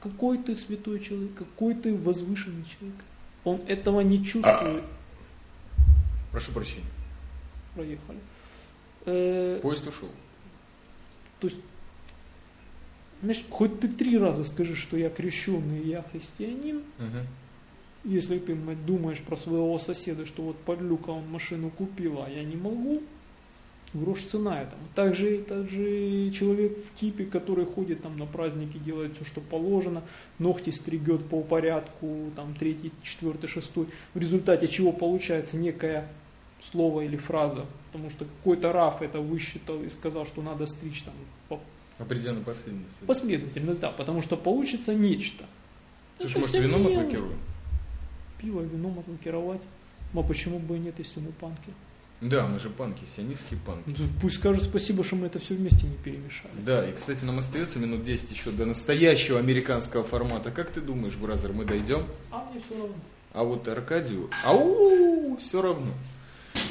какой 0.00 0.38
ты 0.38 0.54
святой 0.54 1.00
человек, 1.00 1.34
какой 1.34 1.74
ты 1.74 1.94
возвышенный 1.94 2.64
человек. 2.64 2.98
Он 3.44 3.60
этого 3.66 4.00
не 4.00 4.24
чувствует. 4.24 4.84
Прошу 6.32 6.52
прощения. 6.52 6.86
Проехали. 7.74 8.18
Э, 9.06 9.60
Поезд 9.62 9.86
ушел. 9.86 10.08
То 11.40 11.46
есть, 11.46 11.58
знаешь, 13.22 13.44
хоть 13.50 13.80
ты 13.80 13.88
три 13.88 14.18
раза 14.18 14.44
скажи, 14.44 14.76
что 14.76 14.96
я 14.96 15.10
крещенный, 15.10 15.82
я 15.82 16.02
христианин, 16.02 16.82
Мгм. 16.98 17.26
если 18.04 18.38
ты 18.38 18.54
думаешь 18.86 19.20
про 19.20 19.36
своего 19.36 19.78
соседа, 19.78 20.26
что 20.26 20.42
вот 20.42 20.56
подлюка 20.58 21.10
он 21.10 21.28
машину 21.28 21.70
купил, 21.70 22.22
а 22.22 22.30
я 22.30 22.44
не 22.44 22.56
могу, 22.56 23.02
грош 23.94 24.22
цена 24.22 24.62
этому. 24.62 24.82
Также, 24.94 25.38
также 25.38 26.30
человек 26.30 26.76
в 26.78 26.98
кипе, 26.98 27.24
который 27.24 27.64
ходит 27.64 28.02
там 28.02 28.18
на 28.18 28.26
праздники, 28.26 28.78
делает 28.78 29.14
все, 29.14 29.24
что 29.24 29.40
положено, 29.40 30.02
ногти 30.38 30.70
стригет 30.70 31.24
по 31.26 31.40
порядку, 31.42 32.30
там 32.36 32.54
третий, 32.54 32.92
четвертый, 33.02 33.48
шестой, 33.48 33.86
в 34.14 34.18
результате 34.18 34.68
чего 34.68 34.92
получается 34.92 35.56
некое 35.56 36.08
слово 36.60 37.02
или 37.02 37.16
фраза, 37.16 37.66
потому 37.92 38.10
что 38.10 38.24
какой-то 38.24 38.72
раф 38.72 39.00
это 39.00 39.20
высчитал 39.20 39.82
и 39.82 39.88
сказал, 39.88 40.26
что 40.26 40.42
надо 40.42 40.66
стричь 40.66 41.02
там 41.02 41.14
по 41.48 41.60
Определенную 41.98 42.44
последовательность. 42.44 42.96
последовательность, 43.06 43.80
да, 43.80 43.90
потому 43.90 44.22
что 44.22 44.36
получится 44.36 44.94
нечто. 44.94 45.44
Слушай, 46.18 46.30
Это 46.30 46.40
может, 46.40 46.54
вином 46.54 46.80
мелочь. 46.82 46.96
отлакируем? 46.98 47.38
Пиво, 48.40 48.60
вином 48.60 48.98
отлакировать. 48.98 49.60
А 50.14 50.22
почему 50.22 50.58
бы 50.58 50.76
и 50.76 50.78
нет, 50.80 50.94
если 50.98 51.20
мы 51.20 51.32
панки? 51.32 51.70
Да, 52.20 52.46
мы 52.46 52.58
же 52.58 52.70
панки, 52.70 53.04
сионистские 53.16 53.60
панки. 53.64 53.94
Ну, 53.96 54.08
Пусть 54.20 54.36
скажут 54.36 54.64
спасибо, 54.64 55.04
что 55.04 55.14
мы 55.16 55.26
это 55.26 55.38
все 55.38 55.54
вместе 55.54 55.86
не 55.86 55.94
перемешали. 55.96 56.50
Да, 56.64 56.88
и, 56.88 56.92
кстати, 56.92 57.24
нам 57.24 57.38
остается 57.38 57.78
минут 57.78 58.02
10 58.02 58.30
еще 58.32 58.50
до 58.50 58.64
настоящего 58.66 59.38
американского 59.38 60.02
формата. 60.02 60.50
Как 60.50 60.70
ты 60.70 60.80
думаешь, 60.80 61.14
Бразер, 61.16 61.52
мы 61.52 61.64
дойдем? 61.64 62.04
А 62.32 62.48
мне 62.50 62.60
все 62.60 62.76
равно. 62.80 62.94
А 63.32 63.44
вот 63.44 63.68
Аркадию, 63.68 64.30
ау, 64.44 65.36
все 65.36 65.62
равно. 65.62 65.92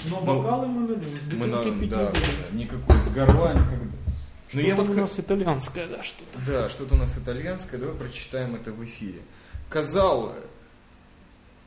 Но 0.10 0.20
Ну, 0.20 0.26
бокалы 0.42 0.68
мы 0.68 0.88
налили, 0.88 1.36
Мы 1.36 1.48
на, 1.48 1.64
да, 1.88 2.14
никакой 2.52 3.02
с 3.02 3.14
горла, 3.14 3.54
никогда. 3.54 3.88
Что 4.48 4.60
Ну, 4.60 4.64
я 4.64 4.76
вот 4.76 4.90
у 4.90 4.94
нас 4.94 5.20
итальянское, 5.20 5.88
да, 5.88 6.04
что-то. 6.04 6.40
Да, 6.46 6.70
что-то 6.70 6.96
у 6.96 6.98
нас 6.98 7.18
итальянское, 7.18 7.78
давай 7.78 7.96
прочитаем 7.96 8.56
это 8.56 8.72
в 8.72 8.84
эфире. 8.86 9.22
Казал 9.70 10.36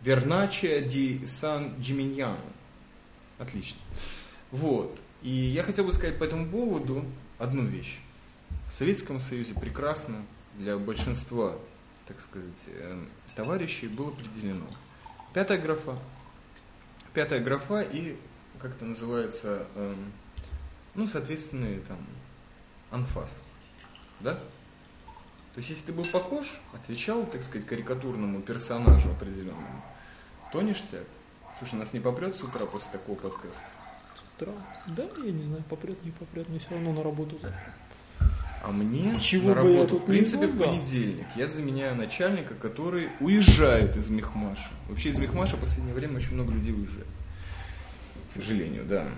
Верначе 0.03 0.81
ди 0.83 1.27
Сан 1.27 1.75
Джиминьяно. 1.79 2.39
Отлично. 3.39 3.79
Вот. 4.51 4.99
И 5.23 5.31
я 5.31 5.63
хотел 5.63 5.85
бы 5.85 5.93
сказать 5.93 6.19
по 6.19 6.25
этому 6.25 6.47
поводу 6.49 7.05
одну 7.39 7.65
вещь. 7.65 7.99
В 8.71 8.75
Советском 8.75 9.21
Союзе 9.21 9.55
прекрасно 9.55 10.23
для 10.57 10.79
большинства, 10.79 11.59
так 12.07 12.21
сказать, 12.21 12.49
э, 12.67 13.03
товарищей 13.37 13.89
было 13.89 14.09
определено. 14.09 14.67
Пятая 15.35 15.59
графа. 15.59 15.99
Пятая 17.13 17.41
графа 17.41 17.83
и, 17.83 18.17
как 18.59 18.73
это 18.73 18.85
называется, 18.87 19.67
эм, 19.75 20.13
ну, 20.95 21.07
соответственные 21.07 21.81
там 21.81 21.99
анфас. 22.91 23.37
Да? 24.21 24.35
То 24.35 25.59
есть, 25.59 25.71
если 25.71 25.87
ты 25.87 25.93
был 25.93 26.05
похож, 26.05 26.47
отвечал, 26.73 27.27
так 27.27 27.43
сказать, 27.43 27.67
карикатурному 27.67 28.41
персонажу 28.41 29.11
определенному, 29.11 29.83
то 30.53 30.63
ништяк. 30.63 31.05
Слушай, 31.59 31.75
нас 31.75 31.93
не 31.93 32.01
попрет 32.01 32.37
с 32.37 32.43
утра 32.43 32.67
после 32.67 32.93
такого 32.93 33.17
подкаста? 33.17 33.63
С 34.15 34.43
утра. 34.43 34.53
Да, 34.87 35.07
я 35.25 35.33
не 35.33 35.43
знаю, 35.43 35.63
попрет, 35.69 36.03
не 36.05 36.13
попрет, 36.13 36.49
мне 36.49 36.61
все 36.61 36.71
равно 36.71 36.93
на 36.93 37.03
работу. 37.03 37.39
А 38.63 38.71
мне 38.71 39.19
Чего 39.21 39.49
на 39.49 39.55
работу, 39.55 39.97
в 39.97 40.05
принципе, 40.05 40.47
в 40.47 40.57
понедельник 40.59 41.27
я 41.35 41.49
заменяю 41.49 41.97
начальника, 41.97 42.55
который 42.55 43.09
уезжает 43.19 43.97
из 43.97 44.11
Мехмаша. 44.11 44.69
Вообще 44.89 45.11
из 45.11 45.19
Мехмаша 45.19 45.57
в 45.57 45.61
последнее 45.61 45.95
время 45.95 46.17
очень 46.17 46.35
много 46.35 46.53
людей 46.53 46.75
уезжает. 46.75 47.07
К 48.31 48.37
сожалению, 48.37 48.85
да. 48.85 49.09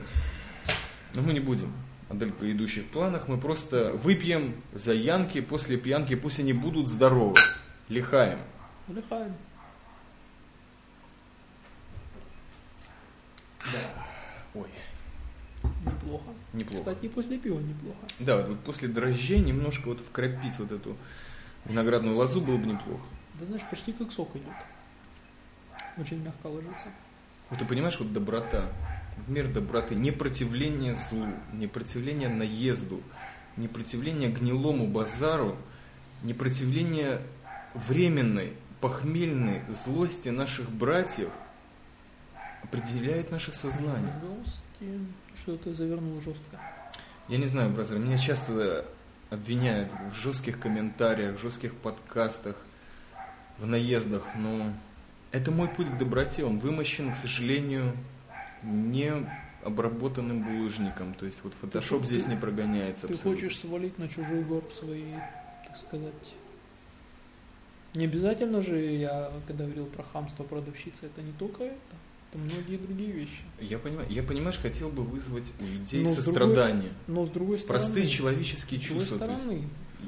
Но 1.15 1.23
мы 1.23 1.33
не 1.33 1.41
будем 1.41 1.73
о 2.13 2.15
далеко 2.15 2.51
идущих 2.53 2.87
планах. 2.89 3.27
Мы 3.27 3.39
просто 3.39 3.93
выпьем 3.95 4.55
за 4.75 4.93
янки, 4.93 5.41
после 5.41 5.79
пьянки 5.79 6.15
пусть 6.15 6.41
они 6.41 6.53
будут 6.53 6.89
здоровы. 6.89 7.37
Лихаем. 7.89 8.39
Лихаем. 8.89 9.35
Ой, 14.55 14.69
Неплохо. 15.87 16.25
неплохо. 16.53 16.79
Кстати, 16.85 17.07
и 17.07 17.09
после 17.09 17.39
пива 17.39 17.59
неплохо. 17.61 17.97
Да, 18.19 18.45
вот 18.47 18.61
после 18.61 18.89
дрожжей 18.89 19.39
немножко 19.41 19.89
вот 19.89 20.01
вкрапить 20.01 20.59
вот 20.59 20.71
эту 20.73 20.97
виноградную 21.65 22.15
лозу 22.17 22.43
было 22.43 22.59
бы 22.59 22.67
неплохо. 22.67 23.03
Да 23.41 23.47
знаешь, 23.47 23.63
почти 23.71 23.93
как 23.93 24.13
сок 24.13 24.37
идет. 24.37 24.53
Очень 25.97 26.23
мягко 26.23 26.49
ложится. 26.49 26.89
Вот 27.49 27.59
ты 27.59 27.65
понимаешь, 27.65 27.99
вот 27.99 28.13
доброта, 28.13 28.71
мир 29.27 29.51
доброты, 29.51 29.95
непротивление 29.95 30.97
злу, 30.97 31.27
непротивление 31.53 32.29
наезду, 32.29 33.03
непротивление 33.57 34.31
гнилому 34.31 34.87
базару, 34.87 35.57
непротивление 36.23 37.21
временной, 37.75 38.55
похмельной 38.81 39.63
злости 39.85 40.29
наших 40.29 40.71
братьев 40.71 41.31
определяет 42.63 43.31
наше 43.31 43.53
сознание. 43.53 44.13
Господи, 44.23 45.01
что 45.35 45.57
ты 45.57 45.75
завернул 45.75 46.21
жестко. 46.21 46.59
Я 47.29 47.39
не 47.39 47.47
знаю, 47.47 47.71
бразер, 47.71 47.99
меня 47.99 48.19
часто 48.19 48.85
обвиняют 49.31 49.91
в 50.11 50.15
жестких 50.15 50.59
комментариях, 50.59 51.37
в 51.37 51.41
жестких 51.41 51.75
подкастах, 51.75 52.57
в 53.59 53.67
наездах, 53.67 54.25
но 54.37 54.73
это 55.31 55.51
мой 55.51 55.69
путь 55.69 55.89
к 55.89 55.99
доброте. 55.99 56.45
Он 56.45 56.59
вымощен, 56.59 57.15
к 57.15 57.17
сожалению, 57.17 57.97
не 58.63 59.13
обработанным 59.65 60.43
булыжником. 60.43 61.15
То 61.15 61.27
есть 61.27 61.41
вот 61.45 61.53
фотошоп 61.61 62.05
здесь 62.05 62.27
не 62.27 62.37
прогоняется 62.37 63.07
Ты 63.07 63.15
абсолютно. 63.15 63.43
хочешь 63.43 63.59
свалить 63.59 63.99
на 63.99 64.09
чужой 64.09 64.43
горб 64.43 64.73
свои, 64.73 65.13
так 65.67 65.79
сказать. 65.79 66.13
Не 67.95 68.07
обязательно 68.07 68.63
же 68.63 68.81
я, 68.81 69.31
когда 69.47 69.65
говорил 69.65 69.87
про 69.87 70.03
хамство 70.03 70.45
продавщицы, 70.45 70.97
это 71.03 71.21
не 71.21 71.33
только 71.33 71.65
это, 71.65 71.77
это 72.31 72.39
многие 72.39 72.79
другие 72.79 73.13
вещи. 73.13 73.43
Я 73.61 73.79
понимаю, 73.79 74.09
я 74.11 74.23
понимаешь, 74.23 74.57
хотел 74.59 74.89
бы 74.89 75.03
вызвать 75.03 75.45
у 75.61 75.65
людей 75.65 76.03
Но 76.03 76.09
с 76.11 76.15
сострадание, 76.15 76.91
Но 77.07 77.27
с 77.27 77.29
другой 77.29 77.59
стороны, 77.59 77.79
простые 77.85 78.07
человеческие 78.07 78.81
с 78.81 78.85
другой 78.85 79.01
чувства. 79.07 79.25
Есть 79.27 79.43
стороны, 79.43 79.63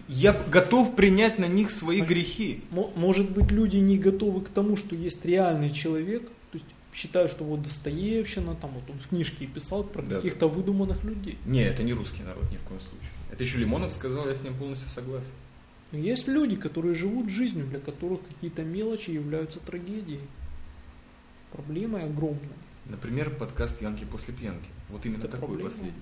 я 0.09 0.33
готов 0.33 0.97
принять 0.97 1.39
на 1.39 1.45
них 1.45 1.71
свои 1.71 2.01
грехи. 2.01 2.65
мо- 2.71 2.91
может 2.97 3.31
быть 3.31 3.51
люди 3.53 3.77
не 3.77 3.99
готовы 3.99 4.41
к 4.41 4.49
тому, 4.49 4.77
что 4.79 4.97
есть 4.97 5.23
реальный 5.27 5.71
человек, 5.71 6.23
есть 6.23 6.33
считают, 6.95 7.31
что 7.31 7.45
вот 7.45 7.63
Достоевщина, 7.63 8.55
там 8.55 8.71
вот 8.71 8.89
он 8.89 8.99
в 8.99 9.09
книжке 9.09 9.47
писал 9.47 9.83
про 9.85 10.03
Да, 10.03 10.17
каких-то 10.17 10.49
выдуманных 10.49 11.03
людей. 11.05 11.37
Не, 11.45 11.65
это 11.65 11.83
не 11.83 11.93
русский 11.93 12.23
народ 12.23 12.45
ни 12.51 12.57
в 12.57 12.63
коем 12.63 12.81
случае. 12.81 13.11
Это 13.33 13.43
еще 13.43 13.59
Лимонов 13.59 13.93
сказал, 13.93 14.29
я 14.29 14.35
с 14.35 14.43
ним 14.43 14.55
полностью 14.55 14.89
согласен. 14.89 15.33
Но 15.93 15.99
есть 15.99 16.29
люди, 16.29 16.57
которые 16.57 16.95
живут 16.95 17.29
жизнью, 17.29 17.67
для 17.67 17.81
которых 17.81 18.21
какие-то 18.27 18.63
мелочи 18.63 19.11
являются 19.11 19.59
трагедией, 19.59 20.21
проблемой 21.53 22.05
огромной. 22.05 22.49
Например, 22.87 23.31
подкаст 23.31 23.81
«Янки 23.83 24.05
после 24.05 24.35
пьянки». 24.35 24.69
Вот 24.91 25.05
именно 25.07 25.21
Это 25.21 25.29
такой 25.29 25.49
проблема. 25.49 25.71
последний. 25.71 25.93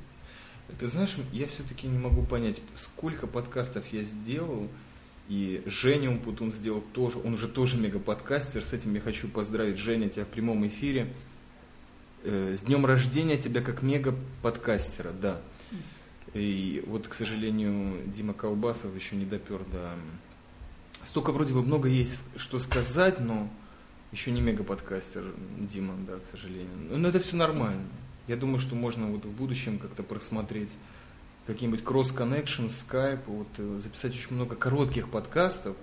Ты 0.78 0.86
знаешь, 0.88 1.16
я 1.32 1.46
все-таки 1.46 1.86
не 1.86 1.98
могу 1.98 2.22
понять, 2.24 2.60
сколько 2.74 3.26
подкастов 3.26 3.84
я 3.92 4.02
сделал, 4.02 4.68
и 5.28 5.62
Женя 5.66 6.10
Умпутун 6.10 6.52
сделал 6.52 6.82
тоже, 6.92 7.18
он 7.18 7.36
же 7.36 7.48
тоже 7.48 7.76
мега-подкастер, 7.76 8.64
с 8.64 8.72
этим 8.72 8.94
я 8.94 9.00
хочу 9.00 9.28
поздравить 9.28 9.78
Женя, 9.78 10.08
тебя 10.08 10.24
в 10.24 10.28
прямом 10.28 10.66
эфире. 10.66 11.12
Э, 12.24 12.54
С 12.56 12.62
днем 12.62 12.84
рождения 12.86 13.36
тебя 13.36 13.62
как 13.62 13.82
мега-подкастера, 13.82 15.12
да. 15.12 15.40
И 16.34 16.82
вот, 16.86 17.08
к 17.08 17.14
сожалению, 17.14 17.98
Дима 18.06 18.32
Колбасов 18.32 18.94
еще 18.94 19.16
не 19.16 19.24
допер 19.24 19.60
до... 19.70 19.94
Столько 21.04 21.32
вроде 21.32 21.52
бы 21.52 21.62
много 21.62 21.88
есть 21.88 22.22
что 22.36 22.58
сказать, 22.58 23.20
но 23.20 23.50
еще 24.12 24.30
не 24.30 24.40
мега-подкастер 24.40 25.24
Дима, 25.58 25.94
да, 26.06 26.18
к 26.18 26.24
сожалению. 26.30 26.76
Но 26.90 27.08
это 27.08 27.18
все 27.18 27.36
нормально. 27.36 27.84
Я 28.28 28.36
думаю, 28.36 28.60
что 28.60 28.74
можно 28.74 29.08
вот 29.08 29.24
в 29.24 29.30
будущем 29.30 29.78
как-то 29.78 30.02
просмотреть 30.02 30.70
какие-нибудь 31.46 31.82
кросс-коннекшн, 31.84 32.68
скайп, 32.68 33.20
вот, 33.26 33.48
э, 33.58 33.80
записать 33.82 34.12
очень 34.12 34.34
много 34.34 34.56
коротких 34.56 35.08
подкастов. 35.08 35.76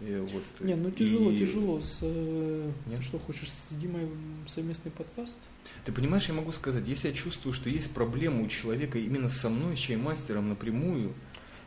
И 0.00 0.14
вот, 0.32 0.42
Не, 0.60 0.76
ну 0.76 0.90
тяжело, 0.92 1.30
и- 1.30 1.38
тяжело. 1.40 1.80
С, 1.80 1.98
э, 2.02 2.70
Нет? 2.86 3.02
Что 3.02 3.18
хочешь 3.18 3.50
с 3.50 3.74
Димой 3.74 4.08
совместный 4.46 4.92
подкаст? 4.92 5.36
Ты 5.84 5.90
понимаешь, 5.92 6.28
я 6.28 6.34
могу 6.34 6.52
сказать, 6.52 6.86
если 6.86 7.08
я 7.08 7.14
чувствую, 7.14 7.52
что 7.52 7.68
есть 7.68 7.92
проблема 7.92 8.42
у 8.42 8.48
человека 8.48 8.98
именно 8.98 9.28
со 9.28 9.48
мной, 9.50 9.76
с 9.76 9.80
чаймастером 9.80 10.50
напрямую, 10.50 11.14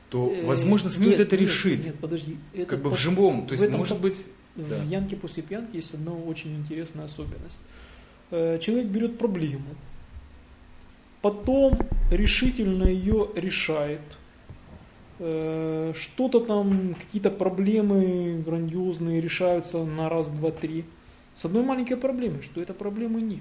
то, 0.10 0.32
Э, 0.34 0.46
возможно, 0.46 0.90
стоит 0.90 1.08
нет, 1.10 1.20
это 1.20 1.36
нет, 1.38 1.42
решить. 1.50 1.86
Нет, 1.86 2.00
подожди. 2.00 2.38
Это 2.54 2.66
как 2.68 2.82
бы 2.82 2.90
в 2.92 2.98
живом. 2.98 3.48
То 3.48 3.54
есть, 3.54 3.66
этом 3.66 3.80
может 3.80 4.00
быть, 4.00 4.16
да. 4.56 4.78
В 4.78 4.88
Янке 4.90 5.16
после 5.18 5.44
пьянки 5.44 5.76
есть 5.76 5.94
одна 5.94 6.14
очень 6.14 6.56
интересная 6.58 7.06
особенность. 7.06 7.60
Э, 8.32 8.60
Человек 8.62 8.88
берет 8.88 9.18
проблему, 9.18 9.76
потом 11.22 11.80
решительно 12.10 12.84
ее 12.84 13.30
решает. 13.36 14.02
Э, 15.20 15.94
Что-то 15.96 16.40
там, 16.40 16.96
какие-то 16.96 17.32
проблемы 17.32 18.42
грандиозные 18.46 19.22
решаются 19.22 19.84
на 19.84 20.10
раз, 20.10 20.30
два, 20.30 20.52
три. 20.52 20.86
С 21.36 21.46
одной 21.46 21.64
маленькой 21.64 21.96
проблемой, 21.96 22.42
что 22.42 22.62
этой 22.62 22.76
проблемы 22.76 23.22
нет. 23.22 23.40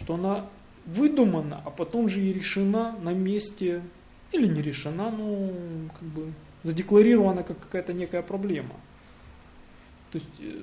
Что 0.00 0.14
она 0.14 0.46
выдумана, 0.86 1.60
а 1.64 1.70
потом 1.70 2.08
же 2.08 2.20
и 2.20 2.32
решена 2.32 2.96
на 3.02 3.12
месте, 3.12 3.82
или 4.32 4.46
не 4.46 4.62
решена, 4.62 5.10
но 5.10 5.50
как 5.98 6.08
бы 6.08 6.32
задекларирована 6.62 7.42
как 7.42 7.58
какая-то 7.60 7.92
некая 7.92 8.22
проблема. 8.22 8.74
То 10.10 10.18
есть 10.18 10.40
э, 10.40 10.60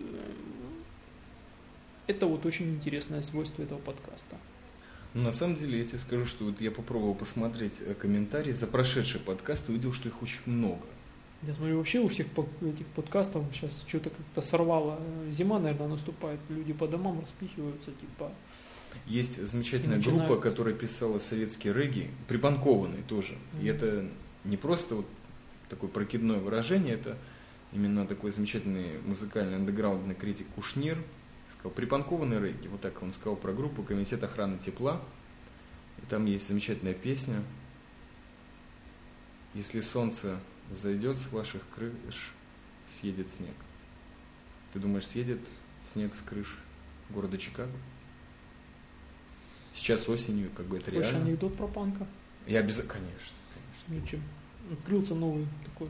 Это 2.07 2.27
вот 2.27 2.45
очень 2.45 2.69
интересное 2.75 3.21
свойство 3.21 3.63
этого 3.63 3.79
подкаста. 3.79 4.37
Ну, 5.15 5.21
на 5.21 5.31
самом 5.31 5.55
деле, 5.55 5.77
я 5.79 5.85
тебе 5.85 5.97
скажу, 5.97 6.25
что 6.25 6.43
вот 6.43 6.59
я 6.59 6.71
попробовал 6.71 7.15
посмотреть 7.15 7.75
э, 7.79 7.93
комментарии 7.93 8.51
за 8.51 8.67
прошедший 8.67 9.21
подкаст 9.21 9.69
и 9.69 9.71
увидел, 9.71 9.93
что 9.93 10.09
их 10.09 10.21
очень 10.21 10.41
много. 10.45 10.85
Я 11.41 11.53
смотрю, 11.53 11.77
вообще 11.77 11.99
у 11.99 12.09
всех 12.09 12.27
этих 12.27 12.85
подкастов 12.87 13.45
сейчас 13.53 13.81
что-то 13.87 14.09
как-то 14.09 14.41
сорвало. 14.41 14.99
Зима, 15.31 15.57
наверное, 15.57 15.87
наступает. 15.87 16.41
Люди 16.49 16.73
по 16.73 16.85
домам 16.85 17.21
распихиваются, 17.21 17.91
типа. 17.91 18.29
Есть 19.05 19.41
замечательная 19.41 19.99
И 19.99 20.01
группа, 20.01 20.35
которая 20.35 20.73
писала 20.73 21.19
советский 21.19 21.71
регги, 21.71 22.09
припанкованный 22.27 23.01
тоже. 23.07 23.35
И 23.61 23.67
Мгм. 23.67 23.67
это 23.67 24.05
не 24.43 24.57
просто 24.57 24.95
вот 24.95 25.05
такое 25.69 25.89
прокидное 25.89 26.39
выражение, 26.39 26.95
это 26.95 27.17
именно 27.71 28.05
такой 28.05 28.31
замечательный 28.31 28.99
музыкальный 29.05 29.55
андеграундный 29.55 30.15
критик 30.15 30.47
Кушнир 30.55 31.01
сказал 31.51 31.71
припанкованный 31.71 32.39
регги. 32.39 32.67
Вот 32.67 32.81
так 32.81 33.01
он 33.01 33.13
сказал 33.13 33.35
про 33.35 33.53
группу 33.53 33.83
Комитет 33.83 34.23
охраны 34.23 34.57
тепла. 34.57 35.01
И 36.01 36.05
там 36.07 36.25
есть 36.25 36.47
замечательная 36.47 36.93
песня. 36.93 37.41
Если 39.53 39.81
солнце 39.81 40.39
зайдет 40.71 41.17
с 41.17 41.31
ваших 41.31 41.61
крыш, 41.69 42.33
съедет 42.89 43.31
снег. 43.31 43.55
Ты 44.73 44.79
думаешь, 44.79 45.07
съедет 45.07 45.39
снег 45.93 46.13
с 46.15 46.21
крыш 46.21 46.57
города 47.09 47.37
Чикаго? 47.37 47.71
Сейчас 49.73 50.07
осенью, 50.09 50.49
как 50.55 50.65
бы 50.65 50.77
это 50.77 50.91
Больше 50.91 51.11
реально. 51.11 51.27
анекдот 51.27 51.57
про 51.57 51.67
панка. 51.67 52.07
Я 52.47 52.61
без... 52.61 52.77
Конечно, 52.77 53.35
конечно. 53.53 54.05
Ничем. 54.05 54.23
Открылся 54.71 55.15
новый 55.15 55.47
такой 55.63 55.89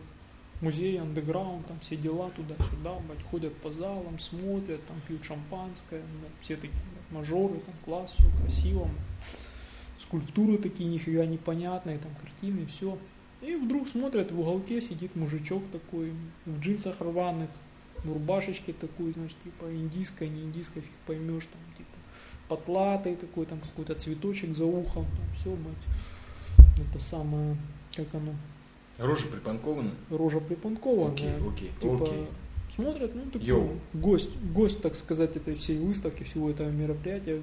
музей, 0.62 1.00
андеграунд, 1.00 1.68
там 1.68 1.80
все 1.80 1.96
дела 1.96 2.30
туда-сюда, 2.32 2.96
бать, 3.08 3.22
ходят 3.30 3.54
по 3.58 3.72
залам, 3.72 4.20
смотрят, 4.20 4.86
там 4.86 5.02
пьют 5.08 5.24
шампанское, 5.24 6.02
ну, 6.02 6.28
все 6.42 6.56
такие 6.56 6.74
мажоры, 7.12 7.60
там 7.60 7.76
класс, 7.84 8.14
все 8.14 8.26
красиво, 8.42 8.90
скульптуры 10.00 10.58
такие 10.58 10.90
нифига 10.90 11.26
непонятные, 11.26 11.98
там 11.98 12.14
картины, 12.16 12.66
все. 12.66 12.98
И 13.42 13.56
вдруг 13.56 13.88
смотрят, 13.88 14.32
в 14.32 14.40
уголке 14.40 14.82
сидит 14.82 15.16
мужичок 15.16 15.64
такой, 15.72 16.14
в 16.46 16.60
джинсах 16.60 17.00
рваных, 17.02 17.50
в 18.04 18.12
рубашечке 18.12 18.74
такой, 18.74 19.14
значит, 19.14 19.38
типа 19.44 19.66
индийская, 19.66 20.30
не 20.30 20.44
индийская, 20.44 20.82
фиг 20.82 20.92
поймешь, 21.06 21.46
там, 21.46 21.62
типа, 21.78 21.90
потлатый 22.48 23.16
такой, 23.16 23.46
там 23.46 23.60
какой-то 23.60 23.96
цветочек 23.96 24.56
за 24.56 24.66
ухом, 24.66 25.06
там 25.06 25.26
все, 25.40 25.50
мать. 25.50 26.88
Это 26.90 27.00
самое, 27.00 27.58
как 27.96 28.14
оно, 28.14 28.36
Рожа 28.98 29.28
припанкована? 29.28 29.92
рожа 30.10 30.40
припанкованная. 30.40 31.14
Окей, 31.14 31.48
окей, 31.50 31.72
типа, 31.82 32.04
окей. 32.04 32.28
смотрят, 32.76 33.14
ну, 33.14 33.22
такой 33.32 33.46
Йоу. 33.46 33.80
гость, 33.94 34.30
гость, 34.54 34.82
так 34.82 34.96
сказать, 34.96 35.36
этой 35.36 35.56
всей 35.56 35.78
выставки, 35.78 36.24
всего 36.24 36.50
этого 36.50 36.70
мероприятия, 36.70 37.42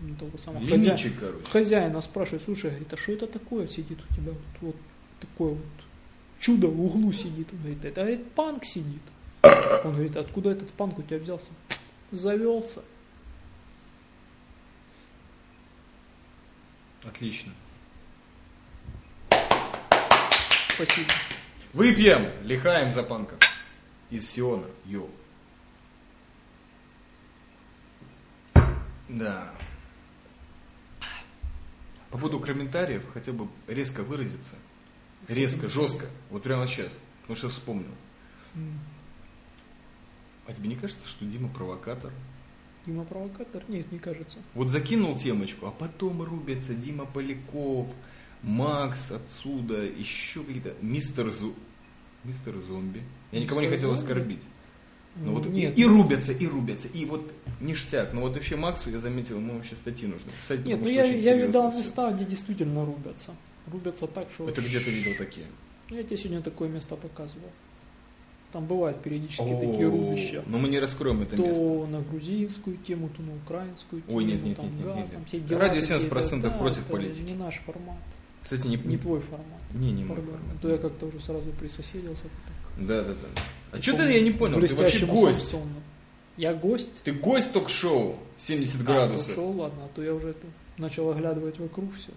ну, 0.00 0.14
того 0.16 0.36
самого 0.38 0.62
хозя- 0.64 0.76
Лимитчик, 0.76 1.12
короче. 1.20 1.44
хозяина 1.44 2.00
спрашивает, 2.00 2.42
слушай, 2.44 2.70
говорит, 2.70 2.92
а 2.92 2.96
что 2.96 3.12
это 3.12 3.26
такое 3.28 3.68
сидит 3.68 3.98
у 4.10 4.14
тебя, 4.14 4.32
вот, 4.32 4.40
вот 4.60 4.76
такое 5.20 5.50
вот 5.50 5.64
чудо 6.40 6.66
в 6.66 6.80
углу 6.84 7.12
сидит, 7.12 7.48
он 7.52 7.58
говорит, 7.60 7.84
это, 7.84 8.00
говорит, 8.00 8.32
панк 8.32 8.64
сидит. 8.64 9.02
Он 9.84 9.92
говорит, 9.92 10.16
откуда 10.16 10.50
этот 10.50 10.70
панк 10.70 10.98
у 10.98 11.02
тебя 11.02 11.18
взялся? 11.18 11.50
Завелся. 12.10 12.82
Отлично. 17.04 17.52
Спасибо. 20.82 21.10
Выпьем! 21.74 22.30
Лихаем 22.42 22.90
за 22.90 23.02
панка. 23.02 23.36
Из 24.08 24.30
Сиона. 24.30 24.66
Йоу. 24.86 25.10
Да. 29.08 29.52
По 32.10 32.16
поводу 32.16 32.40
комментариев 32.40 33.04
хотел 33.12 33.34
бы 33.34 33.48
резко 33.66 34.02
выразиться. 34.02 34.54
Резко, 35.28 35.68
жестко. 35.68 36.06
Вот 36.30 36.44
прямо 36.44 36.66
сейчас. 36.66 36.96
Потому 37.22 37.36
что 37.36 37.50
вспомнил. 37.50 37.94
А 40.46 40.54
тебе 40.54 40.70
не 40.70 40.76
кажется, 40.76 41.06
что 41.06 41.26
Дима 41.26 41.50
провокатор? 41.50 42.10
Дима 42.86 43.04
провокатор? 43.04 43.64
Нет, 43.68 43.92
не 43.92 43.98
кажется. 43.98 44.38
Вот 44.54 44.70
закинул 44.70 45.14
темочку, 45.18 45.66
а 45.66 45.72
потом 45.72 46.22
рубятся 46.22 46.74
Дима 46.74 47.04
Поляков, 47.04 47.86
Макс 48.42 49.10
отсюда, 49.10 49.82
еще 49.82 50.40
какие-то... 50.42 50.74
Мистер 50.80 51.30
Зу... 51.30 51.54
Мистер 52.24 52.56
Зомби. 52.58 53.02
Я 53.32 53.40
никого 53.40 53.60
не 53.60 53.66
Мистер 53.66 53.78
хотел 53.78 53.96
Зомби? 53.96 54.10
оскорбить. 54.12 54.42
Ну 55.16 55.34
вот 55.34 55.46
нет, 55.46 55.76
и, 55.76 55.82
и 55.82 55.84
рубятся, 55.84 56.32
и 56.32 56.46
рубятся. 56.46 56.88
И 56.88 57.04
вот 57.04 57.32
ништяк. 57.60 58.12
Но 58.12 58.20
вот 58.22 58.34
вообще 58.34 58.56
Максу, 58.56 58.90
я 58.90 59.00
заметил, 59.00 59.36
ему 59.36 59.54
вообще 59.54 59.74
статьи 59.76 60.06
нужно 60.06 60.30
писать, 60.30 60.64
нет 60.64 60.80
ну 60.80 60.88
я, 60.88 61.04
я 61.04 61.34
видал 61.34 61.70
всё. 61.70 61.80
места, 61.80 62.12
где 62.12 62.24
действительно 62.24 62.84
рубятся. 62.84 63.34
Рубятся 63.66 64.06
так, 64.06 64.28
что... 64.32 64.48
Это 64.48 64.60
где 64.60 64.78
ты 64.78 64.90
видел 64.90 65.12
такие? 65.18 65.46
Ну, 65.90 65.96
Я 65.96 66.04
тебе 66.04 66.16
сегодня 66.16 66.42
такое 66.42 66.68
место 66.68 66.96
показывал. 66.96 67.50
Там 68.52 68.66
бывают 68.66 69.00
периодически 69.02 69.42
О, 69.42 69.60
такие 69.60 69.88
рубища. 69.88 70.44
Но 70.46 70.58
мы 70.58 70.68
не 70.68 70.80
раскроем 70.80 71.22
это 71.22 71.36
то 71.36 71.42
место. 71.42 71.86
на 71.86 72.00
грузинскую 72.00 72.76
тему, 72.78 73.08
то 73.16 73.22
на 73.22 73.34
украинскую 73.36 74.02
тему. 74.02 74.16
Ой, 74.16 74.24
нет, 74.24 74.42
нет, 74.42 74.56
там 74.56 74.66
нет, 74.66 74.74
нет, 74.74 74.84
газ, 74.86 74.96
нет, 74.96 75.10
там 75.10 75.18
нет. 75.20 75.28
все 75.28 75.40
дела 75.40 75.60
Радио 75.60 75.80
какие-то. 75.80 76.36
70% 76.36 76.40
Да, 76.40 76.50
против 76.50 76.80
это 76.80 76.90
политики. 76.90 77.22
Не 77.22 77.34
наш 77.34 77.56
формат, 77.58 77.98
Кстати, 78.42 78.66
не, 78.66 78.76
не 78.76 78.96
твой 78.96 79.20
формат. 79.20 79.46
Не, 79.74 79.92
не 79.92 80.04
мой 80.04 80.16
Пардон. 80.16 80.34
формат. 80.34 80.60
То 80.60 80.68
я 80.70 80.78
как-то 80.78 81.06
уже 81.06 81.20
сразу 81.20 81.50
присоседился. 81.52 82.22
так. 82.22 82.86
Да, 82.86 83.02
да, 83.02 83.12
да. 83.12 83.42
А 83.72 83.82
что 83.82 83.96
ты, 83.96 84.12
я 84.12 84.20
не 84.20 84.30
понял, 84.30 84.60
ты 84.60 84.74
вообще 84.74 85.06
гость. 85.06 85.50
Самсону. 85.50 85.82
Я 86.36 86.54
гость? 86.54 87.02
Ты 87.04 87.12
гость 87.12 87.52
ток-шоу 87.52 88.18
70 88.38 88.82
градусов. 88.82 89.36
А, 89.36 89.40
ну, 89.40 89.46
шел, 89.46 89.60
ладно, 89.60 89.84
а 89.84 89.88
то 89.94 90.02
я 90.02 90.14
уже 90.14 90.30
это, 90.30 90.46
начал 90.78 91.10
оглядывать 91.10 91.58
вокруг 91.58 91.94
все. 91.96 92.12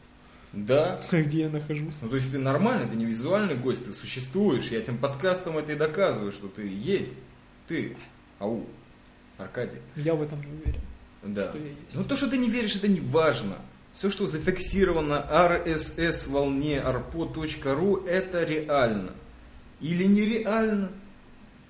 Да? 0.54 1.02
Где 1.12 1.42
я 1.42 1.50
нахожусь. 1.50 2.02
Ну, 2.02 2.10
то 2.10 2.16
есть 2.16 2.32
ты 2.32 2.38
нормальный, 2.38 2.88
ты 2.88 2.96
не 2.96 3.06
визуальный 3.06 3.56
гость, 3.56 3.86
ты 3.86 3.94
существуешь. 3.94 4.70
Я 4.70 4.80
этим 4.80 4.98
подкастом 4.98 5.58
это 5.58 5.74
и 5.74 5.76
доказываю, 5.76 6.32
что 6.32 6.48
ты 6.48 6.68
есть. 6.68 7.16
Ты. 7.68 7.98
Ау. 8.40 8.66
Аркадий. 9.38 9.80
Я 9.96 10.16
в 10.16 10.22
этом 10.22 10.40
не 10.42 10.52
уверен. 10.52 10.82
Да. 11.24 11.50
Что 11.50 11.58
я 11.58 11.66
есть. 11.66 11.96
Ну, 11.96 12.04
то, 12.04 12.16
что 12.16 12.30
ты 12.30 12.38
не 12.38 12.50
веришь, 12.50 12.76
это 12.76 12.88
не 12.88 13.00
важно. 13.00 13.58
Все, 13.94 14.10
что 14.10 14.26
зафиксировано 14.28 15.26
RSS 15.30 16.30
волне 16.32 16.78
arpo.ru, 16.80 18.08
это 18.08 18.44
реально. 18.44 19.12
Или 19.82 20.06
нереально. 20.06 20.90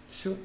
Все. 0.10 0.36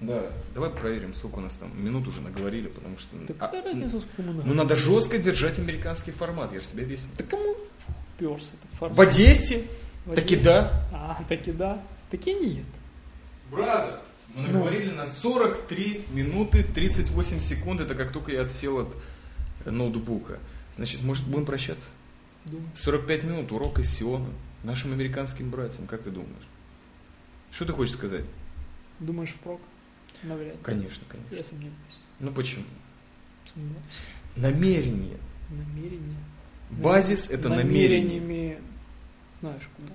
Да, 0.00 0.30
давай 0.54 0.70
проверим, 0.70 1.14
сколько 1.14 1.36
у 1.38 1.40
нас 1.40 1.54
там 1.54 1.72
минут 1.82 2.06
уже 2.06 2.20
наговорили, 2.20 2.68
потому 2.68 2.98
что... 2.98 3.16
Так 3.26 3.36
А, 3.40 3.46
какая 3.46 3.62
разница, 3.62 3.98
сколько 4.00 4.22
мы 4.22 4.24
ну, 4.24 4.32
наговорили? 4.34 4.56
надо 4.58 4.76
жестко 4.76 5.18
держать 5.18 5.58
американский 5.58 6.10
формат, 6.10 6.52
я 6.52 6.60
же 6.60 6.66
тебе 6.66 6.82
объяснил. 6.84 7.12
Да 7.16 7.24
кому 7.24 7.56
перся 8.18 8.50
этот 8.62 8.78
формат? 8.78 8.96
В 8.96 9.00
Одессе? 9.00 9.64
В 10.04 10.14
Таки 10.14 10.34
Одессе? 10.34 10.48
да. 10.50 10.86
А, 10.92 11.22
таки 11.28 11.50
да. 11.52 11.82
Таки 12.10 12.34
нет. 12.34 12.66
Бразер, 13.50 13.98
мы 14.34 14.42
Ну. 14.42 14.48
наговорили 14.48 14.90
на 14.90 15.06
43 15.06 16.04
минуты 16.12 16.62
38 16.62 17.40
секунд, 17.40 17.80
это 17.80 17.94
как 17.94 18.12
только 18.12 18.32
я 18.32 18.42
отсел 18.42 18.78
от 18.80 18.88
ноутбука. 19.70 20.38
Значит, 20.76 21.02
может, 21.02 21.26
будем 21.26 21.46
прощаться? 21.46 21.86
Думаю. 22.44 22.68
45 22.74 23.24
минут 23.24 23.52
урок 23.52 23.78
из 23.78 23.90
Сиона 23.92 24.28
нашим 24.62 24.92
американским 24.92 25.50
братьям, 25.50 25.86
как 25.86 26.02
ты 26.02 26.10
думаешь? 26.10 26.46
Что 27.50 27.64
ты 27.66 27.72
хочешь 27.72 27.94
сказать? 27.94 28.24
Думаешь, 28.98 29.30
впрок? 29.30 29.60
Навряд 30.22 30.54
ли. 30.54 30.58
Конечно, 30.62 31.02
конечно. 31.08 31.34
Я 31.34 31.44
сомневаюсь. 31.44 31.74
Ну 32.20 32.30
почему? 32.32 32.64
Сомневаюсь. 33.52 33.82
Намерение. 34.36 35.16
Намерение. 35.50 36.16
Базис 36.70 37.30
это 37.30 37.48
намерение. 37.48 38.00
Намерениями 38.20 38.58
знаешь 39.40 39.68
куда. 39.76 39.92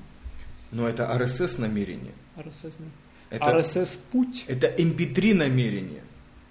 Но 0.71 0.87
это 0.87 1.03
RSS 1.03 1.59
намерение. 1.59 2.13
RSS. 2.37 2.75
не- 2.79 2.89
Это, 3.29 3.45
RSS 3.45 3.97
путь. 4.11 4.45
это 4.47 4.67
MP3 4.67 5.33
намерение. 5.33 6.03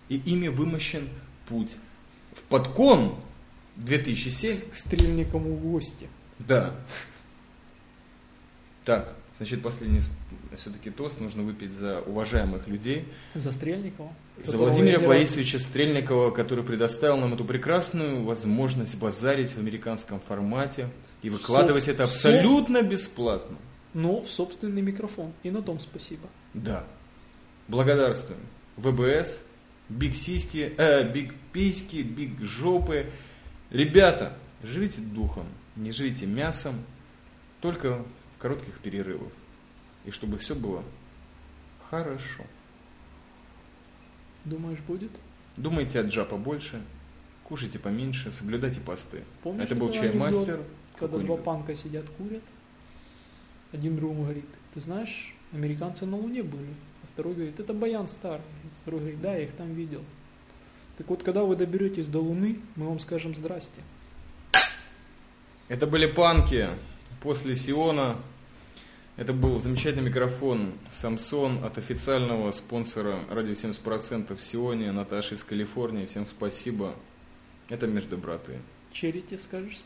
И 0.09 0.17
ими 0.17 0.49
вымощен 0.49 1.09
путь. 1.49 1.77
В 2.41 2.49
подкон 2.49 3.17
2007 3.77 4.71
К 4.71 4.77
стрельникам 4.77 5.43
в 5.45 5.61
гости. 5.63 6.09
Да. 6.39 6.75
Так, 8.85 9.15
значит, 9.39 9.63
последний 9.63 10.01
все-таки 10.57 10.91
тост 10.91 11.21
нужно 11.21 11.43
выпить 11.43 11.73
за 11.73 12.01
уважаемых 12.01 12.67
людей. 12.67 13.07
За 13.35 13.53
Стрельникова. 13.53 14.13
За 14.43 14.57
Владимира 14.59 15.01
я 15.01 15.07
Борисовича 15.07 15.59
Стрельникова, 15.59 16.31
который 16.31 16.65
предоставил 16.65 17.19
нам 17.19 17.35
эту 17.35 17.45
прекрасную 17.45 18.25
возможность 18.25 18.99
базарить 18.99 19.51
в 19.51 19.59
американском 19.59 20.19
формате 20.19 20.89
и 21.23 21.31
выкладывать 21.31 21.87
Соб- 21.87 21.93
это 21.93 22.05
абсолютно 22.05 22.83
бесплатно. 22.83 23.59
Но 23.95 24.23
в 24.23 24.31
собственный 24.31 24.83
микрофон. 24.83 25.33
И 25.43 25.51
на 25.51 25.63
том 25.63 25.79
спасибо. 25.79 26.29
Да. 26.55 26.85
Благодарствуем. 27.69 28.41
ВБС, 28.77 29.41
Big 29.91 30.15
Сиськи, 30.15 30.73
э, 30.79 31.13
Big 31.13 31.35
Письки, 31.53 32.03
Big 32.03 32.41
Жопы. 32.41 33.11
Ребята, 33.71 34.37
живите 34.63 35.01
духом, 35.01 35.47
не 35.77 35.91
живите 35.91 36.27
мясом, 36.27 36.77
только 37.61 38.05
в 38.37 38.39
коротких 38.39 38.79
перерывах. 38.79 39.33
И 40.05 40.13
чтобы 40.13 40.39
все 40.39 40.55
было 40.55 40.83
хорошо. 41.91 42.45
Думаешь, 44.45 44.79
будет? 44.81 45.11
Думайте 45.57 46.01
от 46.01 46.07
джа 46.07 46.25
побольше, 46.25 46.83
кушайте 47.45 47.79
поменьше, 47.79 48.33
соблюдайте 48.33 48.81
посты. 48.81 49.25
Помнишь 49.43 49.65
Это 49.65 49.75
был 49.75 49.91
чай-мастер. 49.91 50.61
Когда 50.97 51.19
два 51.19 51.37
панка 51.37 51.75
сидят, 51.75 52.05
курят, 52.11 52.43
один 53.73 53.97
другому 53.97 54.23
говорит, 54.23 54.45
ты 54.75 54.81
знаешь, 54.81 55.35
американцы 55.53 56.07
на 56.07 56.17
Луне 56.17 56.43
были. 56.43 56.75
Второй 57.21 57.35
говорит, 57.35 57.61
это 57.61 57.75
баян 57.75 58.09
старый. 58.09 58.41
Второй 58.81 59.01
говорит, 59.01 59.21
да, 59.21 59.35
я 59.35 59.45
их 59.45 59.53
там 59.53 59.75
видел. 59.75 60.03
Так 60.97 61.07
вот, 61.11 61.23
когда 61.23 61.45
вы 61.45 61.55
доберетесь 61.55 62.07
до 62.07 62.19
Луны, 62.19 62.59
мы 62.77 62.89
вам 62.89 62.99
скажем 62.99 63.37
здрасте. 63.37 63.83
Это 65.69 65.87
были 65.87 66.07
панки 66.07 66.71
после 67.23 67.57
Сиона. 67.57 68.17
Это 69.19 69.35
был 69.35 69.59
замечательный 69.59 70.09
микрофон 70.09 70.73
Samsung 70.91 71.63
от 71.63 71.77
официального 71.77 72.53
спонсора 72.53 73.19
радио 73.29 73.53
70% 73.53 74.35
в 74.35 74.41
Сионе, 74.41 74.91
Наташи 74.91 75.35
из 75.35 75.45
Калифорнии. 75.45 76.07
Всем 76.07 76.25
спасибо. 76.25 76.95
Это 77.69 77.87
между 77.87 78.17
браты. 78.17 78.61
Черити 78.95 79.37
скажешь 79.37 79.83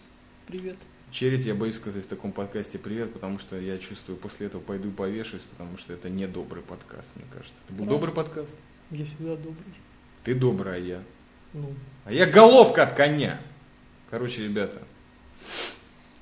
привет. 0.47 0.76
Черить 1.14 1.46
я 1.46 1.54
боюсь 1.54 1.76
сказать 1.76 2.06
в 2.06 2.08
таком 2.08 2.32
подкасте 2.32 2.76
привет, 2.76 3.12
потому 3.12 3.38
что 3.38 3.56
я 3.56 3.78
чувствую, 3.78 4.18
после 4.18 4.48
этого 4.48 4.60
пойду 4.60 4.88
и 4.88 4.90
повешусь, 4.92 5.42
потому 5.42 5.78
что 5.78 5.92
это 5.92 6.08
не 6.10 6.26
добрый 6.26 6.60
подкаст, 6.60 7.06
мне 7.14 7.24
кажется. 7.32 7.54
Это 7.64 7.72
был 7.72 7.84
Раз. 7.84 7.94
добрый 7.94 8.12
подкаст? 8.12 8.50
Я 8.90 9.06
всегда 9.06 9.36
добрый. 9.36 9.74
Ты 10.24 10.34
добрый, 10.34 10.74
а 10.74 10.76
я. 10.76 11.02
Ну, 11.52 11.72
А 12.04 12.12
я 12.12 12.26
головка 12.26 12.82
от 12.82 12.94
коня. 12.94 13.40
Короче, 14.10 14.42
ребята, 14.42 14.82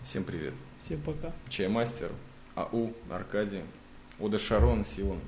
всем 0.02 0.24
привет. 0.24 0.52
всем 0.78 1.00
пока. 1.00 1.32
Чаймастер, 1.48 2.12
АУ, 2.54 2.92
Аркадий, 3.08 3.62
Ода 4.18 4.38
Шарон, 4.38 4.84
Сион. 4.84 5.20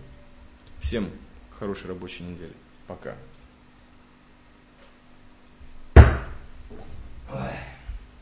Всем 0.80 1.08
хорошей 1.58 1.86
рабочей 1.86 2.24
недели. 2.24 2.52
Пока. 2.86 3.16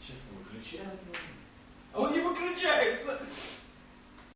Сейчас 0.01 0.21
выключаем. 0.39 1.12
А 1.93 2.01
он 2.01 2.13
не 2.13 2.21
выключается! 2.21 3.19